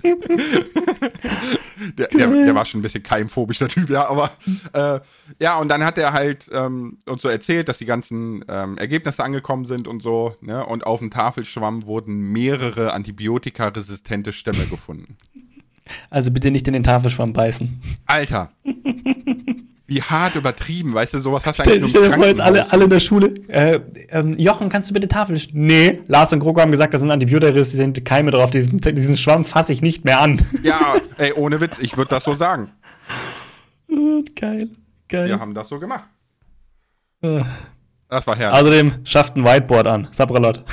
Der, 1.98 2.08
der, 2.08 2.28
der, 2.28 2.54
war 2.54 2.64
schon 2.64 2.80
ein 2.80 2.82
bisschen 2.82 3.02
keimphobisch, 3.02 3.58
der 3.58 3.68
Typ, 3.68 3.90
ja, 3.90 4.08
aber 4.08 4.30
äh, 4.72 5.00
ja, 5.38 5.58
und 5.58 5.68
dann 5.68 5.84
hat 5.84 5.98
er 5.98 6.12
halt 6.12 6.48
ähm, 6.52 6.98
uns 7.06 7.22
so 7.22 7.28
erzählt, 7.28 7.68
dass 7.68 7.78
die 7.78 7.84
ganzen 7.84 8.44
ähm, 8.48 8.78
Ergebnisse 8.78 9.22
angekommen 9.22 9.66
sind 9.66 9.86
und 9.86 10.02
so, 10.02 10.34
ne? 10.40 10.64
Und 10.64 10.86
auf 10.86 11.00
dem 11.00 11.10
Tafelschwamm 11.10 11.86
wurden 11.86 12.32
mehrere 12.32 12.92
antibiotikaresistente 12.92 14.32
Stämme 14.32 14.66
gefunden. 14.66 15.16
Also 16.10 16.30
bitte 16.30 16.50
nicht 16.50 16.66
in 16.66 16.72
den 16.72 16.82
Tafelschwamm 16.82 17.32
beißen. 17.32 17.80
Alter! 18.06 18.50
wie 19.86 20.02
hart 20.02 20.34
übertrieben, 20.34 20.94
weißt 20.94 21.14
du, 21.14 21.20
sowas 21.20 21.46
hast 21.46 21.60
du 21.60 21.62
eigentlich 21.62 21.90
Stell 21.90 22.08
dir 22.08 22.14
vor, 22.14 22.26
jetzt 22.26 22.40
alle, 22.40 22.72
alle 22.72 22.84
in 22.84 22.90
der 22.90 23.00
Schule, 23.00 23.34
äh, 23.48 23.80
ähm, 24.08 24.34
Jochen, 24.36 24.68
kannst 24.68 24.90
du 24.90 24.94
bitte 24.94 25.06
Tafel 25.06 25.40
Nee, 25.52 26.00
Lars 26.08 26.32
und 26.32 26.40
Kroko 26.40 26.60
haben 26.60 26.72
gesagt, 26.72 26.92
da 26.92 26.98
sind 26.98 27.10
antibiotiresistente 27.10 28.02
Keime 28.02 28.32
drauf, 28.32 28.50
diesen, 28.50 28.80
diesen 28.80 29.16
Schwamm 29.16 29.44
fasse 29.44 29.72
ich 29.72 29.82
nicht 29.82 30.04
mehr 30.04 30.20
an. 30.20 30.44
Ja, 30.62 30.96
ey, 31.18 31.32
ohne 31.32 31.60
Witz, 31.60 31.78
ich 31.78 31.96
würde 31.96 32.10
das 32.10 32.24
so 32.24 32.36
sagen. 32.36 32.72
Geil, 34.34 34.70
geil. 35.08 35.28
Wir 35.28 35.38
haben 35.38 35.54
das 35.54 35.68
so 35.68 35.78
gemacht. 35.78 36.04
Äh. 37.22 37.42
Das 38.08 38.26
war 38.26 38.36
herrlich. 38.36 38.60
Außerdem 38.60 39.04
schafft 39.04 39.36
ein 39.36 39.44
Whiteboard 39.44 39.86
an. 39.88 40.08
Sabralot. 40.12 40.64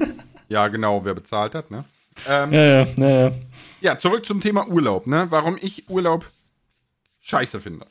ja, 0.48 0.68
genau, 0.68 1.04
wer 1.04 1.14
bezahlt 1.14 1.54
hat, 1.54 1.70
ne? 1.70 1.84
Ähm, 2.26 2.52
ja, 2.52 2.64
ja, 2.64 2.86
ja, 2.96 3.08
ja. 3.08 3.32
ja, 3.80 3.98
zurück 3.98 4.24
zum 4.24 4.40
Thema 4.40 4.66
Urlaub, 4.66 5.06
ne? 5.06 5.26
Warum 5.30 5.58
ich 5.60 5.88
Urlaub 5.88 6.26
scheiße 7.20 7.60
finde. 7.60 7.86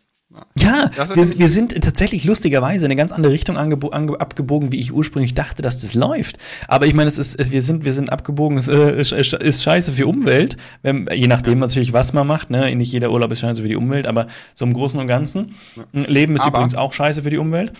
Ja, 0.55 0.89
wir, 1.13 1.39
wir, 1.39 1.49
sind 1.49 1.79
tatsächlich 1.83 2.23
lustigerweise 2.25 2.85
in 2.85 2.91
eine 2.91 2.95
ganz 2.95 3.11
andere 3.11 3.31
Richtung 3.31 3.57
abgebogen, 3.57 4.71
wie 4.71 4.79
ich 4.79 4.91
ursprünglich 4.91 5.33
dachte, 5.33 5.61
dass 5.61 5.81
das 5.81 5.93
läuft. 5.93 6.37
Aber 6.67 6.85
ich 6.87 6.93
meine, 6.93 7.07
es 7.07 7.17
ist, 7.17 7.39
es, 7.39 7.51
wir, 7.51 7.61
sind, 7.61 7.85
wir 7.85 7.93
sind 7.93 8.11
abgebogen, 8.11 8.57
es 8.57 8.67
äh, 8.67 8.99
ist 8.99 9.63
scheiße 9.63 9.93
für 9.93 10.07
Umwelt, 10.07 10.57
wenn, 10.81 11.07
je 11.13 11.27
nachdem 11.27 11.59
natürlich, 11.59 11.93
was 11.93 12.13
man 12.13 12.25
macht. 12.27 12.49
Ne? 12.49 12.75
Nicht 12.75 12.91
jeder 12.91 13.11
Urlaub 13.11 13.31
ist 13.31 13.39
scheiße 13.39 13.61
für 13.61 13.67
die 13.67 13.75
Umwelt, 13.75 14.07
aber 14.07 14.27
so 14.55 14.65
im 14.65 14.73
Großen 14.73 14.99
und 14.99 15.07
Ganzen. 15.07 15.55
Ja. 15.75 15.83
Leben 15.93 16.35
ist 16.35 16.41
aber, 16.41 16.57
übrigens 16.57 16.75
auch 16.75 16.93
scheiße 16.93 17.23
für 17.23 17.29
die 17.29 17.37
Umwelt. 17.37 17.73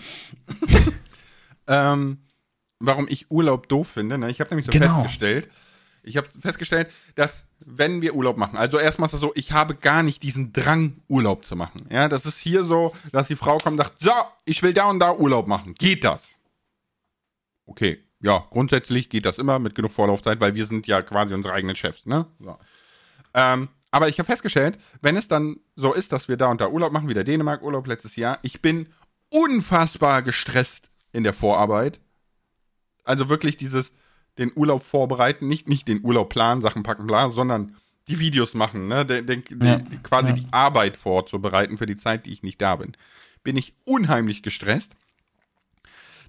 ähm, 1.66 2.18
warum 2.78 3.06
ich 3.08 3.30
Urlaub 3.30 3.68
doof 3.68 3.88
finde, 3.88 4.18
ne? 4.18 4.30
ich 4.30 4.40
habe 4.40 4.50
nämlich 4.50 4.66
so 4.66 4.72
genau. 4.72 5.02
festgestellt, 5.02 5.48
ich 6.02 6.16
habe 6.16 6.28
festgestellt, 6.40 6.88
dass 7.14 7.44
wenn 7.60 8.02
wir 8.02 8.14
Urlaub 8.14 8.36
machen, 8.36 8.56
also 8.56 8.78
erstmal 8.78 9.08
ist 9.08 9.14
es 9.14 9.20
so, 9.20 9.32
ich 9.34 9.52
habe 9.52 9.74
gar 9.74 10.02
nicht 10.02 10.22
diesen 10.22 10.52
Drang, 10.52 11.02
Urlaub 11.08 11.44
zu 11.44 11.56
machen. 11.56 11.86
Ja, 11.90 12.08
das 12.08 12.24
ist 12.24 12.38
hier 12.38 12.64
so, 12.64 12.94
dass 13.12 13.28
die 13.28 13.36
Frau 13.36 13.58
kommt 13.58 13.78
und 13.78 13.84
sagt, 13.84 14.02
so, 14.02 14.12
ich 14.44 14.62
will 14.62 14.72
da 14.72 14.88
und 14.88 15.00
da 15.00 15.12
Urlaub 15.12 15.46
machen. 15.46 15.74
Geht 15.74 16.04
das? 16.04 16.22
Okay, 17.66 17.98
ja, 18.20 18.44
grundsätzlich 18.50 19.08
geht 19.08 19.26
das 19.26 19.38
immer 19.38 19.58
mit 19.58 19.74
genug 19.74 19.92
Vorlaufzeit, 19.92 20.40
weil 20.40 20.54
wir 20.54 20.66
sind 20.66 20.86
ja 20.86 21.02
quasi 21.02 21.34
unsere 21.34 21.54
eigenen 21.54 21.76
Chefs, 21.76 22.06
ne? 22.06 22.26
So. 22.38 22.58
Ähm, 23.34 23.68
aber 23.90 24.08
ich 24.08 24.18
habe 24.18 24.26
festgestellt, 24.26 24.78
wenn 25.00 25.16
es 25.16 25.28
dann 25.28 25.56
so 25.76 25.92
ist, 25.94 26.12
dass 26.12 26.28
wir 26.28 26.36
da 26.36 26.46
und 26.46 26.60
da 26.60 26.68
Urlaub 26.68 26.92
machen, 26.92 27.08
wie 27.08 27.14
der 27.14 27.24
Dänemark-Urlaub 27.24 27.86
letztes 27.86 28.16
Jahr, 28.16 28.38
ich 28.42 28.60
bin 28.60 28.88
unfassbar 29.30 30.22
gestresst 30.22 30.90
in 31.12 31.24
der 31.24 31.32
Vorarbeit. 31.32 32.00
Also 33.04 33.28
wirklich 33.28 33.56
dieses, 33.56 33.90
den 34.38 34.52
Urlaub 34.54 34.82
vorbereiten, 34.82 35.48
nicht, 35.48 35.68
nicht 35.68 35.88
den 35.88 36.04
Urlaub 36.04 36.30
planen, 36.30 36.62
Sachen 36.62 36.82
packen, 36.82 37.06
bla, 37.06 37.30
sondern 37.30 37.74
die 38.08 38.18
Videos 38.18 38.54
machen, 38.54 38.88
ne? 38.88 39.04
Den, 39.04 39.26
den, 39.26 39.44
ja, 39.62 39.76
die, 39.76 39.98
quasi 39.98 40.28
ja. 40.28 40.34
die 40.34 40.46
Arbeit 40.50 40.96
vorzubereiten 40.96 41.76
für 41.76 41.86
die 41.86 41.96
Zeit, 41.96 42.26
die 42.26 42.32
ich 42.32 42.42
nicht 42.42 42.60
da 42.60 42.76
bin. 42.76 42.96
Bin 43.44 43.56
ich 43.56 43.72
unheimlich 43.84 44.42
gestresst. 44.42 44.92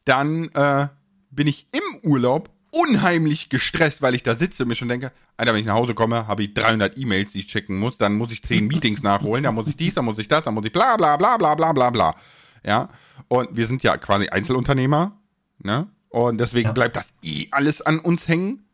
Dann 0.05 0.49
äh, 0.49 0.87
bin 1.31 1.47
ich 1.47 1.67
im 1.71 2.09
Urlaub 2.09 2.49
unheimlich 2.71 3.49
gestresst, 3.49 4.01
weil 4.01 4.15
ich 4.15 4.23
da 4.23 4.35
sitze 4.35 4.63
und 4.63 4.69
mir 4.69 4.75
schon 4.75 4.89
denke, 4.89 5.11
Alter, 5.37 5.53
wenn 5.53 5.61
ich 5.61 5.65
nach 5.65 5.75
Hause 5.75 5.93
komme, 5.93 6.27
habe 6.27 6.43
ich 6.43 6.53
300 6.53 6.97
E-Mails, 6.97 7.31
die 7.31 7.39
ich 7.39 7.47
checken 7.47 7.77
muss, 7.77 7.97
dann 7.97 8.15
muss 8.15 8.31
ich 8.31 8.43
10 8.43 8.67
Meetings 8.67 9.01
nachholen, 9.01 9.43
dann 9.43 9.55
muss 9.55 9.67
ich 9.67 9.75
dies, 9.75 9.93
dann 9.93 10.05
muss 10.05 10.19
ich 10.19 10.27
das, 10.27 10.43
dann 10.43 10.53
muss 10.53 10.65
ich 10.65 10.71
bla 10.71 10.97
bla 10.97 11.17
bla 11.17 11.37
bla 11.37 11.55
bla 11.55 11.71
bla 11.71 11.89
bla. 11.89 12.15
Ja, 12.63 12.89
und 13.27 13.55
wir 13.55 13.67
sind 13.67 13.83
ja 13.83 13.97
quasi 13.97 14.27
Einzelunternehmer, 14.27 15.17
ne? 15.59 15.87
Und 16.09 16.39
deswegen 16.39 16.69
ja. 16.69 16.73
bleibt 16.73 16.95
das 16.95 17.07
eh 17.23 17.47
alles 17.51 17.81
an 17.81 17.99
uns 17.99 18.27
hängen. 18.27 18.65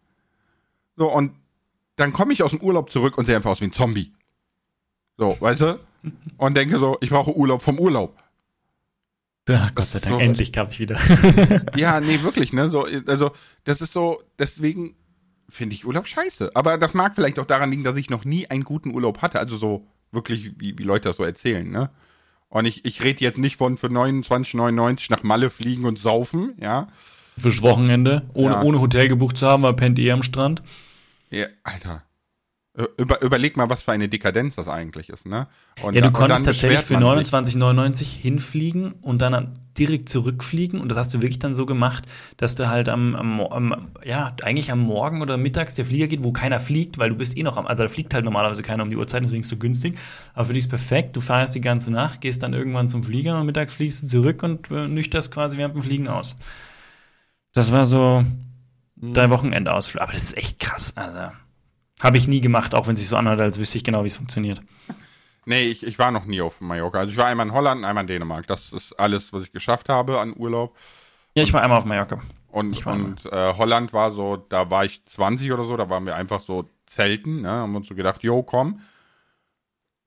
So, 0.95 1.11
und 1.11 1.33
dann 1.97 2.13
komme 2.13 2.33
ich 2.33 2.43
aus 2.43 2.51
dem 2.51 2.61
Urlaub 2.61 2.91
zurück 2.91 3.17
und 3.17 3.25
sehe 3.25 3.35
einfach 3.35 3.51
aus 3.51 3.61
wie 3.61 3.65
ein 3.65 3.73
Zombie. 3.73 4.13
So, 5.17 5.37
weißt 5.39 5.61
du? 5.61 5.79
Und 6.37 6.55
denke 6.57 6.79
so, 6.79 6.97
ich 7.01 7.09
brauche 7.09 7.35
Urlaub 7.35 7.61
vom 7.61 7.79
Urlaub. 7.79 8.17
Ja, 9.47 9.69
Gott 9.75 9.89
sei 9.89 9.99
Dank, 9.99 10.15
so, 10.15 10.19
endlich 10.19 10.51
kam 10.51 10.69
ich 10.69 10.79
wieder. 10.79 10.99
ja, 11.75 11.99
nee, 12.01 12.21
wirklich, 12.23 12.51
ne? 12.51 12.69
So, 12.69 12.87
also, 13.05 13.31
das 13.63 13.81
ist 13.81 13.93
so, 13.93 14.21
deswegen 14.39 14.95
finde 15.47 15.75
ich 15.75 15.85
Urlaub 15.85 16.07
scheiße. 16.07 16.51
Aber 16.55 16.77
das 16.77 16.93
mag 16.93 17.15
vielleicht 17.15 17.37
auch 17.37 17.45
daran 17.45 17.69
liegen, 17.69 17.83
dass 17.83 17.95
ich 17.97 18.09
noch 18.09 18.25
nie 18.25 18.47
einen 18.47 18.63
guten 18.63 18.93
Urlaub 18.93 19.21
hatte. 19.21 19.39
Also 19.39 19.57
so 19.57 19.87
wirklich, 20.11 20.59
wie, 20.59 20.77
wie 20.77 20.83
Leute 20.83 21.09
das 21.09 21.17
so 21.17 21.23
erzählen, 21.23 21.69
ne? 21.69 21.91
Und 22.49 22.65
ich, 22.65 22.85
ich 22.85 23.03
rede 23.03 23.21
jetzt 23.21 23.37
nicht 23.37 23.57
von 23.57 23.77
für 23.77 23.87
29,99 23.87 25.07
nach 25.09 25.23
Malle 25.23 25.49
fliegen 25.49 25.85
und 25.85 25.99
saufen, 25.99 26.53
ja. 26.59 26.87
Fürs 27.37 27.61
Wochenende, 27.61 28.23
ohne, 28.33 28.55
ja. 28.55 28.61
ohne 28.61 28.79
Hotel 28.79 29.07
gebucht 29.07 29.37
zu 29.37 29.47
haben, 29.47 29.63
weil 29.63 29.73
pennt 29.73 29.99
eh 29.99 30.11
am 30.11 30.23
Strand. 30.23 30.63
Ja, 31.29 31.47
Alter. 31.63 32.03
Über, 32.97 33.21
überleg 33.21 33.55
mal, 33.55 33.69
was 33.69 33.83
für 33.83 33.93
eine 33.93 34.09
Dekadenz 34.09 34.55
das 34.55 34.67
eigentlich 34.67 35.07
ist, 35.07 35.25
ne? 35.25 35.47
Und 35.81 35.95
ja, 35.95 36.01
du 36.01 36.11
konntest 36.11 36.45
tatsächlich 36.45 36.81
für 36.81 36.97
29,99 36.97 38.03
hinfliegen 38.03 38.91
und 39.01 39.21
dann 39.21 39.53
direkt 39.77 40.09
zurückfliegen 40.09 40.81
und 40.81 40.89
das 40.89 40.97
hast 40.97 41.13
du 41.13 41.21
wirklich 41.21 41.39
dann 41.39 41.53
so 41.53 41.65
gemacht, 41.65 42.03
dass 42.35 42.55
du 42.55 42.67
halt 42.67 42.89
am, 42.89 43.15
am, 43.15 43.39
am, 43.39 43.87
ja, 44.03 44.35
eigentlich 44.43 44.73
am 44.73 44.81
Morgen 44.81 45.21
oder 45.21 45.37
mittags 45.37 45.75
der 45.75 45.85
Flieger 45.85 46.07
geht, 46.07 46.25
wo 46.25 46.33
keiner 46.33 46.59
fliegt, 46.59 46.97
weil 46.97 47.09
du 47.09 47.15
bist 47.15 47.37
eh 47.37 47.43
noch 47.43 47.55
am, 47.55 47.65
also 47.65 47.83
da 47.83 47.87
fliegt 47.87 48.13
halt 48.13 48.25
normalerweise 48.25 48.61
keiner 48.61 48.83
um 48.83 48.89
die 48.89 48.97
Uhrzeit, 48.97 49.23
deswegen 49.23 49.39
ist 49.39 49.47
es 49.47 49.51
so 49.51 49.57
günstig. 49.57 49.97
Aber 50.33 50.47
für 50.47 50.53
dich 50.53 50.65
ist 50.65 50.69
perfekt, 50.69 51.15
du 51.15 51.21
feierst 51.21 51.55
die 51.55 51.61
ganze 51.61 51.91
Nacht, 51.91 52.19
gehst 52.19 52.43
dann 52.43 52.53
irgendwann 52.53 52.89
zum 52.89 53.05
Flieger 53.05 53.39
und 53.39 53.45
mittags 53.45 53.73
fliegst 53.73 54.03
du 54.03 54.07
zurück 54.07 54.43
und 54.43 54.69
äh, 54.69 54.89
nüchterst 54.89 55.31
quasi 55.31 55.57
während 55.57 55.75
dem 55.75 55.81
Fliegen 55.81 56.09
aus. 56.09 56.37
Das 57.55 57.71
war 57.71 57.85
so 57.85 58.23
dein 58.95 59.31
Wochenendausflug. 59.31 60.01
Aber 60.01 60.11
das 60.11 60.23
ist 60.23 60.37
echt 60.37 60.59
krass. 60.59 60.95
Also, 60.95 61.31
habe 62.01 62.17
ich 62.17 62.27
nie 62.27 62.41
gemacht, 62.41 62.75
auch 62.75 62.87
wenn 62.87 62.93
es 62.93 62.99
sich 62.99 63.09
so 63.09 63.15
anhört, 63.15 63.39
als 63.39 63.57
wüsste 63.59 63.77
ich 63.77 63.83
genau, 63.83 64.03
wie 64.03 64.07
es 64.07 64.17
funktioniert. 64.17 64.61
Nee, 65.45 65.63
ich, 65.63 65.83
ich 65.85 65.97
war 65.97 66.11
noch 66.11 66.25
nie 66.25 66.41
auf 66.41 66.59
Mallorca. 66.59 66.99
Also 66.99 67.11
ich 67.11 67.17
war 67.17 67.27
einmal 67.27 67.47
in 67.47 67.53
Holland 67.53 67.85
einmal 67.85 68.03
in 68.03 68.07
Dänemark. 68.07 68.47
Das 68.47 68.73
ist 68.73 68.93
alles, 68.99 69.31
was 69.31 69.43
ich 69.43 69.51
geschafft 69.51 69.89
habe 69.89 70.19
an 70.19 70.33
Urlaub. 70.35 70.75
Ja, 71.33 71.43
ich 71.43 71.53
war 71.53 71.61
einmal 71.61 71.77
auf 71.77 71.85
Mallorca. 71.85 72.21
Und, 72.49 72.85
und 72.85 73.25
äh, 73.25 73.53
Holland 73.53 73.93
war 73.93 74.11
so, 74.11 74.37
da 74.37 74.71
war 74.71 74.85
ich 74.85 75.05
20 75.05 75.51
oder 75.51 75.65
so, 75.65 75.77
da 75.77 75.89
waren 75.89 76.05
wir 76.05 76.15
einfach 76.15 76.41
so 76.41 76.69
zelten, 76.87 77.41
ne? 77.41 77.49
Haben 77.49 77.75
uns 77.75 77.87
so 77.87 77.95
gedacht, 77.95 78.23
jo, 78.23 78.43
komm. 78.43 78.81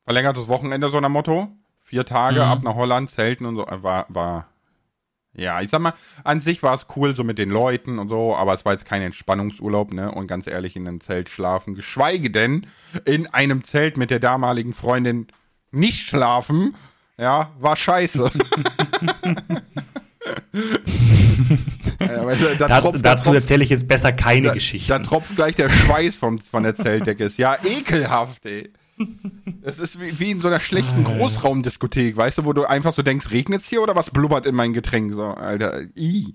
Verlängertes 0.05 0.49
Wochenende, 0.49 0.89
so 0.89 0.97
ein 0.99 1.13
Motto. 1.13 1.49
Vier 1.85 2.05
Tage 2.05 2.41
mhm. 2.41 2.51
ab 2.51 2.63
nach 2.63 2.75
Holland, 2.75 3.11
zelten 3.11 3.47
und 3.47 3.57
so. 3.57 3.67
War, 3.69 4.07
war 4.09 4.49
ja, 5.39 5.61
ich 5.61 5.71
sag 5.71 5.81
mal, 5.81 5.95
an 6.25 6.41
sich 6.41 6.63
war 6.63 6.75
es 6.75 6.87
cool, 6.97 7.15
so 7.17 7.25
mit 7.25 7.39
den 7.39 7.51
Leuten 7.51 7.99
und 7.99 8.09
so, 8.09 8.35
aber 8.37 8.55
es 8.55 8.65
war 8.65 8.73
jetzt 8.73 8.85
kein 8.85 9.03
Entspannungsurlaub, 9.03 9.93
ne? 9.93 10.11
Und 10.13 10.27
ganz 10.27 10.47
ehrlich, 10.47 10.77
in 10.77 10.87
einem 10.87 11.01
Zelt 11.01 11.29
schlafen, 11.29 11.75
geschweige 11.75 12.31
denn 12.31 12.67
in 13.05 13.27
einem 13.27 13.65
Zelt 13.65 13.97
mit 13.97 14.11
der 14.11 14.21
damaligen 14.21 14.73
Freundin 14.73 15.29
nicht 15.71 16.07
schlafen, 16.07 16.75
ja, 17.17 17.51
war 17.59 17.77
scheiße. 17.77 18.31
ja, 22.01 22.25
da, 22.59 22.69
da 22.69 22.81
tropft, 22.81 23.05
dazu 23.05 23.33
erzähle 23.33 23.65
ich 23.65 23.71
jetzt 23.71 23.89
besser 23.89 24.13
keine 24.13 24.53
Geschichte. 24.53 24.89
Da 24.89 24.99
tropft 24.99 25.37
gleich 25.37 25.55
der 25.55 25.71
Schweiß 25.71 26.17
vom, 26.17 26.41
von 26.41 26.63
der 26.63 26.75
Zeltdecke. 26.75 27.31
ja 27.37 27.57
ekelhaft, 27.65 28.45
ey. 28.47 28.71
Es 29.63 29.79
ist 29.79 30.01
wie, 30.01 30.19
wie, 30.19 30.31
in 30.31 30.41
so 30.41 30.49
einer 30.49 30.61
schlechten 30.61 31.05
Großraumdiskothek, 31.05 32.17
weißt 32.17 32.39
du, 32.39 32.45
wo 32.45 32.53
du 32.53 32.65
einfach 32.65 32.95
so 32.95 33.03
denkst, 33.03 33.31
regnet's 33.31 33.69
hier 33.69 33.83
oder 33.83 33.95
was 33.95 34.11
blubbert 34.11 34.47
in 34.47 34.55
mein 34.55 34.73
Getränk? 34.73 35.13
So, 35.13 35.25
Alter, 35.25 35.83
i. 35.97 36.35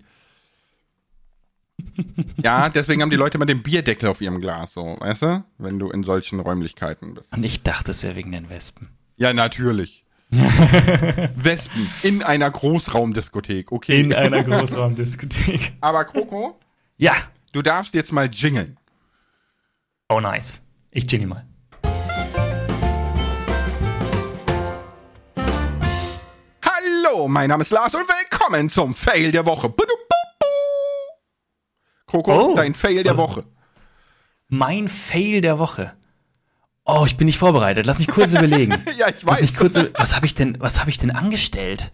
ja, 2.44 2.70
deswegen 2.70 3.02
haben 3.02 3.10
die 3.10 3.16
Leute 3.16 3.38
immer 3.38 3.46
den 3.46 3.64
Bierdeckel 3.64 4.10
auf 4.10 4.22
ihrem 4.22 4.40
Glas, 4.40 4.74
so, 4.74 4.98
weißt 5.00 5.22
du? 5.22 5.44
Wenn 5.58 5.80
du 5.80 5.90
in 5.90 6.04
solchen 6.04 6.40
Räumlichkeiten 6.40 7.16
bist. 7.16 7.32
Und 7.32 7.44
ich 7.44 7.64
dachte, 7.64 7.92
es 7.92 8.04
wäre 8.04 8.16
wegen 8.16 8.32
den 8.32 8.50
Wespen. 8.50 8.90
Ja, 9.18 9.34
natürlich. 9.34 10.04
Wespen 11.36 11.88
in 12.04 12.24
einer 12.24 12.50
Großraumdiskothek, 12.50 13.72
okay. 13.72 14.00
In 14.00 14.14
einer 14.14 14.44
Großraumdiskothek. 14.44 15.74
Aber 15.82 16.06
Kroko? 16.06 16.60
Ja. 16.98 17.14
Du 17.52 17.62
darfst 17.62 17.94
jetzt 17.94 18.12
mal 18.12 18.30
jingeln. 18.32 18.78
Oh, 20.10 20.20
nice. 20.20 20.64
Ich 20.90 21.10
jingle 21.10 21.28
mal. 21.28 21.46
Hallo, 27.14 27.28
mein 27.28 27.50
Name 27.50 27.62
ist 27.62 27.70
Lars 27.70 27.94
und 27.94 28.06
willkommen 28.08 28.72
zum 28.72 28.96
Fail 28.96 29.32
der 29.32 29.46
Woche. 29.46 29.72
Kroko, 32.08 32.52
oh. 32.52 32.56
dein 32.56 32.74
Fail 32.74 33.04
der 33.04 33.18
Woche. 33.18 33.44
Mein 34.48 34.88
Fail 34.88 35.42
der 35.42 35.60
Woche. 35.60 35.94
Oh, 36.86 37.04
ich 37.06 37.16
bin 37.16 37.26
nicht 37.26 37.38
vorbereitet. 37.38 37.86
Lass 37.86 38.00
mich 38.00 38.08
kurz 38.08 38.34
überlegen. 38.34 38.74
ja, 38.98 39.10
ich 39.10 39.24
weiß. 39.24 39.54
Kurz, 39.56 39.76
was 39.94 40.16
habe 40.16 40.26
ich 40.26 40.34
denn, 40.34 40.58
was 40.60 40.80
habe 40.80 40.90
ich 40.90 40.98
denn 40.98 41.12
angestellt? 41.12 41.92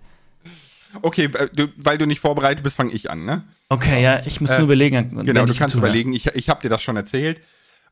Okay, 1.01 1.25
äh, 1.25 1.49
du, 1.53 1.67
weil 1.75 1.97
du 1.97 2.05
nicht 2.05 2.21
vorbereitet 2.21 2.63
bist, 2.63 2.77
fange 2.77 2.93
ich 2.93 3.12
an, 3.12 3.25
ne? 3.25 3.43
Okay, 3.67 4.01
ja, 4.01 4.21
ich 4.25 4.39
muss 4.39 4.52
äh, 4.52 4.58
nur 4.58 4.65
überlegen. 4.65 5.25
Genau, 5.25 5.46
du 5.46 5.54
kannst 5.54 5.75
überlegen. 5.75 6.13
Ich, 6.13 6.27
ich 6.27 6.48
habe 6.48 6.62
dir 6.62 6.69
das 6.69 6.81
schon 6.81 6.96
erzählt. 6.96 7.41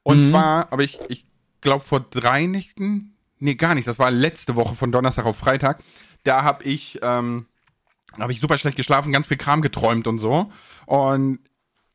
Und 0.04 0.28
mhm. 0.28 0.30
zwar, 0.30 0.72
aber 0.72 0.84
ich, 0.84 1.00
ich 1.10 1.26
glaube 1.60 1.84
vor 1.84 2.00
drei 2.00 2.46
Nächten, 2.46 3.18
nee, 3.40 3.56
gar 3.56 3.76
nicht. 3.76 3.88
Das 3.88 4.00
war 4.00 4.12
letzte 4.12 4.56
Woche 4.56 4.76
von 4.76 4.94
Donnerstag 4.94 5.26
auf 5.26 5.38
Freitag 5.38 5.84
da 6.28 6.44
habe 6.44 6.64
ich, 6.64 7.00
ähm, 7.02 7.46
habe 8.20 8.32
ich 8.32 8.40
super 8.40 8.58
schlecht 8.58 8.78
geschlafen, 8.78 9.14
ganz 9.14 9.28
viel 9.28 9.38
Kram 9.38 9.62
geträumt 9.62 10.08
und 10.08 10.20
so. 10.20 10.52
Und 10.86 11.40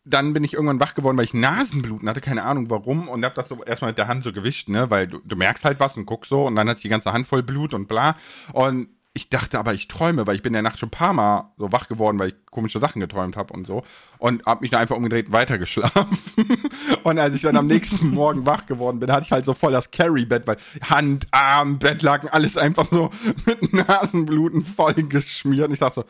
dann 0.04 0.32
bin 0.32 0.42
ich 0.42 0.54
irgendwann 0.54 0.80
wach 0.80 0.94
geworden, 0.94 1.16
weil 1.16 1.24
ich 1.24 1.34
Nasenbluten 1.34 2.08
hatte, 2.08 2.20
keine 2.20 2.42
Ahnung 2.42 2.70
warum, 2.70 3.08
und 3.08 3.24
hab 3.24 3.34
das 3.34 3.48
so 3.48 3.62
erstmal 3.62 3.90
mit 3.90 3.98
der 3.98 4.08
Hand 4.08 4.24
so 4.24 4.32
gewischt, 4.32 4.68
ne, 4.68 4.90
weil 4.90 5.06
du, 5.06 5.20
du 5.24 5.36
merkst 5.36 5.64
halt 5.64 5.78
was 5.78 5.96
und 5.96 6.06
guckst 6.06 6.30
so, 6.30 6.46
und 6.46 6.56
dann 6.56 6.68
ich 6.68 6.80
die 6.80 6.88
ganze 6.88 7.12
Hand 7.12 7.26
voll 7.26 7.42
Blut 7.42 7.72
und 7.72 7.86
bla. 7.86 8.16
Und 8.52 8.88
ich 9.14 9.28
dachte 9.28 9.58
aber, 9.58 9.74
ich 9.74 9.88
träume, 9.88 10.26
weil 10.26 10.36
ich 10.36 10.42
bin 10.42 10.50
in 10.50 10.54
der 10.54 10.62
Nacht 10.62 10.78
schon 10.78 10.86
ein 10.86 10.90
paar 10.90 11.12
Mal 11.12 11.52
so 11.58 11.70
wach 11.70 11.88
geworden, 11.88 12.18
weil 12.18 12.30
ich 12.30 12.46
komische 12.46 12.80
Sachen 12.80 13.00
geträumt 13.00 13.36
habe 13.36 13.52
und 13.52 13.66
so. 13.66 13.84
Und 14.18 14.44
hab 14.46 14.62
mich 14.62 14.70
dann 14.70 14.80
einfach 14.80 14.96
umgedreht 14.96 15.26
und 15.26 15.32
weitergeschlafen. 15.32 16.46
und 17.02 17.18
als 17.18 17.34
ich 17.34 17.42
dann 17.42 17.56
am 17.56 17.66
nächsten 17.66 18.08
Morgen 18.14 18.46
wach 18.46 18.64
geworden 18.64 19.00
bin, 19.00 19.12
hatte 19.12 19.26
ich 19.26 19.32
halt 19.32 19.44
so 19.44 19.52
voll 19.52 19.72
das 19.72 19.90
Carry-Bett, 19.90 20.46
weil 20.46 20.56
Hand, 20.88 21.26
Arm, 21.30 21.78
Bettlaken, 21.78 22.30
alles 22.30 22.56
einfach 22.56 22.88
so 22.90 23.10
mit 23.46 23.72
Nasenbluten 23.74 24.64
voll 24.64 24.94
geschmiert. 24.94 25.68
Und 25.68 25.74
ich 25.74 25.80
dachte 25.80 26.00
so, 26.00 26.04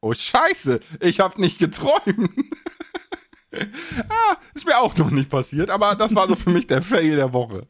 oh 0.00 0.12
scheiße, 0.12 0.78
ich 1.00 1.18
hab 1.18 1.38
nicht 1.38 1.58
geträumt. 1.58 2.30
ah, 3.52 4.36
ist 4.54 4.66
mir 4.66 4.78
auch 4.78 4.96
noch 4.96 5.10
nicht 5.10 5.28
passiert, 5.28 5.70
aber 5.70 5.96
das 5.96 6.14
war 6.14 6.28
so 6.28 6.36
für 6.36 6.50
mich 6.50 6.68
der 6.68 6.82
Fail 6.82 7.16
der 7.16 7.32
Woche. 7.32 7.66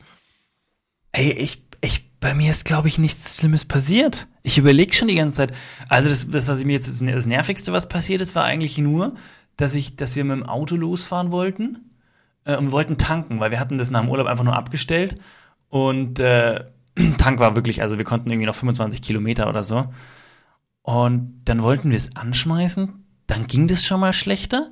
Ey, 1.13 1.33
ich, 1.33 1.67
ich, 1.81 2.11
bei 2.25 2.33
mir 2.33 2.51
ist, 2.51 2.65
glaube 2.65 2.89
ich, 2.89 2.99
nichts 2.99 3.37
Schlimmes 3.37 3.67
passiert. 3.67 4.27
Ich 4.43 4.57
überlege 4.57 4.95
schon 4.95 5.09
die 5.09 5.15
ganze 5.15 5.37
Zeit. 5.37 5.53
Also, 5.91 6.09
das, 6.09 6.27
das, 6.27 6.49
was 6.49 6.65
mir 6.65 6.73
jetzt 6.73 6.89
das 6.89 7.27
Nervigste, 7.27 7.71
was 7.75 7.87
passiert 7.87 8.23
ist, 8.23 8.35
war 8.35 8.45
eigentlich 8.45 8.79
nur, 8.79 9.17
dass 9.59 9.75
ich, 9.75 9.97
dass 9.97 10.17
wir 10.17 10.25
mit 10.25 10.39
dem 10.39 10.47
Auto 10.47 10.75
losfahren 10.75 11.33
wollten 11.33 11.91
äh, 12.47 12.57
und 12.57 12.73
wollten 12.73 12.97
tanken, 12.97 13.41
weil 13.41 13.51
wir 13.51 13.61
hatten 13.61 13.77
das 13.77 13.91
nach 13.91 14.01
dem 14.01 14.09
Urlaub 14.09 14.27
einfach 14.27 14.43
nur 14.43 14.57
abgestellt. 14.57 15.17
Und 15.69 16.19
äh, 16.19 16.65
Tank 17.19 17.41
war 17.41 17.57
wirklich, 17.57 17.83
also 17.83 17.99
wir 17.99 18.07
konnten 18.07 18.31
irgendwie 18.31 18.47
noch 18.47 18.55
25 18.55 19.03
Kilometer 19.03 19.47
oder 19.47 19.63
so. 19.63 19.93
Und 20.81 21.43
dann 21.45 21.63
wollten 21.63 21.91
wir 21.91 21.99
es 21.99 22.17
anschmeißen. 22.17 23.05
Dann 23.27 23.47
ging 23.49 23.69
das 23.69 23.85
schon 23.85 24.01
mal 24.01 24.15
schlechter. 24.15 24.71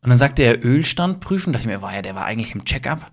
Und 0.00 0.10
dann 0.10 0.18
sagte 0.18 0.42
er 0.42 0.64
Ölstand 0.64 1.18
prüfen. 1.18 1.52
Da 1.52 1.58
dachte 1.58 1.68
ich 1.68 1.74
mir, 1.74 1.82
war 1.82 1.92
ja, 1.92 2.02
der 2.02 2.14
war 2.14 2.24
eigentlich 2.24 2.54
im 2.54 2.64
Checkup, 2.64 3.10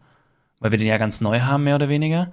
weil 0.59 0.69
wir 0.69 0.77
den 0.77 0.88
ja 0.88 0.99
ganz 0.99 1.19
neu 1.19 1.39
haben, 1.39 1.63
mehr 1.63 1.77
oder 1.77 1.89
weniger. 1.89 2.32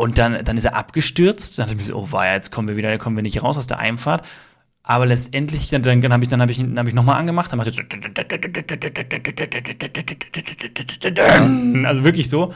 Und 0.00 0.16
dann, 0.16 0.44
dann 0.44 0.56
ist 0.56 0.64
er 0.64 0.76
abgestürzt. 0.76 1.58
Dann 1.58 1.64
dachte 1.66 1.72
ich 1.72 1.88
mir 1.88 1.92
so, 1.92 1.98
oh, 1.98 2.12
war 2.12 2.24
ja, 2.24 2.34
jetzt 2.34 2.52
kommen 2.52 2.68
wir 2.68 2.76
wieder, 2.76 2.96
kommen 2.98 3.16
wir 3.16 3.24
nicht 3.24 3.42
raus 3.42 3.58
aus 3.58 3.66
der 3.66 3.80
Einfahrt. 3.80 4.24
Aber 4.84 5.06
letztendlich, 5.06 5.70
dann, 5.70 5.82
dann 5.82 6.12
habe 6.12 6.22
ich, 6.22 6.28
dann 6.28 6.48
ich, 6.48 6.58
dann 6.58 6.86
ich 6.86 6.94
nochmal 6.94 7.16
angemacht, 7.16 7.50
dann 7.50 7.58
macht 7.58 7.66
er 7.66 7.74
also 11.84 12.04
wirklich 12.04 12.30
so. 12.30 12.54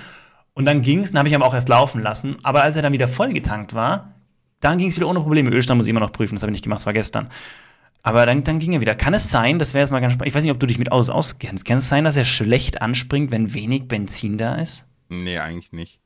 Und 0.54 0.66
dann 0.66 0.82
ging 0.82 1.00
es, 1.00 1.10
dann 1.10 1.18
habe 1.18 1.28
ich 1.28 1.34
aber 1.34 1.44
auch 1.44 1.54
erst 1.54 1.68
laufen 1.68 2.00
lassen. 2.00 2.36
Aber 2.44 2.62
als 2.62 2.76
er 2.76 2.82
dann 2.82 2.92
wieder 2.92 3.08
vollgetankt 3.08 3.74
war, 3.74 4.14
dann 4.60 4.78
ging 4.78 4.86
es 4.86 4.94
wieder 4.94 5.08
ohne 5.08 5.18
Probleme. 5.18 5.50
Ölstand 5.50 5.78
muss 5.78 5.88
ich 5.88 5.90
immer 5.90 5.98
noch 5.98 6.12
prüfen, 6.12 6.36
das 6.36 6.42
habe 6.42 6.52
ich 6.52 6.54
nicht 6.54 6.62
gemacht, 6.62 6.78
das 6.78 6.86
war 6.86 6.92
gestern. 6.92 7.28
Aber 8.04 8.24
dann, 8.24 8.44
dann 8.44 8.60
ging 8.60 8.72
er 8.72 8.80
wieder. 8.80 8.94
Kann 8.94 9.14
es 9.14 9.30
sein, 9.32 9.58
das 9.58 9.74
wäre 9.74 9.82
jetzt 9.82 9.90
mal 9.90 9.98
ganz 9.98 10.12
spannend, 10.12 10.28
ich 10.28 10.34
weiß 10.36 10.44
nicht, 10.44 10.52
ob 10.52 10.60
du 10.60 10.66
dich 10.66 10.78
mit 10.78 10.92
Autos 10.92 11.10
auskennst, 11.10 11.64
kann 11.64 11.78
es 11.78 11.88
sein, 11.88 12.04
dass 12.04 12.14
er 12.14 12.24
schlecht 12.24 12.82
anspringt, 12.82 13.32
wenn 13.32 13.52
wenig 13.52 13.88
Benzin 13.88 14.38
da 14.38 14.54
ist? 14.54 14.86
Nee, 15.08 15.38
eigentlich 15.38 15.72
nicht. 15.72 15.98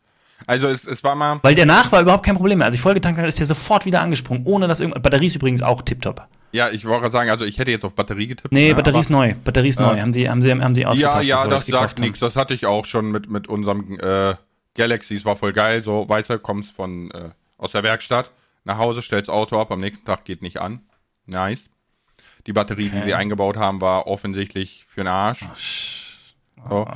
Also 0.47 0.69
es, 0.69 0.85
es 0.85 1.03
war 1.03 1.15
mal. 1.15 1.41
Weil 1.43 1.55
danach 1.55 1.91
war 1.93 2.03
überhaupt 2.03 2.25
kein 2.25 2.37
Problem 2.37 2.59
mehr. 2.59 2.67
Als 2.67 2.75
ich 2.75 2.81
vollgetankt 2.81 3.19
habe, 3.19 3.29
ist 3.29 3.41
er 3.41 3.47
sofort 3.47 3.87
wieder 3.87 4.01
angesprungen, 4.01 4.45
ohne 4.45 4.69
dass 4.69 4.81
irgendwas. 4.81 5.03
Batterie 5.03 5.27
ist 5.27 5.37
übrigens 5.37 5.63
auch 5.63 5.83
tipptopp. 5.83 6.27
Ja, 6.53 6.71
ich 6.71 6.85
wollte 6.85 7.11
sagen, 7.11 7.31
also 7.31 7.45
ich 7.45 7.59
hätte 7.59 7.71
jetzt 7.71 7.85
auf 7.85 7.95
Batterie 7.95 8.29
getippt. 8.29 8.53
Nee, 8.53 8.69
ne, 8.69 8.75
Batterie 8.75 9.01
ist 9.01 9.11
neu. 9.11 9.35
Batterie 9.45 9.69
ist 9.69 9.79
äh, 9.79 9.83
neu. 9.83 10.01
Haben 10.01 10.13
sie, 10.13 10.29
haben 10.29 10.43
sie, 10.43 10.51
haben 10.51 10.75
sie 10.75 10.87
ausgetauscht? 10.87 11.25
Ja, 11.25 11.45
ja, 11.45 11.49
das 11.49 11.67
sagt 11.67 11.99
nichts. 11.99 12.21
Das 12.21 12.37
hatte 12.37 12.55
ich 12.55 12.67
auch 12.67 12.87
schon 12.87 13.11
mit, 13.11 13.29
mit 13.31 13.49
unserem 13.49 13.99
äh, 14.01 14.35
Galaxy. 14.75 15.15
Es 15.15 15.25
war 15.25 15.37
voll 15.37 15.53
geil. 15.53 15.83
So 15.83 16.09
weiter 16.09 16.39
kommst 16.39 16.71
von 16.73 17.11
äh, 17.11 17.31
aus 17.59 17.73
der 17.73 17.83
Werkstatt 17.83 18.31
nach 18.67 18.79
Hause, 18.79 19.01
stellst 19.01 19.31
Auto 19.31 19.59
ab, 19.61 19.71
am 19.71 19.81
nächsten 19.81 20.05
Tag 20.05 20.25
geht 20.25 20.43
nicht 20.43 20.61
an. 20.61 20.81
Nice. 21.25 21.65
Die 22.47 22.53
Batterie, 22.53 22.89
okay. 22.89 23.01
die 23.01 23.09
sie 23.09 23.15
eingebaut 23.15 23.57
haben, 23.57 23.81
war 23.81 24.07
offensichtlich 24.07 24.85
für 24.87 25.03
den 25.03 25.09
Arsch. 25.09 25.41
Oh, 25.43 25.55
so. 26.69 26.87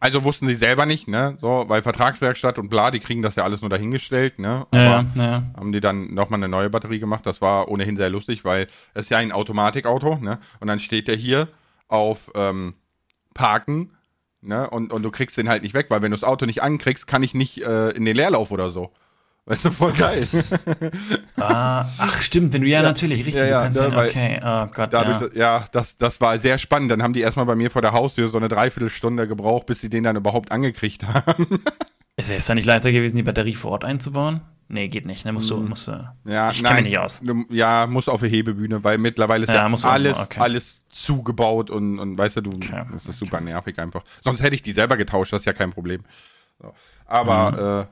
Also 0.00 0.24
wussten 0.24 0.46
sie 0.46 0.54
selber 0.54 0.86
nicht, 0.86 1.06
ne? 1.06 1.36
So, 1.40 1.64
weil 1.68 1.82
Vertragswerkstatt 1.82 2.58
und 2.58 2.68
bla, 2.68 2.90
die 2.90 3.00
kriegen 3.00 3.22
das 3.22 3.36
ja 3.36 3.44
alles 3.44 3.60
nur 3.60 3.70
dahingestellt, 3.70 4.38
ne? 4.38 4.66
Aber 4.70 4.82
ja, 4.82 5.06
ja. 5.14 5.42
haben 5.56 5.72
die 5.72 5.80
dann 5.80 6.12
nochmal 6.14 6.40
eine 6.40 6.48
neue 6.48 6.70
Batterie 6.70 6.98
gemacht. 6.98 7.26
Das 7.26 7.40
war 7.40 7.68
ohnehin 7.68 7.96
sehr 7.96 8.10
lustig, 8.10 8.44
weil 8.44 8.66
es 8.94 9.08
ja 9.08 9.18
ein 9.18 9.32
Automatikauto, 9.32 10.16
ne? 10.16 10.38
Und 10.60 10.68
dann 10.68 10.80
steht 10.80 11.08
der 11.08 11.16
hier 11.16 11.48
auf 11.88 12.30
ähm, 12.34 12.74
Parken, 13.34 13.92
ne? 14.40 14.68
Und, 14.70 14.92
und 14.92 15.02
du 15.02 15.10
kriegst 15.10 15.36
den 15.36 15.48
halt 15.48 15.62
nicht 15.62 15.74
weg, 15.74 15.86
weil 15.88 16.02
wenn 16.02 16.10
du 16.10 16.16
das 16.16 16.24
Auto 16.24 16.46
nicht 16.46 16.62
ankriegst, 16.62 17.06
kann 17.06 17.22
ich 17.22 17.34
nicht 17.34 17.62
äh, 17.62 17.90
in 17.90 18.04
den 18.04 18.16
Leerlauf 18.16 18.50
oder 18.50 18.72
so. 18.72 18.92
Weißt 19.44 19.64
du, 19.64 19.70
voll 19.72 19.92
geil. 19.92 20.24
ah, 21.36 21.84
ach, 21.98 22.22
stimmt, 22.22 22.52
wenn 22.52 22.62
du 22.62 22.68
ja, 22.68 22.80
ja 22.80 22.82
natürlich, 22.82 23.18
richtig, 23.26 23.34
ja, 23.34 23.46
ja, 23.46 23.58
du 23.58 23.62
kannst 23.64 23.80
ja, 23.80 23.88
ja 23.88 24.08
okay, 24.08 24.40
oh 24.40 24.72
Gott, 24.72 24.92
dadurch, 24.92 25.34
ja. 25.34 25.58
ja, 25.58 25.64
das, 25.72 25.96
das 25.96 26.20
war 26.20 26.38
sehr 26.38 26.58
spannend. 26.58 26.92
Dann 26.92 27.02
haben 27.02 27.12
die 27.12 27.22
erstmal 27.22 27.46
bei 27.46 27.56
mir 27.56 27.70
vor 27.70 27.82
der 27.82 27.92
Haustür 27.92 28.28
so 28.28 28.38
eine 28.38 28.48
Dreiviertelstunde 28.48 29.26
gebraucht, 29.26 29.66
bis 29.66 29.80
sie 29.80 29.88
den 29.90 30.04
dann 30.04 30.14
überhaupt 30.14 30.52
angekriegt 30.52 31.04
haben. 31.04 31.46
Ist 32.16 32.30
es 32.30 32.46
dann 32.46 32.56
nicht 32.56 32.66
leichter 32.66 32.92
gewesen, 32.92 33.16
die 33.16 33.24
Batterie 33.24 33.54
vor 33.54 33.72
Ort 33.72 33.84
einzubauen? 33.84 34.42
Nee, 34.68 34.88
geht 34.88 35.06
nicht. 35.06 35.24
Ne? 35.24 35.32
Musst 35.32 35.50
du, 35.50 35.56
hm. 35.56 35.68
musst 35.68 35.88
du. 35.88 36.08
Ja, 36.24 36.50
ich 36.50 36.62
mich 36.62 36.82
nicht 36.82 36.98
aus. 36.98 37.20
Du, 37.20 37.44
ja, 37.50 37.86
muss 37.86 38.08
auf 38.08 38.20
der 38.20 38.28
Hebebühne, 38.28 38.84
weil 38.84 38.96
mittlerweile 38.96 39.42
ist 39.44 39.48
ja, 39.48 39.68
ja 39.68 39.88
alles, 39.90 40.16
okay. 40.16 40.40
alles 40.40 40.82
zugebaut 40.88 41.70
und, 41.70 41.98
und 41.98 42.16
weißt 42.16 42.36
du, 42.36 42.42
du, 42.42 42.50
okay. 42.52 42.84
das 42.92 43.06
ist 43.06 43.18
super 43.18 43.40
nervig 43.40 43.78
einfach. 43.78 44.04
Sonst 44.22 44.40
hätte 44.40 44.54
ich 44.54 44.62
die 44.62 44.72
selber 44.72 44.96
getauscht, 44.96 45.32
das 45.32 45.40
ist 45.40 45.46
ja 45.46 45.52
kein 45.52 45.72
Problem. 45.72 46.02
So. 46.60 46.72
Aber 47.06 47.50
mhm. 47.50 47.82
äh, 47.82 47.86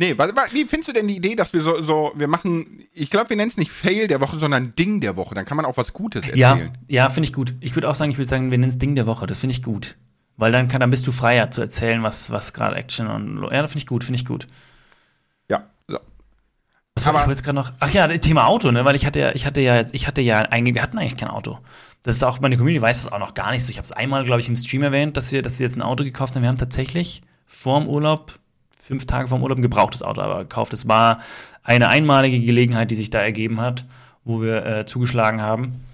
Nee, 0.00 0.16
wie 0.16 0.64
findest 0.64 0.86
du 0.86 0.92
denn 0.92 1.08
die 1.08 1.16
Idee, 1.16 1.34
dass 1.34 1.52
wir 1.52 1.60
so, 1.60 1.82
so 1.82 2.12
wir 2.14 2.28
machen, 2.28 2.84
ich 2.94 3.10
glaube, 3.10 3.30
wir 3.30 3.36
nennen 3.36 3.50
es 3.50 3.56
nicht 3.56 3.72
Fail 3.72 4.06
der 4.06 4.20
Woche, 4.20 4.38
sondern 4.38 4.76
Ding 4.76 5.00
der 5.00 5.16
Woche. 5.16 5.34
Dann 5.34 5.44
kann 5.44 5.56
man 5.56 5.66
auch 5.66 5.76
was 5.76 5.92
Gutes 5.92 6.22
erzählen. 6.22 6.38
Ja, 6.38 6.58
ja 6.86 7.10
finde 7.10 7.26
ich 7.26 7.32
gut. 7.32 7.54
Ich 7.58 7.74
würde 7.74 7.90
auch 7.90 7.96
sagen, 7.96 8.12
ich 8.12 8.16
würde 8.16 8.28
sagen, 8.28 8.52
wir 8.52 8.58
nennen 8.58 8.70
es 8.70 8.78
Ding 8.78 8.94
der 8.94 9.08
Woche. 9.08 9.26
Das 9.26 9.38
finde 9.38 9.54
ich 9.54 9.62
gut. 9.64 9.96
Weil 10.36 10.52
dann, 10.52 10.68
kann, 10.68 10.80
dann 10.80 10.90
bist 10.90 11.04
du 11.08 11.10
freier 11.10 11.50
zu 11.50 11.62
erzählen, 11.62 12.00
was, 12.04 12.30
was 12.30 12.52
gerade 12.52 12.76
Action 12.76 13.08
und. 13.08 13.42
Ja, 13.50 13.60
das 13.60 13.72
finde 13.72 13.80
ich 13.80 13.86
gut, 13.88 14.04
finde 14.04 14.20
ich 14.20 14.24
gut. 14.24 14.46
Ja, 15.50 15.64
so. 15.88 15.98
Was 16.94 17.04
war 17.04 17.22
ich 17.22 17.28
jetzt 17.28 17.42
gerade 17.42 17.56
noch? 17.56 17.72
Ach 17.80 17.90
ja, 17.90 18.06
Thema 18.18 18.46
Auto, 18.46 18.70
ne? 18.70 18.84
Weil 18.84 18.94
ich 18.94 19.04
hatte 19.04 19.18
ja, 19.18 19.34
ich 19.34 19.46
hatte 19.46 19.60
ja, 19.60 19.84
ich 19.90 20.06
hatte 20.06 20.20
ja 20.20 20.38
eigentlich, 20.42 20.76
wir 20.76 20.82
hatten 20.82 20.96
eigentlich 20.96 21.16
kein 21.16 21.28
Auto. 21.28 21.58
Das 22.04 22.14
ist 22.14 22.22
auch, 22.22 22.38
meine 22.38 22.56
Community 22.56 22.80
weiß 22.80 23.02
das 23.02 23.12
auch 23.12 23.18
noch 23.18 23.34
gar 23.34 23.50
nicht 23.50 23.64
so. 23.64 23.70
Ich 23.70 23.78
habe 23.78 23.84
es 23.84 23.90
einmal, 23.90 24.24
glaube 24.24 24.40
ich, 24.40 24.48
im 24.48 24.56
Stream 24.56 24.84
erwähnt, 24.84 25.16
dass 25.16 25.32
wir, 25.32 25.42
dass 25.42 25.58
wir 25.58 25.66
jetzt 25.66 25.76
ein 25.76 25.82
Auto 25.82 26.04
gekauft 26.04 26.36
haben. 26.36 26.42
Wir 26.42 26.48
haben 26.50 26.56
tatsächlich 26.56 27.22
vorm 27.46 27.88
Urlaub 27.88 28.38
fünf 28.88 29.04
Tage 29.04 29.28
vom 29.28 29.42
Urlaub 29.42 29.58
ein 29.58 29.62
gebrauchtes 29.62 30.02
Auto 30.02 30.22
aber 30.22 30.40
gekauft. 30.40 30.72
Es 30.72 30.88
war 30.88 31.20
eine 31.62 31.90
einmalige 31.90 32.40
Gelegenheit, 32.40 32.90
die 32.90 32.94
sich 32.94 33.10
da 33.10 33.18
ergeben 33.18 33.60
hat, 33.60 33.84
wo 34.24 34.40
wir 34.40 34.64
äh, 34.64 34.86
zugeschlagen 34.86 35.42
haben. 35.42 35.84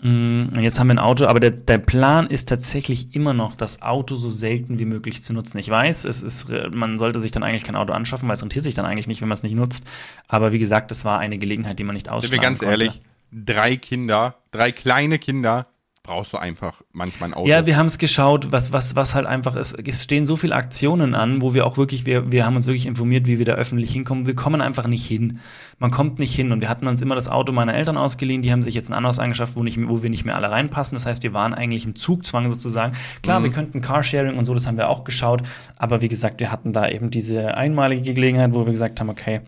Mm, 0.00 0.58
jetzt 0.58 0.80
haben 0.80 0.88
wir 0.88 0.94
ein 0.94 0.98
Auto, 0.98 1.26
aber 1.26 1.38
der, 1.38 1.52
der, 1.52 1.78
Plan 1.78 2.26
ist 2.26 2.48
tatsächlich 2.48 3.14
immer 3.14 3.32
noch, 3.32 3.54
das 3.54 3.82
Auto 3.82 4.16
so 4.16 4.28
selten 4.28 4.80
wie 4.80 4.84
möglich 4.84 5.22
zu 5.22 5.32
nutzen. 5.32 5.58
Ich 5.58 5.70
weiß, 5.70 6.04
es 6.04 6.24
ist, 6.24 6.50
äh, 6.50 6.68
man 6.70 6.98
sollte 6.98 7.20
sich 7.20 7.30
dann 7.30 7.44
eigentlich 7.44 7.62
kein 7.62 7.76
Auto 7.76 7.92
anschaffen, 7.92 8.28
weil 8.28 8.34
es 8.34 8.42
rentiert 8.42 8.64
sich 8.64 8.74
dann 8.74 8.86
eigentlich 8.86 9.06
nicht, 9.06 9.20
wenn 9.20 9.28
man 9.28 9.34
es 9.34 9.44
nicht 9.44 9.54
nutzt. 9.54 9.84
Aber 10.26 10.50
wie 10.50 10.58
gesagt, 10.58 10.90
das 10.90 11.04
war 11.04 11.20
eine 11.20 11.38
Gelegenheit, 11.38 11.78
die 11.78 11.84
man 11.84 11.94
nicht 11.94 12.08
ausschlagen 12.08 12.32
Sind 12.32 12.42
wir 12.42 12.48
ganz 12.48 12.58
konnte. 12.58 12.72
ehrlich, 12.72 13.00
drei 13.30 13.76
Kinder, 13.76 14.34
drei 14.50 14.72
kleine 14.72 15.20
Kinder, 15.20 15.68
brauchst 16.02 16.32
du 16.32 16.36
einfach 16.36 16.82
manchmal 16.92 17.30
ein 17.30 17.34
Auto. 17.34 17.48
Ja, 17.48 17.64
wir 17.64 17.76
haben 17.76 17.86
es 17.86 17.98
geschaut, 17.98 18.50
was, 18.50 18.72
was, 18.72 18.96
was 18.96 19.14
halt 19.14 19.26
einfach 19.26 19.54
ist. 19.54 19.72
Es 19.86 20.02
stehen 20.02 20.26
so 20.26 20.34
viele 20.34 20.54
Aktionen 20.56 21.14
an, 21.14 21.40
wo 21.42 21.54
wir 21.54 21.64
auch 21.64 21.76
wirklich, 21.76 22.06
wir, 22.06 22.32
wir 22.32 22.44
haben 22.44 22.56
uns 22.56 22.66
wirklich 22.66 22.86
informiert, 22.86 23.28
wie 23.28 23.38
wir 23.38 23.46
da 23.46 23.52
öffentlich 23.52 23.92
hinkommen. 23.92 24.26
Wir 24.26 24.34
kommen 24.34 24.60
einfach 24.60 24.88
nicht 24.88 25.06
hin. 25.06 25.38
Man 25.78 25.92
kommt 25.92 26.18
nicht 26.18 26.34
hin. 26.34 26.50
Und 26.50 26.60
wir 26.60 26.68
hatten 26.68 26.88
uns 26.88 27.00
immer 27.00 27.14
das 27.14 27.28
Auto 27.28 27.52
meiner 27.52 27.74
Eltern 27.74 27.96
ausgeliehen. 27.96 28.42
Die 28.42 28.50
haben 28.50 28.62
sich 28.62 28.74
jetzt 28.74 28.90
ein 28.90 28.94
anderes 28.94 29.20
angeschafft, 29.20 29.54
wo, 29.54 29.62
nicht, 29.62 29.78
wo 29.88 30.02
wir 30.02 30.10
nicht 30.10 30.24
mehr 30.24 30.34
alle 30.34 30.50
reinpassen. 30.50 30.96
Das 30.96 31.06
heißt, 31.06 31.22
wir 31.22 31.34
waren 31.34 31.54
eigentlich 31.54 31.84
im 31.84 31.94
Zugzwang 31.94 32.50
sozusagen. 32.50 32.96
Klar, 33.22 33.38
mhm. 33.38 33.44
wir 33.44 33.50
könnten 33.52 33.80
Carsharing 33.80 34.36
und 34.36 34.44
so, 34.44 34.54
das 34.54 34.66
haben 34.66 34.78
wir 34.78 34.88
auch 34.88 35.04
geschaut. 35.04 35.42
Aber 35.76 36.02
wie 36.02 36.08
gesagt, 36.08 36.40
wir 36.40 36.50
hatten 36.50 36.72
da 36.72 36.88
eben 36.88 37.10
diese 37.10 37.56
einmalige 37.56 38.12
Gelegenheit, 38.12 38.52
wo 38.54 38.66
wir 38.66 38.72
gesagt 38.72 38.98
haben, 38.98 39.08
okay, 39.08 39.42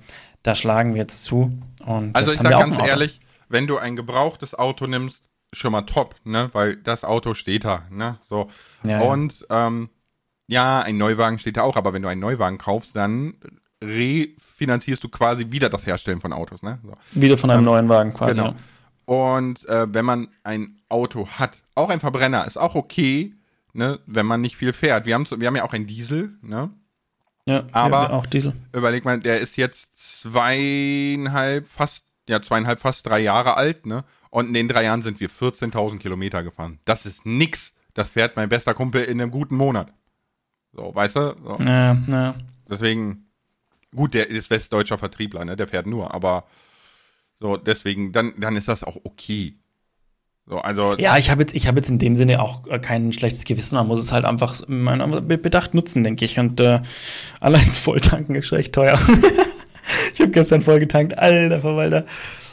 da 0.45 0.55
schlagen 0.55 0.95
wir 0.95 1.01
jetzt 1.01 1.25
zu. 1.25 1.53
Und 1.85 2.15
also 2.15 2.31
ich 2.31 2.39
sage 2.39 2.51
ganz 2.51 2.77
ehrlich, 2.87 3.21
wenn 3.49 3.67
du 3.67 3.79
ein 3.79 3.97
gebrauchtes 3.97 4.55
Auto 4.55 4.87
nimmst, 4.87 5.24
schon 5.55 5.73
mal 5.73 5.83
top, 5.83 6.17
ne? 6.25 6.51
Weil 6.53 6.77
das 6.77 7.05
Auto 7.05 7.35
steht 7.35 7.65
da, 7.65 7.83
ne? 7.91 8.19
So. 8.29 8.51
Ja, 8.83 9.01
und 9.01 9.47
ja. 9.49 9.67
Ähm, 9.67 9.89
ja, 10.47 10.81
ein 10.81 10.99
Neuwagen 10.99 11.39
steht 11.39 11.57
da 11.57 11.63
auch, 11.63 11.77
aber 11.77 11.93
wenn 11.93 12.03
du 12.03 12.09
einen 12.09 12.21
Neuwagen 12.21 12.59
kaufst, 12.59 12.95
dann 12.95 13.35
refinanzierst 13.83 15.03
du 15.03 15.09
quasi 15.09 15.51
wieder 15.51 15.71
das 15.71 15.87
Herstellen 15.87 16.21
von 16.21 16.33
Autos, 16.33 16.63
ne? 16.63 16.79
So. 16.83 16.93
Wieder 17.13 17.39
von 17.39 17.51
einem 17.51 17.61
ähm, 17.61 17.67
neuen 17.67 17.89
Wagen 17.89 18.13
quasi. 18.13 18.41
Genau. 18.41 18.55
Und 19.07 19.67
äh, 19.69 19.93
wenn 19.93 20.05
man 20.05 20.29
ein 20.45 20.81
Auto 20.89 21.29
hat, 21.29 21.63
auch 21.75 21.91
ein 21.91 22.01
Verbrenner, 22.01 22.47
ist 22.47 22.59
auch 22.59 22.75
okay, 22.75 23.35
ne, 23.73 24.01
wenn 24.07 24.27
man 24.27 24.41
nicht 24.41 24.57
viel 24.57 24.73
fährt. 24.73 25.07
Wir 25.07 25.15
haben, 25.15 25.27
wir 25.31 25.47
haben 25.47 25.57
ja 25.57 25.65
auch 25.65 25.75
einen 25.75 25.87
Diesel, 25.87 26.33
ne? 26.43 26.71
Ja, 27.47 27.65
aber 27.73 28.13
auch 28.15 28.25
Diesel. 28.25 28.55
Überleg 28.73 29.05
mal, 29.05 29.21
der 29.21 29.41
ist 29.41 29.59
jetzt 29.59 30.23
zweieinhalb, 30.23 31.69
fast, 31.69 32.05
ja, 32.27 32.41
zweieinhalb, 32.41 32.81
fast 32.81 33.07
drei 33.07 33.21
Jahre 33.21 33.57
alt, 33.57 33.85
ne? 33.85 34.05
Und 34.35 34.49
in 34.49 34.55
den 34.55 34.67
drei 34.67 34.83
Jahren 34.83 35.03
sind 35.03 35.21
wir 35.21 35.31
14.000 35.31 36.01
Kilometer 36.01 36.43
gefahren. 36.43 36.81
Das 36.87 37.07
ist 37.07 37.25
nix. 37.25 37.73
Das 37.95 38.11
fährt 38.11 38.35
mein 38.35 38.49
bester 38.49 38.75
Kumpel 38.75 39.05
in 39.05 39.21
einem 39.21 39.31
guten 39.31 39.55
Monat. 39.55 39.93
So, 40.73 40.93
weißt 40.93 41.15
du? 41.15 41.37
So. 41.41 41.59
Ja, 41.65 41.97
ja. 42.09 42.35
Deswegen, 42.69 43.27
gut, 43.95 44.13
der 44.13 44.29
ist 44.29 44.51
westdeutscher 44.51 44.99
Vertriebler, 44.99 45.45
ne? 45.45 45.55
Der 45.55 45.69
fährt 45.69 45.87
nur, 45.87 46.13
aber 46.13 46.47
so, 47.39 47.57
deswegen, 47.57 48.11
dann, 48.11 48.33
dann 48.37 48.57
ist 48.57 48.67
das 48.67 48.83
auch 48.83 48.97
okay. 49.05 49.55
So, 50.47 50.59
also 50.59 50.97
ja, 50.99 51.17
ich 51.17 51.31
habe 51.31 51.43
jetzt, 51.43 51.55
ich 51.55 51.69
habe 51.69 51.79
jetzt 51.79 51.89
in 51.89 52.01
dem 52.01 52.17
Sinne 52.17 52.43
auch 52.43 52.67
äh, 52.67 52.81
kein 52.81 53.13
schlechtes 53.13 53.45
Gewissen. 53.45 53.77
Man 53.77 53.87
muss 53.87 54.03
es 54.03 54.11
halt 54.11 54.25
einfach 54.25 54.61
bedacht 54.67 55.75
nutzen, 55.75 56.03
denke 56.03 56.25
ich. 56.25 56.41
Und 56.41 56.59
äh, 56.59 56.81
allein 57.39 57.71
Volltanken 57.71 58.35
ist 58.35 58.51
echt 58.51 58.73
teuer. 58.73 58.99
ich 60.13 60.21
habe 60.21 60.33
gestern 60.33 60.63
voll 60.63 60.81
getankt, 60.81 61.17
alter 61.17 61.61
Verwalter. 61.61 62.05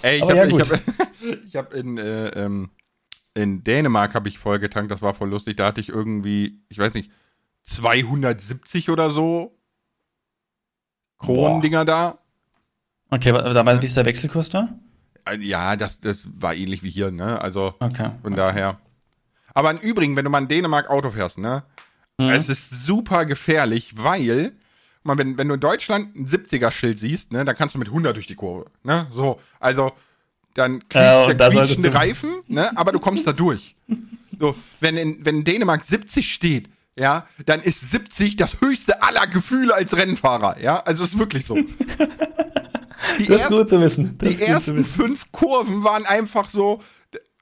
Ey, 0.03 0.17
ich 0.17 0.23
habe 0.23 0.35
ja, 0.35 0.45
ich 0.45 0.59
hab, 0.59 0.79
ich 1.45 1.55
hab 1.55 1.73
in, 1.73 1.97
äh, 1.97 2.27
ähm, 2.29 2.69
in 3.33 3.63
Dänemark 3.63 4.13
habe 4.15 4.27
ich 4.29 4.37
voll 4.39 4.59
getankt, 4.59 4.91
das 4.91 5.01
war 5.01 5.13
voll 5.13 5.29
lustig. 5.29 5.55
Da 5.57 5.67
hatte 5.67 5.81
ich 5.81 5.89
irgendwie, 5.89 6.59
ich 6.69 6.77
weiß 6.77 6.93
nicht, 6.93 7.11
270 7.67 8.89
oder 8.89 9.11
so 9.11 9.57
Kronendinger 11.19 11.85
da. 11.85 12.17
Okay, 13.09 13.33
wa- 13.33 13.41
da 13.53 13.81
wie 13.81 13.85
ist 13.85 13.97
der 13.97 14.05
Wechselkurs 14.05 14.49
da? 14.49 14.69
Äh, 15.25 15.37
Ja, 15.37 15.75
das, 15.75 15.99
das 15.99 16.27
war 16.35 16.55
ähnlich 16.55 16.81
wie 16.83 16.89
hier, 16.89 17.11
ne? 17.11 17.39
Also 17.41 17.75
Okay. 17.79 18.11
von 18.21 18.35
daher. 18.35 18.79
Aber 19.53 19.71
im 19.71 19.77
Übrigen, 19.77 20.15
wenn 20.15 20.23
du 20.25 20.31
mal 20.31 20.41
in 20.41 20.47
Dänemark 20.47 20.89
Auto 20.89 21.11
fährst, 21.11 21.37
ne? 21.37 21.63
Mhm. 22.17 22.29
Es 22.29 22.49
ist 22.49 22.85
super 22.85 23.25
gefährlich, 23.25 23.93
weil, 23.97 24.53
mal, 25.03 25.17
wenn, 25.17 25.37
wenn 25.37 25.47
du 25.47 25.53
in 25.55 25.59
Deutschland 25.59 26.15
ein 26.15 26.27
70er-Schild 26.27 26.99
siehst, 26.99 27.31
ne, 27.31 27.43
dann 27.45 27.55
kannst 27.55 27.75
du 27.75 27.79
mit 27.79 27.87
100 27.89 28.15
durch 28.15 28.27
die 28.27 28.35
Kurve, 28.35 28.65
ne? 28.83 29.07
So, 29.13 29.39
also, 29.59 29.91
dann 30.53 30.79
quietscht 30.89 30.95
Ja, 30.95 31.27
du- 31.33 31.93
Reifen, 31.93 32.29
ne? 32.47 32.75
Aber 32.77 32.91
du 32.91 32.99
kommst 32.99 33.25
da 33.25 33.31
durch. 33.33 33.75
So, 34.39 34.55
wenn 34.79 34.97
in, 34.97 35.23
wenn 35.25 35.37
in 35.37 35.43
Dänemark 35.43 35.83
70 35.87 36.33
steht, 36.33 36.69
ja, 36.97 37.25
dann 37.45 37.61
ist 37.61 37.89
70 37.91 38.35
das 38.35 38.59
höchste 38.59 39.01
aller 39.01 39.25
Gefühle 39.27 39.73
als 39.73 39.95
Rennfahrer, 39.95 40.59
ja? 40.61 40.79
Also 40.83 41.03
ist 41.05 41.17
wirklich 41.17 41.45
so. 41.45 41.55
Die 41.55 41.65
Das 41.67 43.19
ist 43.19 43.29
ersten- 43.29 43.53
gut 43.57 43.69
zu 43.69 43.81
wissen. 43.81 44.17
Das 44.17 44.37
die 44.37 44.43
ersten 44.43 44.75
wissen. 44.77 44.85
fünf 44.85 45.31
Kurven 45.31 45.83
waren 45.83 46.05
einfach 46.05 46.49
so, 46.49 46.79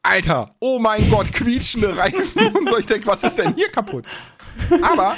Alter, 0.02 0.56
oh 0.60 0.80
mein 0.80 1.10
Gott, 1.10 1.32
quietschende 1.34 1.96
Reifen. 1.98 2.48
Und 2.56 2.70
so, 2.70 2.78
ich 2.78 2.86
denke, 2.86 3.06
was 3.08 3.22
ist 3.24 3.36
denn 3.38 3.54
hier 3.56 3.70
kaputt? 3.70 4.06
Aber, 4.82 5.16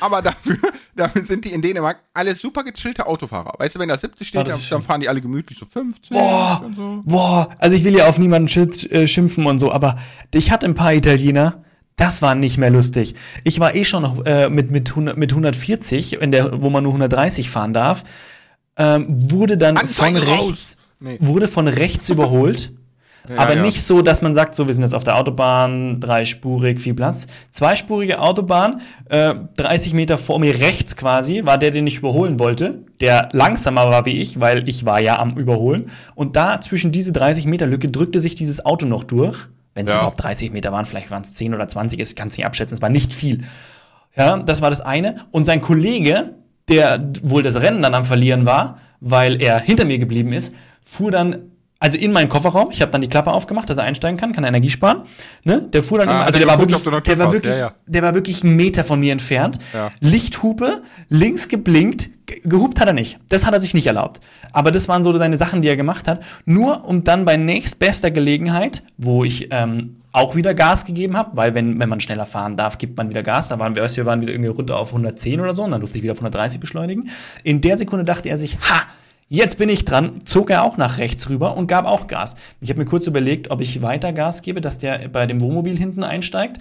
aber 0.00 0.22
dafür, 0.22 0.56
dafür 0.96 1.24
sind 1.24 1.44
die 1.44 1.52
in 1.52 1.62
Dänemark 1.62 1.98
alle 2.14 2.34
super 2.34 2.64
gechillte 2.64 3.06
Autofahrer. 3.06 3.52
Weißt 3.58 3.74
du, 3.74 3.78
wenn 3.78 3.88
da 3.88 3.98
70 3.98 4.26
Ah, 4.26 4.28
steht, 4.28 4.48
dann, 4.48 4.60
dann 4.70 4.82
fahren 4.82 5.00
die 5.00 5.08
alle 5.08 5.20
gemütlich 5.20 5.58
so 5.58 5.66
15 5.66 6.16
Boah, 6.16 6.70
so. 6.74 7.02
boah, 7.04 7.48
also 7.58 7.74
ich 7.76 7.84
will 7.84 7.94
ja 7.96 8.08
auf 8.08 8.18
niemanden 8.18 8.48
äh, 8.90 9.06
schimpfen 9.06 9.46
und 9.46 9.58
so, 9.58 9.70
aber 9.72 9.98
ich 10.32 10.50
hatte 10.50 10.66
ein 10.66 10.74
paar 10.74 10.92
Italiener, 10.94 11.62
das 11.96 12.20
war 12.22 12.34
nicht 12.34 12.58
mehr 12.58 12.70
lustig. 12.70 13.14
Ich 13.44 13.58
war 13.60 13.74
eh 13.74 13.84
schon 13.84 14.02
noch 14.02 14.24
äh, 14.26 14.50
mit, 14.50 14.70
mit, 14.70 14.90
100, 14.90 15.16
mit 15.16 15.32
140, 15.32 16.14
in 16.20 16.30
der, 16.32 16.62
wo 16.62 16.68
man 16.70 16.82
nur 16.82 16.92
130 16.92 17.48
fahren 17.50 17.72
darf, 17.72 18.04
ähm, 18.76 19.30
wurde 19.30 19.56
dann 19.56 19.76
von 19.76 20.16
raus! 20.16 20.48
rechts, 20.50 20.76
Nee. 20.98 21.18
wurde 21.20 21.46
von 21.48 21.68
rechts 21.68 22.08
überholt. 22.08 22.72
Ja, 23.28 23.38
aber 23.38 23.56
ja. 23.56 23.62
nicht 23.62 23.82
so, 23.82 24.02
dass 24.02 24.22
man 24.22 24.34
sagt, 24.34 24.54
so, 24.54 24.66
wir 24.66 24.74
sind 24.74 24.82
jetzt 24.82 24.94
auf 24.94 25.04
der 25.04 25.16
Autobahn, 25.18 26.00
dreispurig, 26.00 26.80
viel 26.80 26.94
Platz. 26.94 27.26
Zweispurige 27.50 28.20
Autobahn, 28.20 28.80
äh, 29.08 29.34
30 29.56 29.94
Meter 29.94 30.18
vor 30.18 30.38
mir 30.38 30.58
rechts 30.60 30.96
quasi, 30.96 31.44
war 31.44 31.58
der, 31.58 31.70
den 31.70 31.86
ich 31.86 31.98
überholen 31.98 32.38
wollte, 32.38 32.80
der 33.00 33.28
langsamer 33.32 33.88
war 33.90 34.06
wie 34.06 34.20
ich, 34.20 34.40
weil 34.40 34.68
ich 34.68 34.84
war 34.84 35.00
ja 35.00 35.18
am 35.18 35.36
Überholen. 35.36 35.90
Und 36.14 36.36
da 36.36 36.60
zwischen 36.60 36.92
diese 36.92 37.12
30 37.12 37.46
Meter 37.46 37.66
Lücke 37.66 37.88
drückte 37.88 38.20
sich 38.20 38.34
dieses 38.34 38.64
Auto 38.64 38.86
noch 38.86 39.04
durch. 39.04 39.36
Wenn 39.74 39.84
es 39.86 39.90
Ja. 39.92 39.98
überhaupt 39.98 40.22
30 40.22 40.52
Meter 40.52 40.72
waren, 40.72 40.86
vielleicht 40.86 41.10
waren 41.10 41.22
es 41.22 41.34
10 41.34 41.54
oder 41.54 41.68
20, 41.68 42.00
ich 42.00 42.16
kann 42.16 42.28
es 42.28 42.36
nicht 42.36 42.46
abschätzen, 42.46 42.76
es 42.76 42.82
war 42.82 42.88
nicht 42.88 43.12
viel. 43.12 43.42
Ja, 44.16 44.38
das 44.38 44.62
war 44.62 44.70
das 44.70 44.80
eine. 44.80 45.16
Und 45.30 45.44
sein 45.44 45.60
Kollege, 45.60 46.30
der 46.68 47.12
wohl 47.22 47.42
das 47.42 47.60
Rennen 47.60 47.82
dann 47.82 47.94
am 47.94 48.04
Verlieren 48.04 48.46
war, 48.46 48.78
weil 49.00 49.40
er 49.42 49.58
hinter 49.60 49.84
mir 49.84 49.98
geblieben 49.98 50.32
ist, 50.32 50.54
fuhr 50.80 51.10
dann 51.10 51.50
also 51.78 51.98
in 51.98 52.12
meinen 52.12 52.28
Kofferraum. 52.28 52.68
Ich 52.70 52.80
habe 52.80 52.90
dann 52.90 53.00
die 53.02 53.08
Klappe 53.08 53.32
aufgemacht, 53.32 53.68
dass 53.68 53.76
er 53.78 53.84
einsteigen 53.84 54.16
kann, 54.18 54.32
kann 54.32 54.44
Energie 54.44 54.70
sparen. 54.70 55.02
Ne? 55.44 55.62
Der 55.72 55.82
fuhr 55.82 55.98
dann 55.98 56.08
Ah, 56.08 56.12
immer, 56.12 56.20
also 56.24 56.34
er 56.38 56.40
der 56.40 56.48
war 56.48 56.58
wirklich, 56.58 56.82
der 57.04 57.18
war 57.18 57.32
wirklich, 57.32 57.52
Ja, 57.54 57.58
ja. 57.58 57.72
der 57.86 58.02
war 58.02 58.14
wirklich 58.14 58.42
einen 58.42 58.56
Meter 58.56 58.82
von 58.84 58.98
mir 59.00 59.12
entfernt. 59.12 59.58
Ja. 59.74 59.90
Lichthupe, 60.00 60.82
links 61.08 61.48
geblinkt, 61.48 62.08
ge- 62.26 62.40
gehupt 62.44 62.80
hat 62.80 62.86
er 62.88 62.94
nicht. 62.94 63.18
Das 63.28 63.44
hat 63.44 63.52
er 63.52 63.60
sich 63.60 63.74
nicht 63.74 63.86
erlaubt. 63.86 64.20
Aber 64.52 64.70
das 64.70 64.88
waren 64.88 65.04
so 65.04 65.16
seine 65.16 65.36
Sachen, 65.36 65.60
die 65.62 65.68
er 65.68 65.76
gemacht 65.76 66.08
hat. 66.08 66.22
Nur 66.46 66.84
um 66.86 67.04
dann 67.04 67.24
bei 67.24 67.36
nächstbester 67.36 68.10
Gelegenheit, 68.10 68.82
wo 68.96 69.24
ich 69.24 69.48
ähm, 69.50 69.96
auch 70.12 70.34
wieder 70.34 70.54
Gas 70.54 70.86
gegeben 70.86 71.14
habe, 71.16 71.36
weil 71.36 71.54
wenn, 71.54 71.78
wenn 71.78 71.90
man 71.90 72.00
schneller 72.00 72.24
fahren 72.24 72.56
darf, 72.56 72.78
gibt 72.78 72.96
man 72.96 73.10
wieder 73.10 73.22
Gas. 73.22 73.48
Da 73.48 73.58
waren 73.58 73.74
wir, 73.76 73.82
weißt 73.82 73.98
wir 73.98 74.06
waren 74.06 74.22
wieder 74.22 74.32
irgendwie 74.32 74.48
runter 74.50 74.78
auf 74.78 74.88
110 74.88 75.40
oder 75.40 75.52
so 75.52 75.62
und 75.64 75.72
dann 75.72 75.80
durfte 75.80 75.98
ich 75.98 76.02
wieder 76.02 76.12
auf 76.12 76.18
130 76.20 76.58
beschleunigen. 76.58 77.10
In 77.42 77.60
der 77.60 77.76
Sekunde 77.76 78.06
dachte 78.06 78.30
er 78.30 78.38
sich, 78.38 78.56
ha, 78.60 78.82
jetzt 79.28 79.58
bin 79.58 79.68
ich 79.68 79.84
dran, 79.84 80.20
zog 80.24 80.50
er 80.50 80.62
auch 80.64 80.76
nach 80.76 80.98
rechts 80.98 81.28
rüber 81.28 81.56
und 81.56 81.66
gab 81.66 81.84
auch 81.84 82.06
Gas. 82.06 82.36
Ich 82.60 82.68
habe 82.70 82.78
mir 82.80 82.84
kurz 82.86 83.06
überlegt, 83.06 83.50
ob 83.50 83.60
ich 83.60 83.82
weiter 83.82 84.12
Gas 84.12 84.42
gebe, 84.42 84.60
dass 84.60 84.78
der 84.78 85.08
bei 85.08 85.26
dem 85.26 85.40
Wohnmobil 85.40 85.76
hinten 85.78 86.02
einsteigt. 86.04 86.58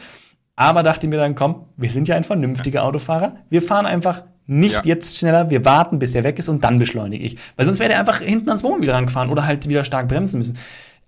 Aber 0.55 0.83
dachte 0.83 1.07
mir 1.07 1.17
dann, 1.17 1.35
komm, 1.35 1.65
wir 1.75 1.89
sind 1.89 2.07
ja 2.07 2.15
ein 2.15 2.23
vernünftiger 2.23 2.83
Autofahrer. 2.85 3.35
Wir 3.49 3.61
fahren 3.61 3.85
einfach 3.85 4.23
nicht 4.47 4.73
Ja. 4.73 4.81
jetzt 4.85 5.17
schneller, 5.17 5.49
wir 5.49 5.65
warten, 5.65 5.99
bis 5.99 6.11
der 6.13 6.23
weg 6.23 6.39
ist 6.39 6.47
und 6.49 6.63
dann 6.63 6.77
beschleunige 6.79 7.25
ich. 7.25 7.37
Weil 7.57 7.65
sonst 7.65 7.79
wäre 7.79 7.89
der 7.89 7.99
einfach 7.99 8.19
hinten 8.21 8.47
ans 8.49 8.63
Wohnmobil 8.63 8.89
rangefahren 8.91 9.29
oder 9.29 9.45
halt 9.45 9.67
wieder 9.67 9.83
stark 9.83 10.07
bremsen 10.07 10.37
müssen. 10.37 10.57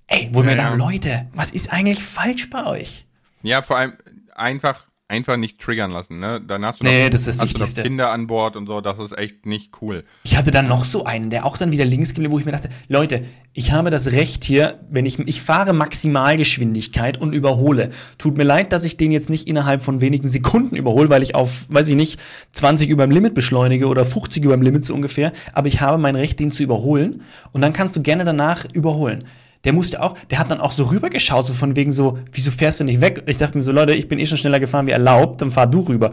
Ey, 0.07 0.29
wo 0.33 0.39
Ja, 0.39 0.45
mir 0.47 0.57
ja. 0.57 0.73
Leute, 0.73 1.27
was 1.33 1.51
ist 1.51 1.71
eigentlich 1.71 2.03
falsch 2.03 2.49
bei 2.49 2.65
euch? 2.65 3.05
Ja, 3.43 3.61
vor 3.61 3.77
allem 3.77 3.93
einfach, 4.35 4.86
einfach 5.09 5.37
nicht 5.37 5.59
triggern 5.59 5.91
lassen, 5.91 6.19
ne? 6.19 6.41
Dann 6.45 6.65
hast 6.65 6.81
du 6.81 6.83
Nee, 6.83 7.05
noch, 7.05 7.09
das 7.11 7.21
ist 7.21 7.39
hast 7.39 7.39
du 7.39 7.43
Wichtigste. 7.43 7.83
Kinder 7.83 8.11
an 8.11 8.27
Bord 8.27 8.55
und 8.57 8.67
so, 8.67 8.81
das 8.81 8.97
ist 8.99 9.17
echt 9.17 9.45
nicht 9.45 9.81
cool. 9.81 10.03
Ich 10.23 10.35
hatte 10.35 10.51
dann 10.51 10.67
noch 10.67 10.83
so 10.83 11.05
einen, 11.05 11.29
der 11.29 11.45
auch 11.45 11.57
dann 11.57 11.71
wieder 11.71 11.85
links 11.85 12.13
geblieben, 12.13 12.33
wo 12.33 12.39
ich 12.39 12.45
mir 12.45 12.51
dachte, 12.51 12.69
Leute, 12.89 13.23
ich 13.53 13.71
habe 13.71 13.89
das 13.89 14.11
Recht 14.11 14.43
hier, 14.43 14.79
wenn 14.89 15.05
ich, 15.05 15.17
ich 15.19 15.41
fahre 15.41 15.71
Maximalgeschwindigkeit 15.73 17.17
und 17.19 17.33
überhole. 17.33 17.91
Tut 18.17 18.37
mir 18.37 18.43
leid, 18.43 18.73
dass 18.73 18.83
ich 18.83 18.97
den 18.97 19.11
jetzt 19.11 19.29
nicht 19.29 19.47
innerhalb 19.47 19.81
von 19.81 20.01
wenigen 20.01 20.27
Sekunden 20.27 20.75
überhole, 20.75 21.09
weil 21.09 21.23
ich 21.23 21.35
auf, 21.35 21.67
weiß 21.69 21.87
ich 21.89 21.95
nicht, 21.95 22.19
20 22.51 22.89
über 22.89 23.07
dem 23.07 23.11
Limit 23.11 23.33
beschleunige 23.33 23.87
oder 23.87 24.03
50 24.03 24.43
über 24.43 24.57
dem 24.57 24.61
Limit 24.61 24.83
so 24.85 24.93
ungefähr, 24.93 25.31
aber 25.53 25.67
ich 25.67 25.79
habe 25.79 25.97
mein 25.97 26.15
Recht, 26.15 26.39
den 26.39 26.51
zu 26.51 26.63
überholen 26.63 27.21
und 27.53 27.61
dann 27.61 27.73
kannst 27.73 27.95
du 27.95 28.01
gerne 28.01 28.25
danach 28.25 28.65
überholen. 28.73 29.23
Der 29.63 29.73
musste 29.73 30.01
auch, 30.01 30.17
der 30.29 30.39
hat 30.39 30.51
dann 30.51 30.61
auch 30.61 30.71
so 30.71 30.85
rübergeschaut, 30.85 31.45
so 31.45 31.53
von 31.53 31.75
wegen 31.75 31.91
so, 31.91 32.19
wieso 32.31 32.51
fährst 32.51 32.79
du 32.79 32.83
nicht 32.83 33.01
weg? 33.01 33.23
Ich 33.25 33.37
dachte 33.37 33.57
mir 33.57 33.63
so, 33.63 33.71
Leute, 33.71 33.93
ich 33.93 34.07
bin 34.07 34.19
eh 34.19 34.25
schon 34.25 34.37
schneller 34.37 34.59
gefahren 34.59 34.87
wie 34.87 34.91
erlaubt, 34.91 35.41
dann 35.41 35.51
fahr 35.51 35.67
du 35.67 35.81
rüber. 35.81 36.11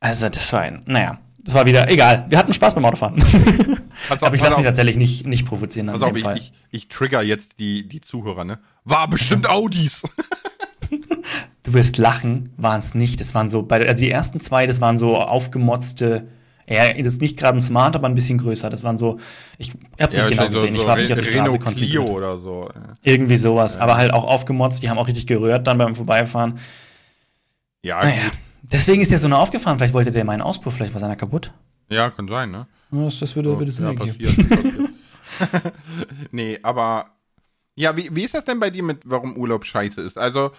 Also, 0.00 0.28
das 0.28 0.52
war 0.52 0.60
ein, 0.60 0.82
naja, 0.86 1.18
das 1.42 1.54
war 1.54 1.64
wieder, 1.64 1.88
egal. 1.90 2.26
Wir 2.28 2.38
hatten 2.38 2.52
Spaß 2.52 2.74
beim 2.74 2.84
Autofahren. 2.84 3.22
Auf, 4.10 4.22
Aber 4.22 4.34
ich 4.34 4.42
lasse 4.42 4.56
mich 4.56 4.66
tatsächlich 4.66 4.96
nicht, 4.96 5.26
nicht 5.26 5.46
provozieren 5.46 5.86
Pass 5.86 6.02
auf, 6.02 6.16
ich, 6.16 6.22
Fall. 6.22 6.36
ich, 6.36 6.52
ich 6.70 6.88
trigger 6.88 7.22
jetzt 7.22 7.58
die, 7.58 7.88
die 7.88 8.00
Zuhörer, 8.00 8.44
ne? 8.44 8.58
War 8.84 9.08
bestimmt 9.08 9.48
Audis. 9.48 10.02
Du 11.62 11.74
wirst 11.74 11.98
lachen, 11.98 12.50
waren 12.56 12.78
es 12.78 12.94
nicht. 12.94 13.20
Das 13.20 13.34
waren 13.34 13.50
so, 13.50 13.66
also 13.68 14.00
die 14.00 14.10
ersten 14.10 14.38
zwei, 14.38 14.68
das 14.68 14.80
waren 14.80 14.98
so 14.98 15.16
aufgemotzte, 15.16 16.28
ja, 16.68 16.92
das 16.92 17.14
ist 17.14 17.20
nicht 17.20 17.36
gerade 17.36 17.58
ein 17.58 17.60
Smart, 17.60 17.94
aber 17.94 18.08
ein 18.08 18.14
bisschen 18.14 18.38
größer. 18.38 18.68
Das 18.70 18.82
waren 18.82 18.98
so, 18.98 19.18
ich 19.58 19.72
hab's 20.00 20.16
nicht 20.16 20.28
genau 20.28 20.48
gesehen, 20.48 20.74
ich 20.74 20.84
war 20.86 20.96
nicht 20.96 21.12
auf 21.12 21.18
die 21.18 21.24
Straße 21.24 21.50
Clio 21.58 21.62
konzentriert. 21.64 22.08
oder 22.10 22.38
so. 22.38 22.68
ja. 22.74 22.82
Irgendwie 23.02 23.36
sowas, 23.36 23.76
aber 23.78 23.96
halt 23.96 24.12
auch 24.12 24.24
aufgemotzt, 24.24 24.82
die 24.82 24.90
haben 24.90 24.98
auch 24.98 25.06
richtig 25.08 25.26
gerührt 25.26 25.66
dann 25.66 25.78
beim 25.78 25.94
Vorbeifahren. 25.94 26.58
Ja, 27.82 28.00
Naja, 28.00 28.24
gut. 28.24 28.32
deswegen 28.62 29.00
ist 29.02 29.10
der 29.12 29.18
so 29.18 29.28
nah 29.28 29.38
aufgefahren. 29.38 29.78
Vielleicht 29.78 29.94
wollte 29.94 30.10
der 30.10 30.24
meinen 30.24 30.42
Auspuff, 30.42 30.74
vielleicht 30.74 30.92
war 30.94 31.00
seiner 31.00 31.14
kaputt. 31.16 31.52
Ja, 31.88 32.10
kann 32.10 32.26
sein, 32.26 32.50
ne? 32.50 32.66
Ja, 32.90 33.04
Das, 33.04 33.18
das 33.20 33.36
würde, 33.36 33.56
würde 33.58 33.70
Sinn 33.70 33.84
ja, 33.84 33.90
ergeben. 33.92 34.88
nee, 36.32 36.58
aber 36.62 37.06
ja, 37.74 37.96
wie, 37.96 38.08
wie 38.14 38.24
ist 38.24 38.34
das 38.34 38.44
denn 38.44 38.58
bei 38.58 38.70
dir 38.70 38.82
mit, 38.82 38.98
warum 39.04 39.36
Urlaub 39.36 39.64
scheiße 39.64 40.00
ist? 40.00 40.16
Also, 40.18 40.50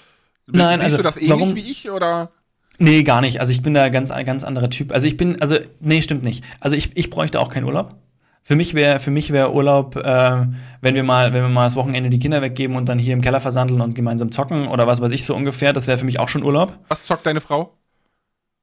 Nein, 0.45 0.79
siehst 0.79 0.83
also, 0.93 0.97
du 0.97 1.03
das 1.03 1.17
ähnlich 1.17 1.29
warum- 1.31 1.55
wie 1.55 1.71
ich 1.71 1.89
oder? 1.89 2.31
Nee, 2.79 3.03
gar 3.03 3.21
nicht. 3.21 3.39
Also 3.39 3.51
ich 3.51 3.61
bin 3.61 3.73
da 3.73 3.89
ganz, 3.89 4.09
ganz 4.09 4.43
anderer 4.43 4.69
Typ. 4.69 4.91
Also 4.91 5.07
ich 5.07 5.17
bin, 5.17 5.41
also, 5.41 5.57
nee, 5.79 6.01
stimmt 6.01 6.23
nicht. 6.23 6.43
Also 6.59 6.75
ich, 6.75 6.91
ich 6.95 7.09
bräuchte 7.09 7.39
auch 7.39 7.49
keinen 7.49 7.63
Urlaub. 7.65 7.95
Für 8.43 8.55
mich 8.55 8.73
wäre, 8.75 8.99
für 8.99 9.11
mich 9.11 9.31
wäre 9.31 9.51
Urlaub, 9.53 9.95
äh, 9.97 10.45
wenn 10.81 10.95
wir 10.95 11.03
mal, 11.03 11.33
wenn 11.33 11.41
wir 11.41 11.49
mal 11.49 11.65
das 11.65 11.75
Wochenende 11.75 12.09
die 12.09 12.19
Kinder 12.19 12.41
weggeben 12.41 12.77
und 12.77 12.87
dann 12.87 12.97
hier 12.99 13.13
im 13.13 13.21
Keller 13.21 13.41
versandeln 13.41 13.81
und 13.81 13.93
gemeinsam 13.95 14.31
zocken 14.31 14.67
oder 14.67 14.87
was 14.87 15.01
weiß 15.01 15.11
ich 15.11 15.25
so 15.25 15.35
ungefähr, 15.35 15.73
das 15.73 15.87
wäre 15.87 15.97
für 15.97 16.05
mich 16.05 16.19
auch 16.19 16.29
schon 16.29 16.43
Urlaub. 16.43 16.77
Was 16.87 17.03
zockt 17.03 17.25
deine 17.25 17.41
Frau? 17.41 17.73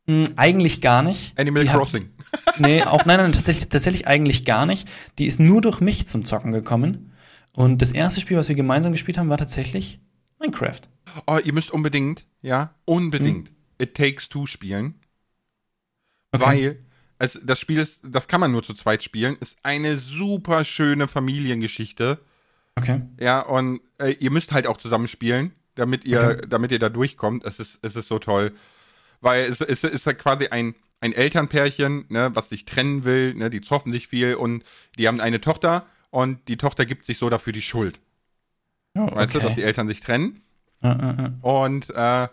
Hm, 0.07 0.25
eigentlich 0.37 0.81
gar 0.81 1.03
nicht. 1.03 1.39
Animal 1.39 1.65
Die 1.65 1.71
hat- 1.71 1.77
Crossing. 1.79 2.09
Nee, 2.59 2.83
auch 2.85 3.05
nein, 3.05 3.17
nein, 3.19 3.33
tatsächlich, 3.33 3.69
tatsächlich 3.69 4.07
eigentlich 4.07 4.45
gar 4.45 4.65
nicht. 4.65 4.89
Die 5.19 5.27
ist 5.27 5.41
nur 5.41 5.61
durch 5.61 5.81
mich 5.81 6.07
zum 6.07 6.25
Zocken 6.25 6.53
gekommen. 6.53 7.13
Und 7.57 7.83
das 7.83 7.91
erste 7.91 8.21
Spiel, 8.21 8.37
was 8.37 8.49
wir 8.49 8.55
gemeinsam 8.55 8.93
gespielt 8.93 9.19
haben, 9.19 9.29
war 9.29 9.39
tatsächlich 9.39 10.01
Minecraft. 10.39 10.81
Oh, 11.27 11.39
ihr 11.43 11.53
müsst 11.53 11.73
unbedingt, 11.73 12.25
ja, 12.43 12.71
unbedingt 12.85 13.51
It 13.81 13.95
Takes 13.95 14.29
Two 14.29 14.47
spielen. 14.47 15.01
Okay. 16.33 16.45
Weil 16.45 16.85
es, 17.19 17.39
das 17.43 17.61
Spiel 17.61 17.79
ist, 17.79 18.01
das 18.03 18.27
kann 18.27 18.41
man 18.41 18.53
nur 18.53 18.63
zu 18.63 18.75
zweit 18.75 19.03
spielen, 19.03 19.37
ist 19.41 19.57
eine 19.63 19.99
super 19.99 20.65
schöne 20.65 21.07
Familiengeschichte. 21.09 22.19
Okay. 22.77 23.03
Ja, 23.21 23.41
und 23.41 23.81
äh, 23.99 24.11
ihr 24.13 24.31
müsst 24.31 24.53
halt 24.53 24.67
auch 24.67 24.79
zusammen 24.79 25.07
spielen, 25.07 25.53
damit 25.77 26.05
ihr, 26.05 26.21
Okay. 26.21 26.47
damit 26.49 26.73
ihr 26.73 26.81
da 26.81 26.89
durchkommt. 26.89 27.45
Es 27.45 27.61
ist, 27.61 27.79
es 27.83 27.95
ist 27.95 28.09
so 28.09 28.19
toll. 28.19 28.53
Weil 29.21 29.45
es, 29.45 29.61
es 29.61 29.85
ist 29.85 30.07
halt 30.07 30.19
quasi 30.19 30.49
ein, 30.49 30.75
ein 31.01 31.13
Elternpärchen, 31.13 32.07
ne, 32.09 32.31
was 32.35 32.49
sich 32.49 32.65
trennen 32.65 33.05
will, 33.05 33.35
ne, 33.35 33.49
die 33.49 33.61
zoffen 33.61 33.93
sich 33.93 34.09
viel 34.09 34.35
und 34.35 34.65
die 34.99 35.07
haben 35.07 35.21
eine 35.21 35.41
Tochter 35.41 35.87
und 36.11 36.47
die 36.49 36.57
Tochter 36.57 36.85
gibt 36.85 37.05
sich 37.05 37.19
so 37.19 37.31
dafür 37.31 37.53
die 37.53 37.63
Schuld. 37.63 38.01
Oh, 38.97 39.07
Weißt 39.15 39.35
du, 39.35 39.39
dass 39.39 39.55
die 39.55 39.61
okay. 39.61 39.69
Eltern 39.69 39.89
sich 39.89 40.01
trennen? 40.01 40.43
Äh, 40.83 40.89
äh, 40.89 41.27
äh. 41.27 41.31
Und 41.43 41.91
äh, 41.91 42.29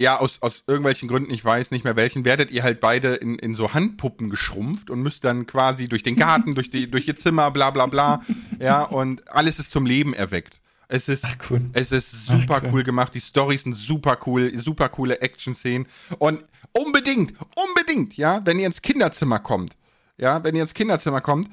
ja, 0.00 0.18
aus, 0.18 0.38
aus 0.40 0.64
irgendwelchen 0.66 1.08
Gründen, 1.08 1.30
ich 1.30 1.44
weiß 1.44 1.70
nicht 1.72 1.84
mehr 1.84 1.94
welchen, 1.94 2.24
werdet 2.24 2.50
ihr 2.50 2.62
halt 2.62 2.80
beide 2.80 3.16
in, 3.16 3.34
in 3.34 3.54
so 3.54 3.74
Handpuppen 3.74 4.30
geschrumpft 4.30 4.88
und 4.88 5.02
müsst 5.02 5.24
dann 5.24 5.46
quasi 5.46 5.88
durch 5.88 6.02
den 6.02 6.16
Garten, 6.16 6.54
durch 6.54 6.70
die, 6.70 6.90
durch 6.90 7.06
ihr 7.06 7.16
Zimmer, 7.16 7.50
bla 7.50 7.70
bla 7.70 7.86
bla. 7.86 8.22
Ja, 8.58 8.82
und 8.82 9.26
alles 9.30 9.58
ist 9.58 9.70
zum 9.70 9.86
Leben 9.86 10.12
erweckt. 10.12 10.60
Es 10.88 11.08
ist, 11.08 11.24
Ach, 11.24 11.36
cool. 11.48 11.62
es 11.72 11.92
ist 11.92 12.26
super 12.26 12.56
Ach, 12.56 12.62
cool. 12.64 12.70
cool. 12.72 12.84
gemacht. 12.84 13.14
Die 13.14 13.20
Storys 13.20 13.62
sind 13.62 13.74
super 13.74 14.18
cool, 14.26 14.52
super 14.58 14.88
coole 14.88 15.20
Action-Szenen. 15.20 15.86
Und 16.18 16.42
unbedingt, 16.72 17.34
unbedingt, 17.68 18.16
ja, 18.16 18.44
wenn 18.44 18.58
ihr 18.58 18.66
ins 18.66 18.82
Kinderzimmer 18.82 19.38
kommt, 19.38 19.76
ja, 20.18 20.42
wenn 20.44 20.54
ihr 20.54 20.62
ins 20.62 20.74
Kinderzimmer 20.74 21.20
kommt, 21.20 21.50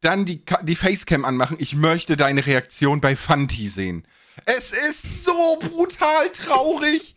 dann 0.00 0.24
die, 0.24 0.42
die 0.62 0.76
Facecam 0.76 1.24
anmachen. 1.24 1.56
Ich 1.60 1.74
möchte 1.74 2.16
deine 2.16 2.44
Reaktion 2.44 3.00
bei 3.00 3.16
Fanti 3.16 3.68
sehen. 3.68 4.04
Es 4.44 4.72
ist 4.72 5.24
so 5.24 5.58
brutal 5.58 6.28
traurig. 6.30 7.14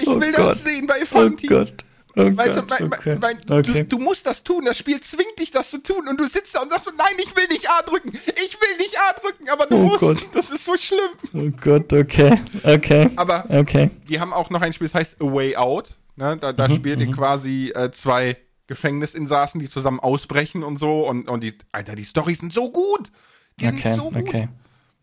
Ich 0.00 0.06
oh 0.06 0.20
will 0.20 0.32
Gott. 0.32 0.50
das 0.50 0.64
sehen 0.64 0.86
bei 0.86 1.04
Fanti. 1.04 1.46
Oh 1.46 1.58
Gott. 1.58 1.84
Oh 2.16 2.36
weißt 2.36 2.54
Gott, 2.54 2.80
du, 2.80 2.84
mein, 2.86 2.92
okay. 2.92 3.18
mein, 3.20 3.38
okay. 3.48 3.84
du, 3.84 3.96
du, 3.96 3.98
musst 3.98 4.26
das 4.26 4.42
tun, 4.42 4.64
das 4.64 4.76
Spiel 4.76 5.00
zwingt 5.00 5.38
dich, 5.38 5.52
das 5.52 5.70
zu 5.70 5.78
tun 5.78 6.08
und 6.08 6.18
du 6.18 6.26
sitzt 6.26 6.54
da 6.54 6.62
und 6.62 6.70
sagst 6.70 6.86
so, 6.86 6.90
nein, 6.96 7.14
ich 7.18 7.36
will 7.36 7.46
nicht 7.48 7.70
A 7.70 7.82
drücken, 7.82 8.10
ich 8.12 8.58
will 8.60 8.76
nicht 8.78 8.96
A 8.98 9.20
drücken, 9.20 9.48
aber 9.48 9.66
du 9.66 9.76
oh 9.76 9.82
musst, 9.84 10.00
Gott. 10.00 10.28
das 10.32 10.50
ist 10.50 10.64
so 10.64 10.76
schlimm. 10.76 10.98
Oh 11.32 11.56
Gott, 11.60 11.92
okay, 11.92 12.40
okay. 12.64 13.10
Aber 13.14 13.44
okay. 13.48 13.90
die 14.08 14.18
haben 14.18 14.32
auch 14.32 14.50
noch 14.50 14.62
ein 14.62 14.72
Spiel, 14.72 14.88
das 14.88 14.94
heißt 14.94 15.16
A 15.20 15.26
Way 15.26 15.56
Out, 15.56 15.90
ne? 16.16 16.36
da, 16.38 16.52
da 16.52 16.66
mhm, 16.66 16.76
spielt 16.76 16.98
ihr 16.98 17.06
mhm. 17.06 17.12
quasi 17.12 17.72
äh, 17.74 17.92
zwei 17.92 18.36
Gefängnisinsassen, 18.66 19.60
die 19.60 19.68
zusammen 19.68 20.00
ausbrechen 20.00 20.64
und 20.64 20.80
so 20.80 21.06
und, 21.06 21.28
und 21.28 21.42
die, 21.42 21.56
Alter, 21.70 21.94
die 21.94 22.04
Storys 22.04 22.40
sind 22.40 22.52
so 22.52 22.72
gut, 22.72 23.12
die 23.60 23.66
okay, 23.66 23.90
sind 23.90 23.96
so 23.96 24.10
gut. 24.10 24.22
Okay. 24.22 24.48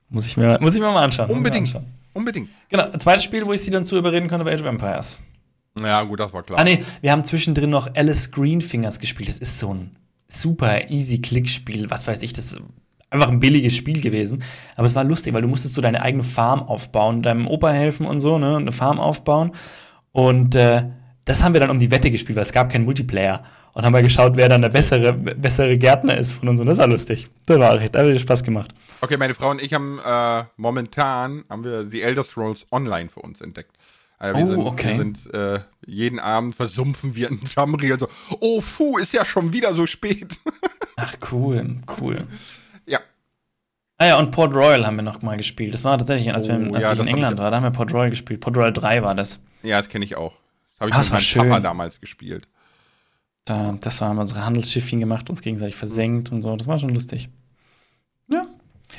Muss 0.09 0.25
ich 0.25 0.37
mir, 0.37 0.57
muss 0.61 0.75
ich 0.75 0.81
mir 0.81 0.91
mal 0.91 1.03
anschauen. 1.03 1.29
Unbedingt. 1.29 1.67
Anschauen. 1.67 1.85
Unbedingt. 2.13 2.49
Genau, 2.69 2.89
zweites 2.97 3.23
Spiel, 3.23 3.45
wo 3.45 3.53
ich 3.53 3.61
sie 3.61 3.71
dann 3.71 3.85
zu 3.85 3.97
überreden 3.97 4.29
konnte, 4.29 4.45
war 4.45 4.53
Age 4.53 4.61
of 4.61 4.67
Empires. 4.67 5.19
Ja, 5.79 6.03
gut, 6.03 6.19
das 6.19 6.33
war 6.33 6.43
klar. 6.43 6.59
Ah, 6.59 6.63
nee, 6.63 6.83
wir 7.01 7.11
haben 7.11 7.25
zwischendrin 7.25 7.69
noch 7.69 7.93
Alice 7.95 8.31
Greenfingers 8.31 8.99
gespielt. 8.99 9.27
Das 9.27 9.39
ist 9.39 9.59
so 9.59 9.73
ein 9.73 9.97
super 10.29 10.89
easy 10.89 11.19
Klickspiel. 11.19 11.89
Was 11.89 12.07
weiß 12.07 12.21
ich, 12.23 12.31
das 12.31 12.53
ist 12.53 12.61
einfach 13.09 13.29
ein 13.29 13.39
billiges 13.39 13.75
Spiel 13.75 14.01
gewesen. 14.01 14.43
Aber 14.75 14.87
es 14.87 14.95
war 14.95 15.03
lustig, 15.03 15.33
weil 15.33 15.41
du 15.41 15.47
musstest 15.47 15.75
so 15.75 15.81
deine 15.81 16.01
eigene 16.01 16.23
Farm 16.23 16.63
aufbauen, 16.63 17.21
deinem 17.21 17.47
Opa 17.47 17.71
helfen 17.71 18.05
und 18.05 18.19
so, 18.19 18.37
ne, 18.37 18.57
eine 18.57 18.71
Farm 18.71 18.99
aufbauen. 18.99 19.51
Und 20.11 20.55
äh, 20.55 20.83
das 21.25 21.43
haben 21.43 21.53
wir 21.53 21.59
dann 21.59 21.69
um 21.69 21.79
die 21.79 21.91
Wette 21.91 22.11
gespielt, 22.11 22.37
weil 22.37 22.43
es 22.43 22.53
gab 22.53 22.71
keinen 22.71 22.85
Multiplayer. 22.85 23.43
Und 23.73 23.83
haben 23.83 23.93
wir 23.93 24.01
geschaut, 24.01 24.37
wer 24.37 24.47
dann 24.47 24.61
der 24.61 24.69
bessere, 24.69 25.11
bessere 25.11 25.77
Gärtner 25.77 26.17
ist 26.17 26.31
von 26.31 26.47
uns. 26.47 26.61
Und 26.61 26.67
das 26.67 26.77
war 26.77 26.87
lustig. 26.87 27.27
Das 27.45 27.59
war 27.59 27.77
recht, 27.77 27.93
da 27.93 28.05
hat 28.05 28.19
Spaß 28.19 28.43
gemacht. 28.43 28.73
Okay, 29.01 29.17
meine 29.17 29.35
Frau 29.35 29.51
und 29.51 29.61
ich 29.61 29.73
haben 29.73 29.99
äh, 29.99 30.43
momentan 30.57 31.45
haben 31.49 31.63
wir 31.63 31.83
die 31.83 32.01
Elder 32.01 32.23
Scrolls 32.23 32.65
Online 32.71 33.09
für 33.09 33.21
uns 33.21 33.41
entdeckt. 33.41 33.75
Also 34.17 34.37
wir 34.37 34.45
oh, 34.45 34.49
sind, 34.49 34.65
okay. 34.65 34.89
Wir 34.89 34.97
sind 34.97 35.33
äh, 35.33 35.59
jeden 35.85 36.19
Abend 36.19 36.55
versumpfen 36.55 37.15
wir 37.15 37.29
in 37.29 37.41
Tamriel 37.41 37.99
so, 37.99 38.07
oh 38.39 38.61
fu, 38.61 38.97
ist 38.97 39.13
ja 39.13 39.25
schon 39.25 39.51
wieder 39.51 39.73
so 39.73 39.85
spät. 39.85 40.39
Ach 40.95 41.15
cool, 41.31 41.77
cool. 41.99 42.17
Ja. 42.85 42.99
Ah 43.97 44.07
ja, 44.07 44.19
und 44.19 44.31
Port 44.31 44.55
Royal 44.55 44.85
haben 44.85 44.95
wir 44.95 45.03
noch 45.03 45.21
mal 45.21 45.37
gespielt. 45.37 45.73
Das 45.73 45.83
war 45.83 45.97
tatsächlich, 45.97 46.33
als, 46.33 46.47
wir, 46.47 46.55
oh, 46.55 46.73
als 46.73 46.83
ja, 46.83 46.93
ich 46.93 46.99
in 46.99 47.07
England 47.07 47.37
war, 47.39 47.51
da 47.51 47.57
haben 47.57 47.63
wir 47.63 47.71
Port 47.71 47.93
Royal 47.93 48.09
gespielt. 48.09 48.39
Port 48.39 48.55
Royal 48.55 48.73
3 48.73 49.03
war 49.03 49.15
das. 49.15 49.39
Ja, 49.63 49.79
das 49.79 49.89
kenne 49.89 50.05
ich 50.05 50.15
auch. 50.15 50.33
Das 50.77 50.81
habe 50.81 50.89
ich 50.89 50.95
ah, 50.95 50.99
mit 50.99 51.09
meinem 51.11 51.19
schön. 51.21 51.41
Papa 51.43 51.59
damals 51.59 51.99
gespielt. 51.99 52.47
Da, 53.43 53.77
das 53.79 54.01
war, 54.01 54.09
haben 54.09 54.17
wir 54.17 54.21
unsere 54.21 54.43
Handelsschiffchen 54.43 54.99
gemacht, 54.99 55.29
uns 55.29 55.41
gegenseitig 55.41 55.75
versenkt 55.75 56.31
und 56.31 56.41
so. 56.41 56.55
Das 56.55 56.67
war 56.67 56.79
schon 56.79 56.89
lustig. 56.89 57.29
Ja. 58.27 58.43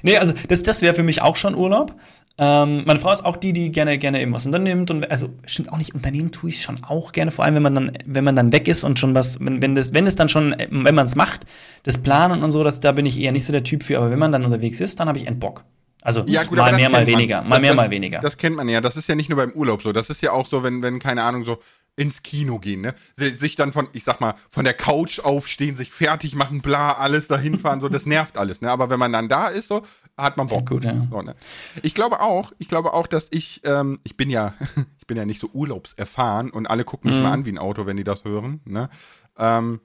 Nee, 0.03 0.19
also 0.19 0.35
das, 0.49 0.63
das 0.63 0.83
wäre 0.83 0.95
für 0.95 1.03
mich 1.03 1.23
auch 1.23 1.37
schon 1.37 1.55
Urlaub. 1.55 1.95
Ähm, 2.39 2.85
meine 2.85 2.99
Frau 2.99 3.13
ist 3.13 3.25
auch 3.25 3.37
die, 3.37 3.55
die 3.55 3.73
gerne, 3.73 3.97
gerne 3.97 4.21
eben 4.21 4.33
was 4.35 4.45
unternimmt 4.45 4.91
und 4.91 5.11
also 5.11 5.31
stimmt 5.47 5.73
auch 5.73 5.79
nicht, 5.79 5.95
Unternehmen 5.95 6.33
tue 6.33 6.51
ich 6.51 6.61
schon 6.61 6.85
auch 6.85 7.13
gerne, 7.13 7.31
vor 7.31 7.47
allem 7.47 7.55
wenn 7.55 7.63
man 7.63 7.75
dann, 7.75 7.93
wenn 8.05 8.25
man 8.25 8.37
dann 8.37 8.53
weg 8.53 8.69
ist 8.69 8.85
und 8.85 8.99
schon 8.99 9.15
was, 9.15 9.41
wenn, 9.41 9.63
wenn 9.63 9.75
das, 9.75 9.95
wenn 9.95 10.07
es 10.07 10.17
dann 10.17 10.29
schon, 10.29 10.55
wenn 10.59 10.95
man 10.95 11.07
es 11.07 11.15
macht, 11.15 11.47
das 11.85 11.97
Planen 11.97 12.43
und 12.43 12.51
so, 12.51 12.63
das, 12.63 12.81
da 12.81 12.93
bin 12.93 13.07
ich 13.07 13.19
eher 13.19 13.33
nicht 13.33 13.47
so 13.47 13.53
der 13.53 13.65
Typ 13.65 13.83
für, 13.83 13.97
aber 13.97 14.11
wenn 14.11 14.19
man 14.19 14.33
dann 14.33 14.45
unterwegs 14.45 14.81
ist, 14.81 15.01
dann 15.01 15.09
habe 15.09 15.17
ich 15.17 15.27
einen 15.27 15.39
Bock. 15.39 15.65
Also 16.03 16.23
ja, 16.27 16.45
gut, 16.45 16.59
mal 16.59 16.73
mehr, 16.73 16.89
mal 16.89 17.05
weniger. 17.05 17.43
Mal 17.43 17.59
mehr, 17.59 17.71
das, 17.71 17.77
mal 17.77 17.91
weniger. 17.91 18.21
Das 18.21 18.37
kennt 18.37 18.55
man 18.55 18.69
ja. 18.69 18.81
Das 18.81 18.97
ist 18.97 19.09
ja 19.09 19.17
nicht 19.17 19.29
nur 19.29 19.39
beim 19.39 19.51
Urlaub 19.51 19.83
so. 19.83 19.93
Das 19.93 20.09
ist 20.09 20.23
ja 20.23 20.31
auch 20.31 20.47
so, 20.47 20.63
wenn, 20.63 20.81
wenn, 20.81 21.01
keine 21.01 21.25
Ahnung, 21.25 21.45
so 21.45 21.59
ins 21.97 22.23
Kino 22.23 22.59
gehen, 22.59 22.83
ne? 22.83 22.95
Sich 23.17 23.57
dann 23.57 23.73
von, 23.73 23.89
ich 23.93 24.05
sag 24.05 24.21
mal, 24.21 24.35
von 24.51 24.65
der 24.65 24.75
Couch 24.75 25.19
aufstehen, 25.21 25.77
sich 25.77 25.91
fertig 25.91 26.35
machen, 26.35 26.61
bla, 26.61 26.93
alles 26.93 27.27
dahin 27.27 27.59
fahren, 27.59 27.81
so, 27.81 27.89
das 27.89 28.07
nervt 28.07 28.37
alles, 28.37 28.61
ne? 28.61 28.71
Aber 28.71 28.91
wenn 28.91 28.99
man 28.99 29.13
dann 29.13 29.29
da 29.29 29.49
ist, 29.49 29.69
so, 29.69 29.83
hat 30.17 30.37
man 30.37 30.49
Bock. 30.49 30.71
Ja, 30.71 30.77
gut, 30.77 30.85
ja. 30.85 31.07
So, 31.11 31.23
ne? 31.23 31.35
Ich 31.83 31.95
glaube 31.95 32.21
auch, 32.21 32.53
ich 32.59 32.69
glaube 32.69 32.93
auch, 32.93 33.07
dass 33.07 33.29
ich, 33.31 33.63
ähm, 33.65 33.99
ich 34.05 34.17
bin 34.17 34.31
ja, 34.31 34.55
ich 34.99 35.07
bin 35.07 35.17
ja 35.17 35.25
nicht 35.25 35.41
so 35.41 35.49
urlaubserfahren 35.53 36.51
und 36.51 36.67
alle 36.67 36.85
gucken 36.85 37.11
mich 37.11 37.19
mhm. 37.19 37.25
mal 37.25 37.33
an 37.33 37.45
wie 37.47 37.53
ein 37.53 37.59
Auto, 37.59 37.87
wenn 37.87 37.97
die 37.97 38.05
das 38.05 38.25
hören, 38.25 38.61
ne? 38.65 38.91
Ähm, 39.39 39.81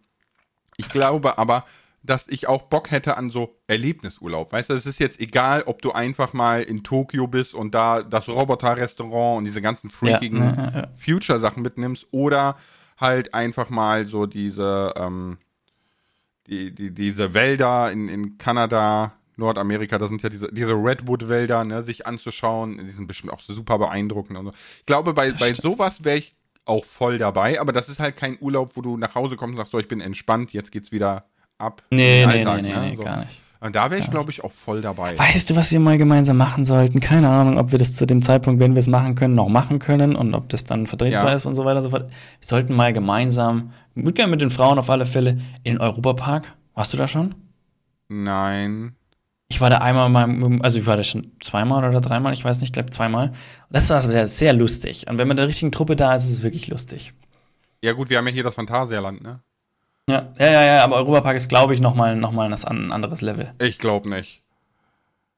ich 0.77 0.89
glaube 0.89 1.37
aber, 1.37 1.65
dass 2.03 2.27
ich 2.27 2.47
auch 2.47 2.63
Bock 2.63 2.89
hätte 2.89 3.17
an 3.17 3.29
so 3.29 3.55
Erlebnisurlaub. 3.67 4.51
Weißt 4.51 4.69
du, 4.69 4.73
es 4.73 4.85
ist 4.85 4.99
jetzt 4.99 5.19
egal, 5.19 5.63
ob 5.63 5.81
du 5.81 5.91
einfach 5.91 6.33
mal 6.33 6.63
in 6.63 6.83
Tokio 6.83 7.27
bist 7.27 7.53
und 7.53 7.75
da 7.75 8.01
das 8.01 8.27
Roboter-Restaurant 8.27 9.39
und 9.39 9.45
diese 9.45 9.61
ganzen 9.61 9.89
freakigen 9.89 10.39
ja, 10.39 10.53
ja, 10.53 10.71
ja. 10.73 10.87
Future-Sachen 10.95 11.61
mitnimmst 11.61 12.07
oder 12.11 12.57
halt 12.97 13.33
einfach 13.33 13.69
mal 13.69 14.05
so 14.05 14.25
diese, 14.25 14.93
ähm, 14.95 15.37
die, 16.47 16.73
die, 16.73 16.91
diese 16.91 17.33
Wälder 17.33 17.91
in, 17.91 18.07
in 18.09 18.37
Kanada, 18.39 19.13
Nordamerika, 19.37 19.97
da 19.97 20.07
sind 20.07 20.23
ja 20.23 20.29
diese, 20.29 20.51
diese 20.51 20.73
Redwood-Wälder, 20.73 21.63
ne, 21.63 21.83
sich 21.83 22.07
anzuschauen, 22.07 22.79
die 22.85 22.91
sind 22.91 23.07
bestimmt 23.07 23.33
auch 23.33 23.41
super 23.41 23.77
beeindruckend 23.77 24.37
und 24.39 24.45
so. 24.47 24.53
Ich 24.79 24.85
glaube, 24.85 25.13
bei, 25.13 25.31
bei 25.31 25.53
sowas 25.53 26.03
wäre 26.03 26.17
ich 26.17 26.35
auch 26.65 26.85
voll 26.85 27.17
dabei, 27.17 27.59
aber 27.59 27.73
das 27.73 27.89
ist 27.89 27.99
halt 27.99 28.17
kein 28.17 28.37
Urlaub, 28.39 28.75
wo 28.75 28.81
du 28.81 28.97
nach 28.97 29.15
Hause 29.15 29.35
kommst 29.35 29.53
und 29.53 29.57
sagst, 29.57 29.71
so, 29.71 29.79
ich 29.79 29.87
bin 29.87 30.01
entspannt, 30.01 30.53
jetzt 30.53 30.71
geht's 30.71 30.91
wieder 30.91 31.25
ab. 31.61 31.83
Nee, 31.89 32.25
nee, 32.25 32.45
Alltag, 32.45 32.61
nee, 32.61 32.73
nee, 32.73 32.89
ne? 32.91 32.97
so. 32.97 33.03
gar 33.03 33.19
nicht. 33.19 33.41
Und 33.63 33.75
da 33.75 33.91
wäre 33.91 34.01
ich, 34.01 34.09
glaube 34.09 34.31
ich, 34.31 34.43
auch 34.43 34.51
voll 34.51 34.81
dabei. 34.81 35.17
Weißt 35.19 35.51
du, 35.51 35.55
was 35.55 35.71
wir 35.71 35.79
mal 35.79 35.95
gemeinsam 35.95 36.35
machen 36.35 36.65
sollten? 36.65 36.99
Keine 36.99 37.29
Ahnung, 37.29 37.59
ob 37.59 37.71
wir 37.71 37.77
das 37.77 37.95
zu 37.95 38.07
dem 38.07 38.23
Zeitpunkt, 38.23 38.59
wenn 38.59 38.73
wir 38.73 38.79
es 38.79 38.87
machen 38.87 39.13
können, 39.13 39.35
noch 39.35 39.49
machen 39.49 39.77
können 39.77 40.15
und 40.15 40.33
ob 40.33 40.49
das 40.49 40.63
dann 40.63 40.87
vertretbar 40.87 41.29
ja. 41.29 41.33
ist 41.33 41.45
und 41.45 41.53
so 41.53 41.63
weiter 41.63 41.77
und 41.77 41.83
so 41.83 41.89
fort. 41.91 42.09
Wir 42.09 42.47
sollten 42.47 42.73
mal 42.75 42.91
gemeinsam, 42.91 43.71
mit, 43.93 44.17
mit 44.27 44.41
den 44.41 44.49
Frauen 44.49 44.79
auf 44.79 44.89
alle 44.89 45.05
Fälle, 45.05 45.41
in 45.61 45.75
den 45.75 45.77
Europapark. 45.77 46.51
Warst 46.73 46.91
du 46.93 46.97
da 46.97 47.07
schon? 47.07 47.35
Nein. 48.07 48.95
Ich 49.47 49.61
war 49.61 49.69
da 49.69 49.77
einmal 49.77 50.09
mal, 50.09 50.59
also 50.63 50.79
ich 50.79 50.87
war 50.87 50.97
da 50.97 51.03
schon 51.03 51.33
zweimal 51.39 51.87
oder 51.87 52.01
dreimal, 52.01 52.33
ich 52.33 52.43
weiß 52.43 52.61
nicht, 52.61 52.69
ich 52.69 52.73
glaube 52.73 52.89
zweimal. 52.89 53.33
Das 53.69 53.91
war 53.91 54.01
sehr, 54.01 54.27
sehr 54.27 54.53
lustig. 54.53 55.05
Und 55.07 55.19
wenn 55.19 55.27
man 55.27 55.37
der 55.37 55.47
richtigen 55.47 55.71
Truppe 55.71 55.95
da 55.95 56.15
ist, 56.15 56.23
ist 56.23 56.31
es 56.31 56.43
wirklich 56.43 56.67
lustig. 56.67 57.13
Ja, 57.83 57.93
gut, 57.93 58.09
wir 58.09 58.17
haben 58.17 58.27
ja 58.27 58.33
hier 58.33 58.43
das 58.43 58.55
Phantasialand, 58.55 59.21
ne? 59.21 59.41
Ja, 60.11 60.33
ja, 60.37 60.51
ja, 60.51 60.65
ja 60.65 60.83
aber 60.83 60.97
Europapark 60.97 61.35
ist, 61.35 61.47
glaube 61.47 61.73
ich, 61.73 61.79
nochmal 61.79 62.15
noch 62.15 62.31
mal 62.31 62.51
ein 62.51 62.91
anderes 62.91 63.21
Level. 63.21 63.53
Ich 63.61 63.77
glaube 63.77 64.09
nicht. 64.09 64.43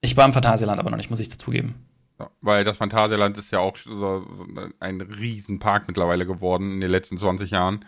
Ich 0.02 0.18
war 0.18 0.26
im 0.26 0.34
Phantasialand 0.34 0.80
aber 0.80 0.90
noch 0.90 0.98
nicht, 0.98 1.10
muss 1.10 1.20
ich 1.20 1.30
dazugeben. 1.30 1.76
Ja, 2.20 2.30
weil 2.42 2.64
das 2.64 2.78
Phantasialand 2.78 3.38
ist 3.38 3.52
ja 3.52 3.60
auch 3.60 3.78
so, 3.78 4.26
so 4.34 4.46
ein 4.80 5.02
Riesenpark 5.02 5.88
mittlerweile 5.88 6.26
geworden 6.26 6.74
in 6.74 6.82
den 6.82 6.92
letzten 6.92 7.18
20 7.18 7.52
Jahren. 7.52 7.86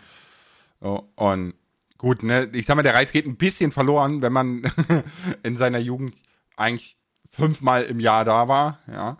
So, 0.79 1.09
und 1.15 1.55
gut, 1.97 2.23
ne, 2.23 2.49
ich 2.53 2.65
sag 2.65 2.75
mal, 2.75 2.83
der 2.83 2.93
Reiz 2.93 3.11
geht 3.11 3.25
ein 3.25 3.37
bisschen 3.37 3.71
verloren, 3.71 4.21
wenn 4.21 4.33
man 4.33 4.63
in 5.43 5.57
seiner 5.57 5.79
Jugend 5.79 6.15
eigentlich 6.55 6.97
fünfmal 7.29 7.83
im 7.83 7.99
Jahr 7.99 8.25
da 8.25 8.47
war, 8.47 8.79
ja. 8.91 9.17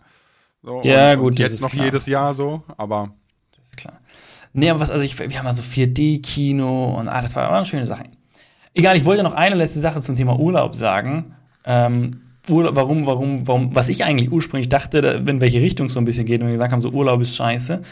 So, 0.62 0.82
ja, 0.82 1.12
und, 1.12 1.18
gut, 1.18 1.26
und 1.26 1.38
jetzt 1.38 1.60
noch 1.60 1.70
klar. 1.70 1.84
jedes 1.84 2.06
Jahr 2.06 2.34
so, 2.34 2.62
aber 2.76 3.12
Nee, 4.58 4.70
aber 4.70 4.80
was, 4.80 4.90
also 4.90 5.04
ich, 5.04 5.18
wir 5.18 5.38
haben 5.38 5.46
also 5.46 5.60
4D-Kino 5.60 6.98
und 6.98 7.08
ah, 7.08 7.20
das 7.20 7.36
war 7.36 7.52
eine 7.52 7.66
schöne 7.66 7.86
Sache. 7.86 8.04
Egal, 8.72 8.96
ich 8.96 9.04
wollte 9.04 9.22
noch 9.22 9.34
eine 9.34 9.54
letzte 9.54 9.80
Sache 9.80 10.00
zum 10.00 10.16
Thema 10.16 10.38
Urlaub 10.38 10.74
sagen. 10.74 11.34
Ähm, 11.66 12.22
Urlaub, 12.48 12.74
warum, 12.74 13.04
warum, 13.04 13.46
warum, 13.46 13.74
was 13.74 13.90
ich 13.90 14.02
eigentlich 14.04 14.32
ursprünglich 14.32 14.70
dachte, 14.70 14.98
in 14.98 15.42
welche 15.42 15.60
Richtung 15.60 15.90
so 15.90 16.00
ein 16.00 16.06
bisschen 16.06 16.24
geht 16.24 16.40
und 16.40 16.46
wir 16.46 16.54
gesagt 16.54 16.72
haben, 16.72 16.80
so 16.80 16.88
Urlaub 16.90 17.20
ist 17.20 17.36
scheiße, 17.36 17.82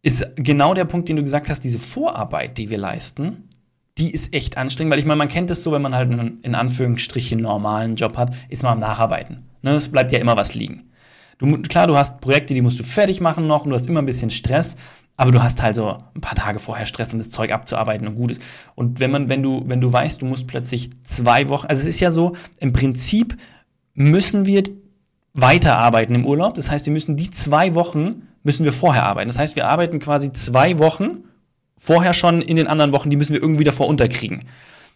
ist 0.00 0.26
genau 0.36 0.72
der 0.72 0.86
Punkt, 0.86 1.10
den 1.10 1.16
du 1.16 1.22
gesagt 1.22 1.50
hast, 1.50 1.64
diese 1.64 1.78
Vorarbeit, 1.78 2.56
die 2.56 2.70
wir 2.70 2.78
leisten, 2.78 3.50
die 3.98 4.10
ist 4.10 4.32
echt 4.32 4.56
anstrengend, 4.56 4.92
weil 4.92 5.00
ich 5.00 5.06
meine, 5.06 5.18
man 5.18 5.28
kennt 5.28 5.50
es 5.50 5.62
so, 5.62 5.70
wenn 5.70 5.82
man 5.82 5.94
halt 5.94 6.10
einen 6.10 6.40
in 6.40 6.54
Anführungsstrichen 6.54 7.38
normalen 7.38 7.96
Job 7.96 8.16
hat, 8.16 8.34
ist 8.48 8.62
man 8.62 8.72
am 8.72 8.80
Nacharbeiten. 8.80 9.50
Ne? 9.60 9.72
Es 9.72 9.90
bleibt 9.90 10.12
ja 10.12 10.18
immer 10.18 10.38
was 10.38 10.54
liegen. 10.54 10.90
Du, 11.36 11.60
klar, 11.62 11.86
du 11.86 11.96
hast 11.96 12.20
Projekte, 12.20 12.54
die 12.54 12.62
musst 12.62 12.78
du 12.78 12.84
fertig 12.84 13.20
machen 13.20 13.46
noch 13.46 13.64
und 13.64 13.70
du 13.70 13.74
hast 13.74 13.88
immer 13.88 14.00
ein 14.00 14.06
bisschen 14.06 14.30
Stress, 14.30 14.76
aber 15.20 15.32
du 15.32 15.42
hast 15.42 15.62
halt 15.62 15.74
so 15.74 15.98
ein 16.14 16.22
paar 16.22 16.34
Tage 16.34 16.58
vorher 16.58 16.86
Stress, 16.86 17.12
um 17.12 17.18
das 17.18 17.28
Zeug 17.28 17.52
abzuarbeiten 17.52 18.08
und 18.08 18.14
gut 18.14 18.30
ist. 18.30 18.40
Und 18.74 19.00
wenn 19.00 19.10
man, 19.10 19.28
wenn 19.28 19.42
du, 19.42 19.62
wenn 19.66 19.78
du 19.78 19.92
weißt, 19.92 20.22
du 20.22 20.24
musst 20.24 20.46
plötzlich 20.46 20.88
zwei 21.04 21.50
Wochen, 21.50 21.66
also 21.66 21.82
es 21.82 21.88
ist 21.88 22.00
ja 22.00 22.10
so, 22.10 22.36
im 22.58 22.72
Prinzip 22.72 23.36
müssen 23.92 24.46
wir 24.46 24.62
weiterarbeiten 25.34 26.14
im 26.14 26.24
Urlaub. 26.24 26.54
Das 26.54 26.70
heißt, 26.70 26.86
wir 26.86 26.94
müssen 26.94 27.18
die 27.18 27.28
zwei 27.28 27.74
Wochen 27.74 28.28
müssen 28.44 28.64
wir 28.64 28.72
vorher 28.72 29.04
arbeiten. 29.04 29.28
Das 29.28 29.38
heißt, 29.38 29.56
wir 29.56 29.68
arbeiten 29.68 29.98
quasi 29.98 30.32
zwei 30.32 30.78
Wochen 30.78 31.24
vorher 31.76 32.14
schon 32.14 32.40
in 32.40 32.56
den 32.56 32.66
anderen 32.66 32.92
Wochen, 32.92 33.10
die 33.10 33.16
müssen 33.16 33.34
wir 33.34 33.42
irgendwie 33.42 33.64
davor 33.64 33.88
unterkriegen. 33.88 34.46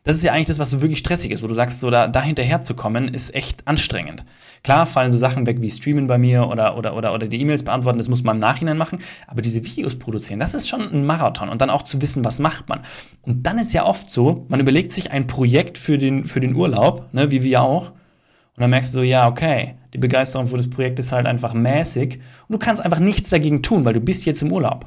Das 0.06 0.16
ist 0.16 0.22
ja 0.22 0.32
eigentlich 0.32 0.48
das, 0.48 0.58
was 0.58 0.70
so 0.70 0.82
wirklich 0.82 0.98
stressig 0.98 1.30
ist, 1.30 1.42
wo 1.42 1.46
du 1.46 1.54
sagst, 1.54 1.80
so 1.80 1.90
da, 1.90 2.08
da 2.08 2.20
hinterher 2.20 2.60
zu 2.60 2.74
kommen, 2.74 3.08
ist 3.08 3.34
echt 3.34 3.66
anstrengend. 3.66 4.22
Klar 4.62 4.84
fallen 4.84 5.10
so 5.10 5.16
Sachen 5.16 5.46
weg 5.46 5.62
wie 5.62 5.70
Streamen 5.70 6.06
bei 6.06 6.18
mir 6.18 6.46
oder, 6.46 6.76
oder, 6.76 6.94
oder, 6.94 7.14
oder 7.14 7.26
die 7.26 7.40
E-Mails 7.40 7.62
beantworten, 7.62 7.96
das 7.96 8.10
muss 8.10 8.22
man 8.22 8.36
im 8.36 8.40
Nachhinein 8.40 8.76
machen. 8.76 8.98
Aber 9.26 9.40
diese 9.40 9.64
Videos 9.64 9.98
produzieren, 9.98 10.40
das 10.40 10.52
ist 10.52 10.68
schon 10.68 10.82
ein 10.82 11.06
Marathon. 11.06 11.48
Und 11.48 11.62
dann 11.62 11.70
auch 11.70 11.84
zu 11.84 12.02
wissen, 12.02 12.22
was 12.22 12.38
macht 12.38 12.68
man. 12.68 12.80
Und 13.22 13.44
dann 13.44 13.58
ist 13.58 13.72
ja 13.72 13.86
oft 13.86 14.10
so, 14.10 14.44
man 14.48 14.60
überlegt 14.60 14.92
sich 14.92 15.10
ein 15.10 15.26
Projekt 15.26 15.78
für 15.78 15.96
den, 15.96 16.24
für 16.24 16.40
den 16.40 16.54
Urlaub, 16.54 17.08
ne, 17.14 17.30
wie 17.30 17.42
wir 17.42 17.62
auch. 17.62 17.92
Und 17.92 18.60
dann 18.60 18.70
merkst 18.70 18.94
du 18.94 18.98
so, 18.98 19.02
ja, 19.02 19.26
okay, 19.26 19.76
die 19.94 19.98
Begeisterung 19.98 20.48
für 20.48 20.58
das 20.58 20.68
Projekt 20.68 20.98
ist 20.98 21.12
halt 21.12 21.26
einfach 21.26 21.54
mäßig. 21.54 22.20
Und 22.46 22.52
du 22.52 22.58
kannst 22.58 22.84
einfach 22.84 23.00
nichts 23.00 23.30
dagegen 23.30 23.62
tun, 23.62 23.86
weil 23.86 23.94
du 23.94 24.00
bist 24.00 24.26
jetzt 24.26 24.42
im 24.42 24.52
Urlaub. 24.52 24.86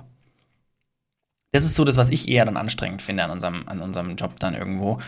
Das 1.57 1.65
ist 1.65 1.75
so 1.75 1.83
das, 1.83 1.97
was 1.97 2.09
ich 2.09 2.29
eher 2.29 2.45
dann 2.45 2.55
anstrengend 2.55 3.01
finde 3.01 3.23
an 3.23 3.31
unserem, 3.31 3.63
an 3.65 3.81
unserem 3.81 4.15
Job 4.15 4.39
dann 4.39 4.53
irgendwo. 4.53 4.99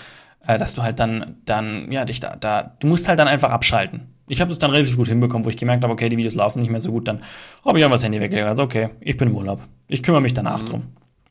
Äh, 0.47 0.57
dass 0.57 0.73
du 0.73 0.81
halt 0.81 0.99
dann, 0.99 1.35
dann, 1.45 1.91
ja, 1.91 2.05
dich 2.05 2.19
da, 2.19 2.35
da, 2.35 2.75
du 2.79 2.87
musst 2.87 3.07
halt 3.07 3.19
dann 3.19 3.27
einfach 3.27 3.51
abschalten. 3.51 4.07
Ich 4.27 4.41
habe 4.41 4.49
das 4.49 4.57
dann 4.57 4.71
relativ 4.71 4.97
gut 4.97 5.07
hinbekommen, 5.07 5.45
wo 5.45 5.49
ich 5.49 5.57
gemerkt 5.57 5.83
habe, 5.83 5.93
okay, 5.93 6.09
die 6.09 6.17
Videos 6.17 6.33
laufen 6.33 6.59
nicht 6.59 6.71
mehr 6.71 6.81
so 6.81 6.91
gut, 6.91 7.07
dann 7.07 7.21
habe 7.63 7.77
ich 7.77 7.83
einfach 7.85 7.97
das 7.97 8.03
Handy 8.03 8.19
weggelegt. 8.19 8.47
Also, 8.47 8.63
okay, 8.63 8.89
ich 8.99 9.15
bin 9.15 9.29
im 9.29 9.35
Urlaub. 9.35 9.61
Ich 9.87 10.01
kümmere 10.01 10.21
mich 10.21 10.33
danach 10.33 10.63
mhm. 10.63 10.65
drum. 10.65 10.83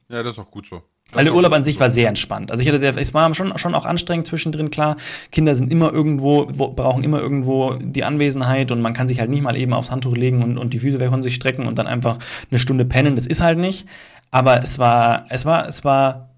Ja, 0.08 0.22
das 0.22 0.32
ist 0.32 0.38
auch 0.38 0.50
gut 0.50 0.66
so. 0.66 0.82
Weil 1.12 1.24
der 1.24 1.34
Urlaub 1.34 1.54
an 1.54 1.64
sich 1.64 1.80
war 1.80 1.88
sehr 1.88 2.06
entspannt. 2.08 2.50
Also 2.50 2.62
ich 2.62 2.68
hatte 2.68 2.78
sehr, 2.78 2.94
es 2.94 3.14
war 3.14 3.32
schon, 3.34 3.56
schon 3.56 3.74
auch 3.74 3.86
anstrengend 3.86 4.26
zwischendrin, 4.26 4.70
klar. 4.70 4.98
Kinder 5.32 5.56
sind 5.56 5.72
immer 5.72 5.90
irgendwo, 5.90 6.48
wo, 6.52 6.68
brauchen 6.68 7.02
immer 7.02 7.18
irgendwo 7.18 7.76
die 7.80 8.04
Anwesenheit 8.04 8.70
und 8.70 8.82
man 8.82 8.92
kann 8.92 9.08
sich 9.08 9.18
halt 9.18 9.30
nicht 9.30 9.42
mal 9.42 9.56
eben 9.56 9.72
aufs 9.72 9.90
Handtuch 9.90 10.14
legen 10.14 10.42
und, 10.42 10.58
und 10.58 10.74
die 10.74 10.78
Füße 10.78 11.00
weg 11.00 11.08
von 11.08 11.22
sich 11.22 11.34
strecken 11.34 11.66
und 11.66 11.78
dann 11.78 11.86
einfach 11.86 12.18
eine 12.50 12.58
Stunde 12.58 12.84
pennen. 12.84 13.16
Das 13.16 13.26
ist 13.26 13.40
halt 13.40 13.58
nicht. 13.58 13.86
Aber 14.30 14.62
es 14.62 14.78
war, 14.78 15.26
es 15.30 15.44
war, 15.44 15.68
es 15.68 15.84
war 15.84 16.28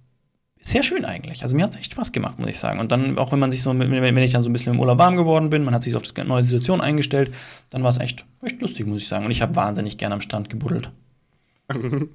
sehr 0.62 0.82
schön 0.82 1.05
eigentlich. 1.05 1.43
Also 1.43 1.57
mir 1.57 1.64
hat 1.64 1.70
es 1.70 1.76
echt 1.76 1.93
Spaß 1.93 2.12
gemacht, 2.12 2.38
muss 2.38 2.51
ich 2.51 2.59
sagen. 2.59 2.80
Und 2.80 2.93
dann, 2.93 3.18
auch 3.18 3.32
wenn 3.32 3.38
man 3.38 3.51
sich 3.51 3.62
so, 3.62 3.76
wenn 3.76 4.18
ich 4.18 4.32
dann 4.32 4.43
so 4.43 4.51
ein 4.51 4.53
bisschen 4.53 4.74
im 4.74 4.80
Urlaub 4.80 4.99
warm 4.99 5.16
geworden 5.16 5.51
bin, 5.51 5.64
man 5.64 5.74
hat 5.74 5.82
sich 5.82 5.97
auf 5.97 6.03
die 6.03 6.22
neue 6.22 6.45
Situation 6.45 6.80
eingestellt, 6.80 7.34
dann 7.70 7.82
war 7.82 7.91
es 7.91 7.99
echt, 7.99 8.26
echt 8.43 8.61
lustig, 8.61 8.86
muss 8.86 9.03
ich 9.03 9.09
sagen. 9.09 9.24
Und 9.24 9.30
ich 9.30 9.43
habe 9.43 9.57
wahnsinnig 9.57 9.97
gerne 9.99 10.14
am 10.14 10.20
Strand 10.20 10.51
gebuddelt. 10.51 10.91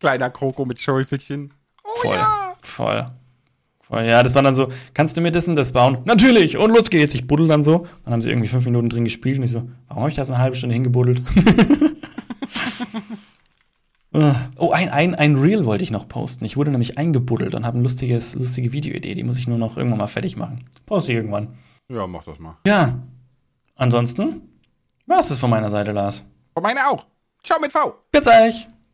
Kleiner 0.00 0.30
Kroko 0.30 0.64
mit 0.64 0.80
Schäufelchen. 0.80 1.52
Oh, 1.82 1.88
voll, 2.02 2.16
ja. 2.16 2.54
voll. 2.62 3.06
Voll. 3.80 4.04
Ja, 4.04 4.22
das 4.22 4.34
war 4.34 4.42
dann 4.42 4.54
so, 4.54 4.70
kannst 4.94 5.16
du 5.16 5.20
mir 5.20 5.32
das 5.32 5.48
und 5.48 5.56
das 5.56 5.72
bauen? 5.72 5.98
Natürlich, 6.04 6.56
und 6.56 6.70
los 6.70 6.90
geht's. 6.90 7.14
Ich 7.14 7.26
buddel 7.26 7.48
dann 7.48 7.64
so. 7.64 7.86
Dann 8.04 8.12
haben 8.12 8.22
sie 8.22 8.30
irgendwie 8.30 8.48
fünf 8.48 8.64
Minuten 8.64 8.88
drin 8.88 9.04
gespielt 9.04 9.38
und 9.38 9.44
ich 9.44 9.50
so, 9.50 9.68
warum 9.88 10.02
habe 10.02 10.10
ich 10.10 10.16
das 10.16 10.30
eine 10.30 10.38
halbe 10.38 10.54
Stunde 10.54 10.74
hingebuddelt? 10.74 11.22
oh, 14.12 14.70
ein, 14.70 14.88
ein, 14.88 15.14
ein 15.14 15.36
Reel 15.36 15.64
wollte 15.64 15.84
ich 15.84 15.90
noch 15.90 16.08
posten. 16.08 16.44
Ich 16.44 16.56
wurde 16.56 16.70
nämlich 16.70 16.98
eingebuddelt 16.98 17.54
und 17.54 17.64
habe 17.64 17.76
eine 17.76 17.82
lustiges, 17.82 18.34
lustige 18.34 18.72
Videoidee. 18.72 19.14
Die 19.14 19.22
muss 19.22 19.38
ich 19.38 19.46
nur 19.46 19.58
noch 19.58 19.76
irgendwann 19.76 19.98
mal 19.98 20.06
fertig 20.08 20.36
machen. 20.36 20.64
Poste 20.86 21.12
ich 21.12 21.16
irgendwann. 21.16 21.58
Ja, 21.88 22.06
mach 22.06 22.24
das 22.24 22.38
mal. 22.38 22.56
Ja. 22.66 22.98
Ansonsten 23.76 24.42
war 25.06 25.20
es 25.20 25.36
von 25.38 25.50
meiner 25.50 25.70
Seite, 25.70 25.92
Lars. 25.92 26.24
Von 26.54 26.62
meiner 26.62 26.90
auch. 26.90 27.06
Ciao 27.42 27.60
mit 27.60 27.72
V. 27.72 27.94
Bis 28.12 28.26
euch. 28.26 28.68